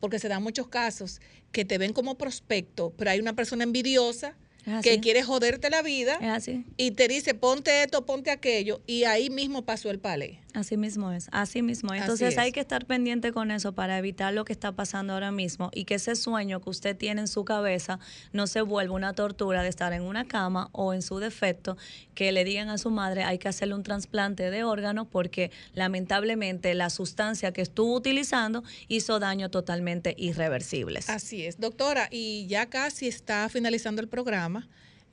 [0.00, 1.20] porque se dan muchos casos,
[1.52, 4.45] que te ven como prospecto, pero hay una persona envidiosa Es.
[4.82, 6.64] Que quiere joderte la vida Es así.
[6.76, 10.40] y te dice ponte esto, ponte aquello, y ahí mismo pasó el palé.
[10.54, 11.92] Así mismo es, así mismo.
[11.92, 12.38] Así Entonces es.
[12.38, 15.84] hay que estar pendiente con eso para evitar lo que está pasando ahora mismo y
[15.84, 17.98] que ese sueño que usted tiene en su cabeza
[18.32, 21.76] no se vuelva una tortura de estar en una cama o en su defecto
[22.14, 26.74] que le digan a su madre hay que hacerle un trasplante de órgano porque lamentablemente
[26.74, 31.10] la sustancia que estuvo utilizando hizo daño totalmente irreversibles.
[31.10, 34.55] Así es, doctora, y ya casi está finalizando el programa.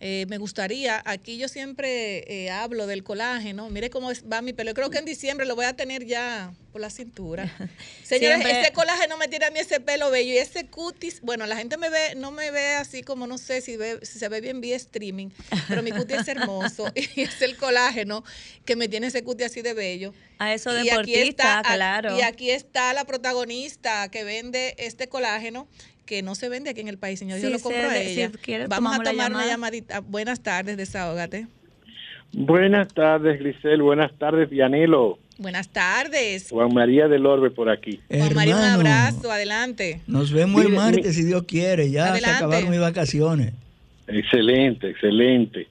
[0.06, 4.72] Eh, me gustaría, aquí yo siempre eh, hablo del colágeno, mire cómo va mi pelo,
[4.72, 7.46] yo creo que en diciembre lo voy a tener ya por la cintura.
[8.04, 11.46] Señores, Siempre- ese colágeno me tira a mí ese pelo bello y ese cutis, bueno,
[11.46, 14.28] la gente me ve, no me ve así como, no sé si, ve, si se
[14.28, 15.30] ve bien vía streaming,
[15.70, 18.26] pero mi cutis es hermoso y es el colágeno
[18.66, 20.14] que me tiene ese cutis así de bello.
[20.38, 22.18] A eso Y aquí deportista, está- claro.
[22.18, 25.70] Y aquí está la protagonista que vende este colágeno
[26.06, 27.40] que no se vende aquí en el país, señor.
[27.40, 28.30] Yo Sí, lo compro se a de- ella.
[28.30, 30.02] si quieres, Vamos a tomar una llamadita.
[30.02, 31.48] Buenas tardes, desahógate.
[32.32, 33.82] Buenas tardes, Grisel.
[33.82, 35.20] Buenas tardes, Dianelo.
[35.38, 36.48] Buenas tardes.
[36.50, 38.00] Juan María del Orbe por aquí.
[38.10, 39.32] Juan María, un abrazo.
[39.32, 40.02] Adelante.
[40.08, 41.90] Nos vemos el martes, mi- si Dios quiere.
[41.92, 42.30] Ya Adelante.
[42.30, 43.54] se acabaron mis vacaciones.
[44.08, 45.68] Excelente, excelente.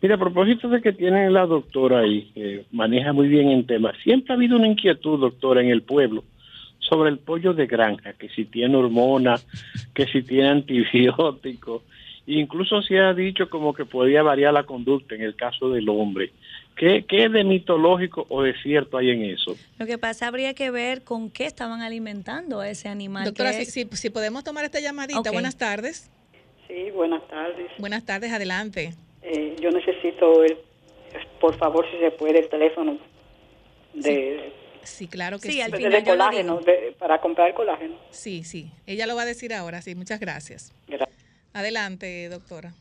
[0.00, 3.92] Mira, a propósito de que tienen la doctora ahí, que maneja muy bien el tema,
[4.02, 6.24] siempre ha habido una inquietud, doctora, en el pueblo
[6.82, 9.46] sobre el pollo de granja, que si tiene hormonas,
[9.94, 11.82] que si tiene antibióticos,
[12.26, 16.32] incluso se ha dicho como que podía variar la conducta en el caso del hombre.
[16.76, 19.54] ¿Qué, qué de mitológico o de cierto hay en eso?
[19.78, 23.24] Lo que pasa habría que ver con qué estaban alimentando a ese animal.
[23.24, 25.30] Doctora, que si, si, si podemos tomar esta llamadita.
[25.30, 26.10] Buenas tardes.
[26.66, 27.70] Sí, buenas tardes.
[27.78, 28.94] Buenas tardes, adelante.
[29.22, 30.56] Eh, yo necesito, el,
[31.40, 32.98] por favor, si se puede, el teléfono
[33.92, 34.52] de, Sí,
[35.10, 35.60] claro que Sí, sí.
[35.62, 37.96] al final de colágeno, de- para comprar el colágeno.
[38.10, 38.72] Sí, sí.
[38.86, 39.82] Ella lo va a decir ahora.
[39.82, 40.72] Sí, muchas gracias.
[40.88, 41.18] Gracias.
[41.52, 42.72] Adelante, doctora.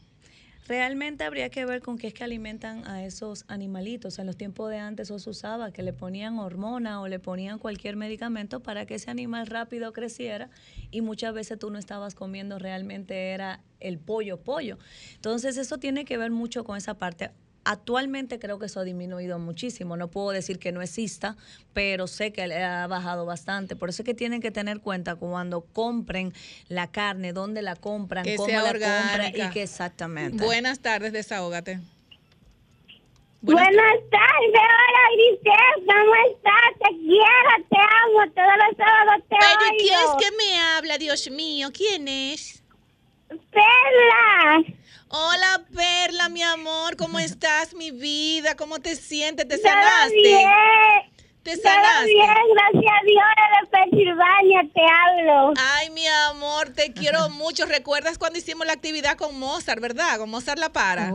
[0.68, 4.20] Realmente habría que ver con qué es que alimentan a esos animalitos.
[4.20, 7.60] En los tiempos de antes eso se usaba, que le ponían hormona o le ponían
[7.60, 10.50] cualquier medicamento para que ese animal rápido creciera
[10.92, 14.78] y muchas veces tú no estabas comiendo realmente era el pollo pollo.
[15.16, 17.32] Entonces eso tiene que ver mucho con esa parte.
[17.64, 19.96] Actualmente creo que eso ha disminuido muchísimo.
[19.96, 21.36] No puedo decir que no exista,
[21.74, 23.76] pero sé que ha bajado bastante.
[23.76, 26.34] Por eso es que tienen que tener cuenta cuando compren
[26.70, 30.44] la carne, dónde la compran, Que cómo sea la compran y que exactamente.
[30.44, 31.80] Buenas tardes, desahógate.
[33.44, 36.72] Buenas tardes, hola Grisel, ¿cómo estás?
[36.78, 39.78] Te quiero, te amo, todos los sábados te Pero oigo.
[39.80, 41.70] ¿quién es que me habla, Dios mío?
[41.74, 42.64] ¿Quién es?
[43.30, 44.81] Perla.
[45.14, 48.56] Hola, Perla, mi amor, ¿cómo estás, mi vida?
[48.56, 49.46] ¿Cómo te sientes?
[49.48, 50.16] ¿Te sanaste?
[50.16, 50.50] bien.
[51.44, 52.06] ¿Te sanaste?
[52.14, 53.24] bien, gracias a Dios,
[53.62, 55.54] de Pensilvania te hablo.
[55.58, 57.66] Ay, mi amor, te quiero mucho.
[57.66, 60.18] ¿Recuerdas cuando hicimos la actividad con Mozart, verdad?
[60.20, 61.08] Con Mozart La Para.
[61.08, 61.14] Sí,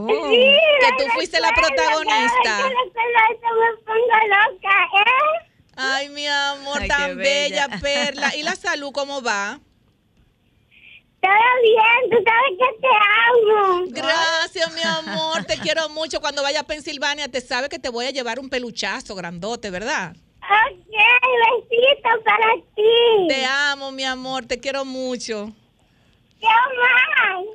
[0.80, 2.58] que tú fuiste la protagonista.
[2.58, 2.90] me
[3.84, 5.48] pongo loca, ¿eh?
[5.76, 7.68] Ay, mi amor, Ay, tan bella.
[7.80, 8.34] Perla.
[8.34, 9.60] ¿Y la salud cómo va?
[11.26, 12.88] Todo bien, tú sabes que te
[13.26, 13.84] amo.
[13.88, 15.44] Gracias, mi amor.
[15.44, 16.20] Te quiero mucho.
[16.20, 20.14] Cuando vaya a Pensilvania, te sabe que te voy a llevar un peluchazo grandote, ¿verdad?
[20.40, 23.28] Ok, besito para ti.
[23.28, 24.46] Te amo, mi amor.
[24.46, 25.52] Te quiero mucho.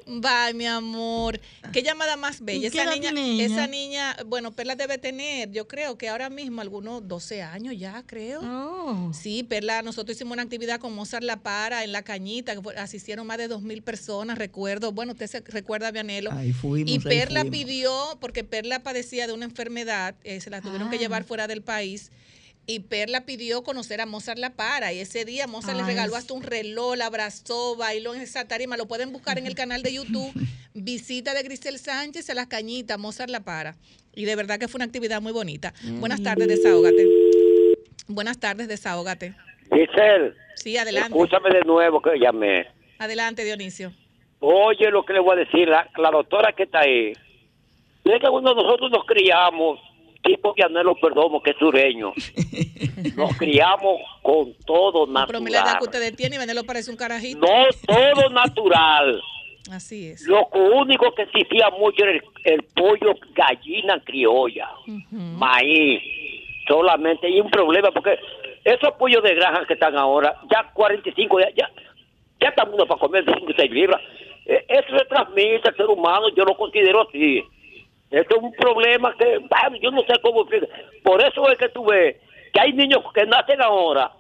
[0.08, 1.40] Bye, mi amor.
[1.72, 2.68] Qué llamada más bella.
[2.68, 3.12] ¿Y qué Esa niña,
[3.46, 8.04] esa niña, bueno, Perla debe tener, yo creo que ahora mismo algunos 12 años ya,
[8.06, 8.42] creo.
[8.44, 9.12] Oh.
[9.14, 13.26] Sí, Perla, nosotros hicimos una actividad con Mozart La Para en La Cañita, que asistieron
[13.28, 14.92] más de 2.000 personas, recuerdo.
[14.92, 16.32] Bueno, usted se recuerda, Vianelo.
[16.32, 17.58] Ahí fuimos, Y ahí Perla fuimos.
[17.60, 21.00] pidió, porque Perla padecía de una enfermedad, eh, se la tuvieron que Ah.
[21.00, 22.12] llevar fuera del país.
[22.68, 24.94] Y Perla pidió conocer a Mozart La Para.
[24.94, 28.78] Y ese día Mozart le regaló hasta un reloj, la abrazó, bailó en esa tarima.
[28.78, 30.32] Lo pueden buscar en el canal de YouTube.
[30.74, 33.76] Visita de Grisel Sánchez a las cañitas, Mozart La Para.
[34.16, 35.74] Y de verdad que fue una actividad muy bonita.
[36.00, 37.08] Buenas tardes, desahógate.
[38.08, 39.34] Buenas tardes, desahógate.
[39.72, 41.10] Giselle, Sí, adelante.
[41.10, 42.68] escúchame de nuevo que llamé.
[43.00, 43.92] Adelante, Dionisio.
[44.40, 47.14] Oye lo que le voy a decir, la, la doctora que está ahí.
[48.04, 49.80] Es que cuando nosotros nos criamos,
[50.24, 52.14] tipo Vianelo Perdomo, que es sureño,
[53.16, 55.78] nos criamos con todo Pero mira la edad natural.
[55.80, 57.40] que ustedes tienen, Vanelo parece un carajito.
[57.40, 59.22] No todo natural.
[59.72, 60.28] Así es.
[60.28, 64.70] Lo único que existía mucho era el, el pollo gallina criolla,
[65.12, 66.02] maíz,
[66.68, 67.30] solamente.
[67.30, 68.18] Y un problema porque
[68.64, 71.70] esos pollos de granja que están ahora, ya 45, ya, ya,
[72.40, 74.02] ya está uno para comer de 5 y 6 libras.
[74.46, 77.44] Eh, Eso se transmite al ser humano, yo lo considero así.
[78.12, 79.40] Esto es un problema que,
[79.82, 80.70] yo no sé cómo explicar.
[81.04, 82.18] Por eso es que tú ves
[82.54, 84.12] que hay niños que nacen ahora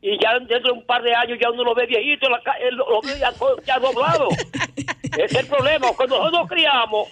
[0.00, 2.40] y ya dentro de un par de años ya uno lo ve viejito, la
[2.70, 3.32] lo, lo ve ya,
[3.66, 4.28] ya doblado.
[5.12, 5.88] Ese es el problema.
[5.96, 7.08] Cuando nosotros nos criamos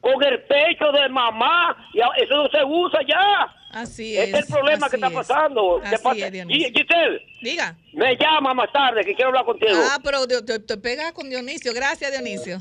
[0.00, 3.54] con el pecho de mamá, y eso no se usa ya.
[3.72, 5.12] Así Ese es el problema que está es.
[5.14, 5.80] pasando.
[5.80, 6.26] ¿Qué Así pasa?
[6.28, 6.34] es.
[6.48, 7.74] Y- Giselle, Diga.
[7.94, 9.72] me llama más tarde que quiero hablar contigo.
[9.90, 11.72] Ah, pero te, te- te pega con Dionisio.
[11.74, 12.58] Gracias, Dionisio.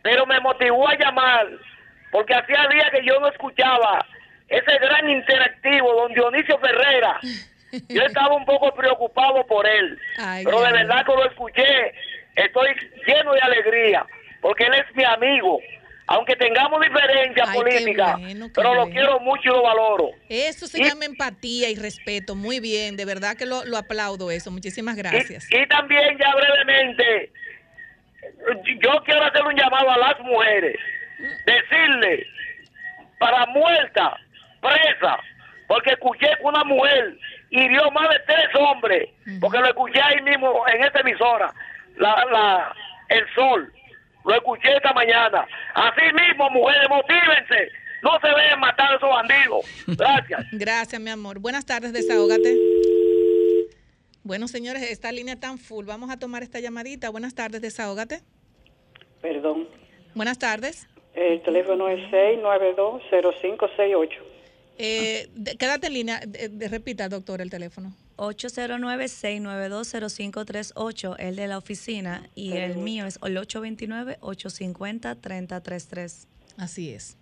[0.03, 1.47] pero me motivó a llamar,
[2.11, 4.05] porque hacía días que yo no escuchaba
[4.51, 7.19] ese gran interactivo, don Dionisio Ferrera.
[7.89, 11.93] Yo estaba un poco preocupado por él, Ay, pero de verdad que lo escuché,
[12.35, 12.67] estoy
[13.07, 14.05] lleno de alegría.
[14.41, 15.59] porque él es mi amigo.
[16.07, 20.09] Aunque tengamos diferencias políticas, bueno, pero lo quiero mucho y lo valoro.
[20.27, 22.35] Eso se Y- llama empatía y respeto.
[22.35, 24.51] Muy bien, de verdad que lo, lo aplaudo eso.
[24.51, 25.47] Muchísimas gracias.
[25.49, 27.31] Y también ya brevemente,
[28.81, 30.75] yo quiero hacer un llamado a las mujeres,
[31.45, 32.25] decirle
[33.19, 34.17] para muerta,
[34.61, 35.19] presa,
[35.67, 37.17] porque escuché que una mujer
[37.49, 39.09] hirió más de tres hombres,
[39.39, 41.53] porque lo escuché ahí mismo en esta emisora,
[41.97, 42.75] la, la,
[43.09, 43.71] el sol,
[44.25, 45.45] lo escuché esta mañana.
[45.73, 47.71] Así mismo, mujeres, motívense,
[48.03, 49.65] no se dejen matar a esos bandidos.
[49.87, 50.45] Gracias.
[50.51, 51.39] Gracias, mi amor.
[51.39, 52.57] Buenas tardes, desahógate.
[54.23, 55.85] Bueno, señores, esta línea tan full.
[55.85, 57.09] Vamos a tomar esta llamadita.
[57.09, 58.21] Buenas tardes, desahógate.
[59.21, 59.67] Perdón.
[60.13, 60.87] Buenas tardes.
[61.13, 64.09] El teléfono es 692-0568.
[64.83, 65.29] Eh,
[65.59, 66.19] quédate en línea.
[66.25, 67.93] De- de- repita, doctor, el teléfono.
[68.17, 76.27] 809-692-0538, el de la oficina, y el mío es el 829-850-3033.
[76.57, 77.17] Así es.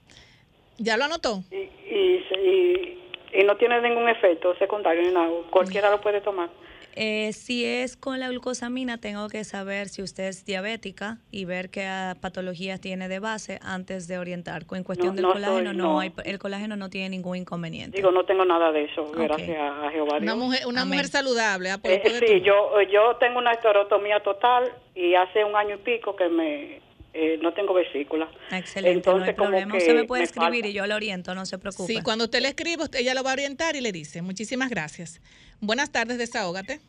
[0.78, 1.44] ¿Ya lo anotó?
[1.52, 2.98] Y, y,
[3.34, 5.30] y no tiene ningún efecto secundario ni nada.
[5.52, 6.50] Cualquiera lo puede tomar.
[6.96, 11.70] Eh, si es con la glucosamina, tengo que saber si usted es diabética y ver
[11.70, 14.66] qué ah, patologías tiene de base antes de orientar.
[14.72, 16.00] En cuestión No, del no colágeno, soy- no, no.
[16.00, 17.96] hay, el colágeno no tiene ningún inconveniente.
[17.98, 19.18] Digo, no tengo nada de eso, Ok.
[19.18, 20.18] gracias a Jehová.
[20.18, 20.38] Una Dios.
[20.38, 20.94] mujer, una Amén.
[20.96, 21.70] mujer saludable.
[21.84, 26.28] Eh, sí, yo, yo tengo una esterotomía total y hace un año y pico que
[26.28, 26.82] me
[27.14, 28.30] eh, no tengo vesícula.
[28.52, 29.72] Excelente, Entonces, no hay como problema.
[29.74, 30.68] que Usted me puede me escribir falta.
[30.68, 31.92] y yo lo oriento, no se preocupe.
[31.94, 34.22] Sí, cuando usted le escribe, usted- ella lo va a orientar y le dice.
[34.22, 35.22] Muchísimas gracias.
[35.60, 36.80] Buenas tardes, desahógate.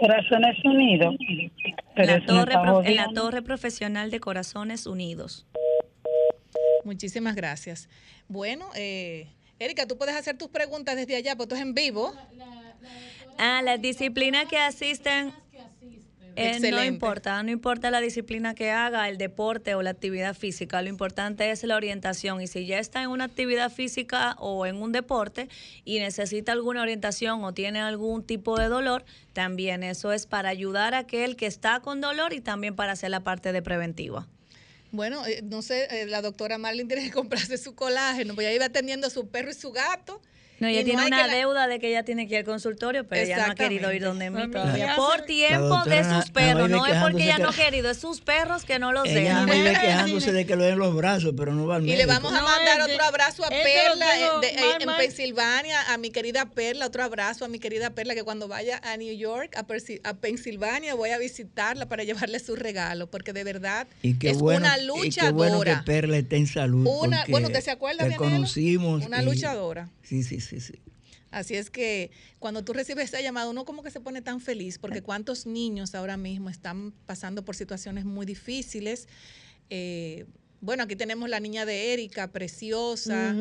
[0.00, 1.14] Corazones Unidos.
[1.94, 2.54] Pero La torre
[2.88, 3.08] en la.
[3.14, 5.46] Torre Profesional de Corazones Unidos.
[6.84, 7.88] Muchísimas gracias.
[8.28, 9.28] Bueno, eh,
[9.58, 12.12] Erika, tú puedes hacer tus preguntas desde allá, porque esto es en vivo.
[13.38, 15.32] Ah, las disciplinas que asisten.
[16.36, 20.82] Eh, no importa, no importa la disciplina que haga, el deporte o la actividad física,
[20.82, 24.76] lo importante es la orientación y si ya está en una actividad física o en
[24.76, 25.48] un deporte
[25.84, 30.94] y necesita alguna orientación o tiene algún tipo de dolor, también eso es para ayudar
[30.94, 34.28] a aquel que está con dolor y también para hacer la parte de preventiva.
[34.92, 38.56] Bueno, eh, no sé, eh, la doctora Marlene tiene que comprarse su colágeno, pues ella
[38.56, 40.20] iba atendiendo a su perro y su gato.
[40.62, 43.04] No, ella y tiene una la- deuda de que ella tiene que ir al consultorio,
[43.04, 44.94] pero ella no ha querido ir donde mí todavía.
[44.96, 48.20] Por tiempo de sus perros, no es porque ella no ha que- querido, es sus
[48.20, 49.46] perros que no los Ella dejan.
[49.46, 51.98] vive quejándose de que lo den los brazos, pero no va al Y médico.
[51.98, 54.96] le vamos a No, mandar otro abrazo a Perla eh, de- eh, mal, en mal.
[54.98, 58.96] Pensilvania, a mi querida Perla, otro abrazo a mi querida Perla, que cuando vaya a
[58.96, 63.42] New York, a, Persi- a Pensilvania, voy a visitarla para llevarle su regalo, porque de
[63.42, 65.82] verdad Y qué es bueno, una y qué bueno que luchadora.
[65.84, 66.86] Perla esté en salud.
[66.86, 69.04] Una- bueno, ¿usted se acuerda, conocimos.
[69.04, 69.88] Una y- luchadora.
[70.02, 70.80] Sí, sí, sí, sí.
[71.30, 74.78] Así es que cuando tú recibes esa llamada, uno como que se pone tan feliz,
[74.78, 79.08] porque cuántos niños ahora mismo están pasando por situaciones muy difíciles.
[79.70, 80.26] Eh,
[80.60, 83.34] bueno, aquí tenemos la niña de Erika, preciosa,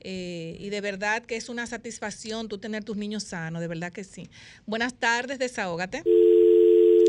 [0.00, 3.92] eh, y de verdad que es una satisfacción tú tener tus niños sanos, de verdad
[3.92, 4.28] que sí.
[4.66, 6.02] Buenas tardes, desahógate.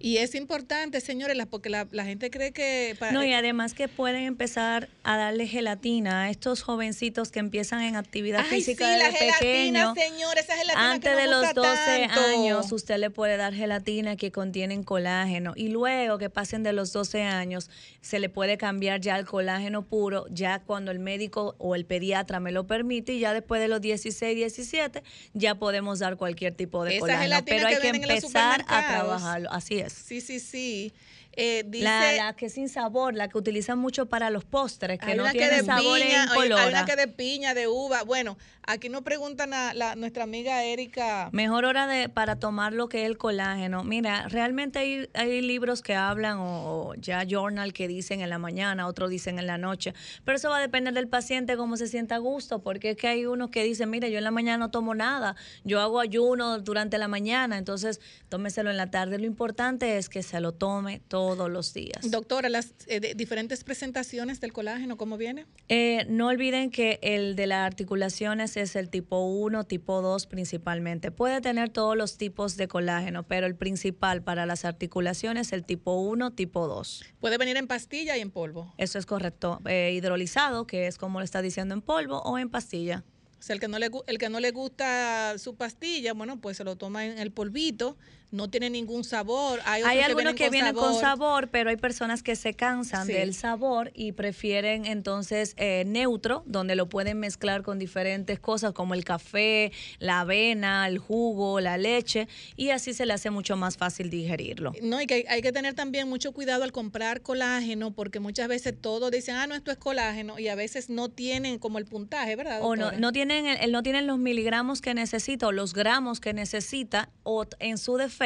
[0.04, 2.94] Y es importante, señores, la- porque la, la gente cree que...
[2.98, 7.80] pa- No, y además que pueden empezar a darle gelatina a estos jovencitos que empiezan
[7.80, 9.94] en actividad Ay, física sí, la desde gelatina, pequeño.
[9.94, 12.20] señor, esa gelatina Antes que de los gusta 12 tanto.
[12.20, 15.54] años, usted le puede dar gelatina que contienen colágeno.
[15.56, 17.70] Y luego que pasen de los 12 años,
[18.02, 22.40] se le puede cambiar ya al colágeno puro, ya cuando el médico o el pediatra
[22.40, 23.14] me lo permite.
[23.14, 25.02] Y ya después de los 16, 17,
[25.32, 27.36] ya podemos dar cualquier tipo de Esa colágeno.
[27.46, 29.50] Pero hay que empezar a trabajarlo.
[29.50, 29.93] Así es.
[29.94, 30.92] Sí, sí, sí.
[31.36, 31.84] Eh, dice...
[31.84, 35.16] La, la que es sin sabor, la que utilizan mucho para los postres, que hay
[35.16, 36.68] no una que tiene de sabor piña, en hay colora.
[36.68, 38.02] una que de piña, de uva.
[38.04, 41.28] Bueno, Aquí nos preguntan a la, nuestra amiga Erika.
[41.32, 43.84] Mejor hora de para tomar lo que es el colágeno.
[43.84, 48.38] Mira, realmente hay, hay libros que hablan o, o ya journal que dicen en la
[48.38, 49.92] mañana, otros dicen en la noche.
[50.24, 53.06] Pero eso va a depender del paciente cómo se sienta a gusto, porque es que
[53.08, 56.58] hay unos que dicen, mira, yo en la mañana no tomo nada, yo hago ayuno
[56.58, 58.00] durante la mañana, entonces
[58.30, 59.18] tómeselo en la tarde.
[59.18, 62.10] Lo importante es que se lo tome todos los días.
[62.10, 65.44] Doctora, las eh, de- diferentes presentaciones del colágeno, ¿cómo viene?
[65.68, 71.10] Eh, no olviden que el de las articulaciones es el tipo 1, tipo 2 principalmente.
[71.10, 75.64] Puede tener todos los tipos de colágeno, pero el principal para las articulaciones es el
[75.64, 77.04] tipo 1, tipo 2.
[77.20, 78.74] Puede venir en pastilla y en polvo.
[78.78, 79.60] Eso es correcto.
[79.66, 83.04] Eh, hidrolizado, que es como lo está diciendo en polvo, o en pastilla.
[83.38, 86.56] O sea, el que no le, el que no le gusta su pastilla, bueno, pues
[86.56, 87.98] se lo toma en el polvito,
[88.34, 89.60] no tiene ningún sabor.
[89.64, 90.90] Hay, que algunos vienen que con vienen sabor.
[90.92, 93.12] con sabor, pero hay personas que se cansan Sí.
[93.12, 98.94] del sabor y prefieren entonces eh, neutro, donde lo pueden mezclar con diferentes cosas como
[98.94, 103.76] el café, la avena, el jugo, la leche, y así se le hace mucho más
[103.76, 104.72] fácil digerirlo.
[104.82, 108.48] No, y que hay, hay que tener también mucho cuidado al comprar colágeno, porque muchas
[108.48, 111.84] veces todos dicen, ah, no, esto es colágeno, y a veces no tienen como el
[111.84, 112.60] puntaje, ¿verdad?
[112.62, 116.32] O no, no tienen el- no tienen los miligramos que necesita o los gramos que
[116.32, 118.23] necesita o en su defecto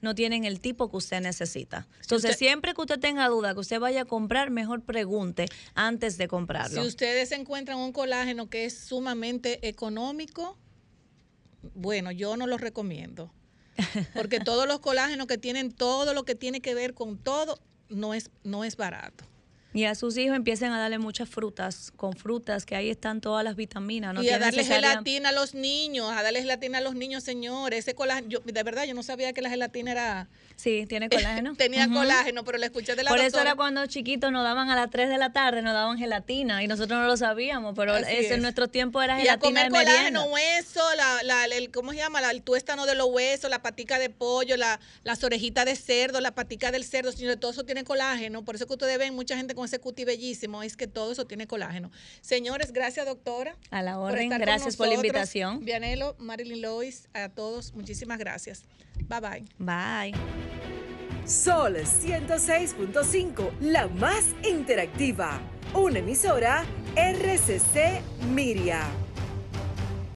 [0.00, 1.86] no tienen el tipo que usted necesita.
[2.00, 6.16] Entonces, usted- siempre que usted tenga duda que usted vaya a comprar, mejor pregunte antes
[6.18, 6.80] de comprarlo.
[6.82, 10.56] Si ustedes encuentran un colágeno que es sumamente económico,
[11.74, 13.32] bueno, yo no lo recomiendo.
[14.14, 17.58] Porque todos los colágenos que tienen todo lo que tiene que ver con todo
[17.88, 19.24] no es, no es barato.
[19.74, 23.42] Y a sus hijos empiecen a darle muchas frutas, con frutas, que ahí están todas
[23.42, 24.12] las vitaminas.
[24.14, 27.78] No y a darle gelatina a los niños, a darle gelatina a los niños, señores.
[27.80, 30.28] Ese colágeno, yo, de verdad, yo no sabía que la gelatina era...
[30.56, 31.54] Sí, tiene colágeno.
[31.56, 31.94] Tenía Ujú.
[31.94, 33.42] colágeno, pero la escuché de la Por eso doctora.
[33.50, 36.66] era cuando chiquitos nos daban a las 3 de la tarde, nos daban gelatina y
[36.68, 38.30] nosotros no lo sabíamos, pero ese es.
[38.30, 41.92] en nuestro tiempo era Y a gelatina comer de colágeno, hueso, la, la- el, ¿cómo
[41.92, 42.20] se llama?
[42.20, 46.20] La- el tuéstano de los huesos, la patica de pollo, la, las orejitas de cerdo,
[46.20, 48.44] la patica del cerdo, señores, todo eso tiene colágeno.
[48.44, 51.26] Por eso que ustedes ven mucha gente con ese cuti bellísimo, es que todo eso
[51.26, 51.90] tiene colágeno.
[52.20, 53.56] Señores, gracias doctora.
[53.70, 55.64] A la orden, con gracias por la invitación.
[55.64, 58.62] Vianelo, Marilyn Lois, a todos, muchísimas gracias.
[59.08, 59.44] Bye bye.
[59.58, 60.14] Bye.
[61.26, 65.40] Sol 106.5, la más interactiva.
[65.74, 66.64] Una emisora
[66.96, 68.02] RCC
[68.34, 68.82] Miria.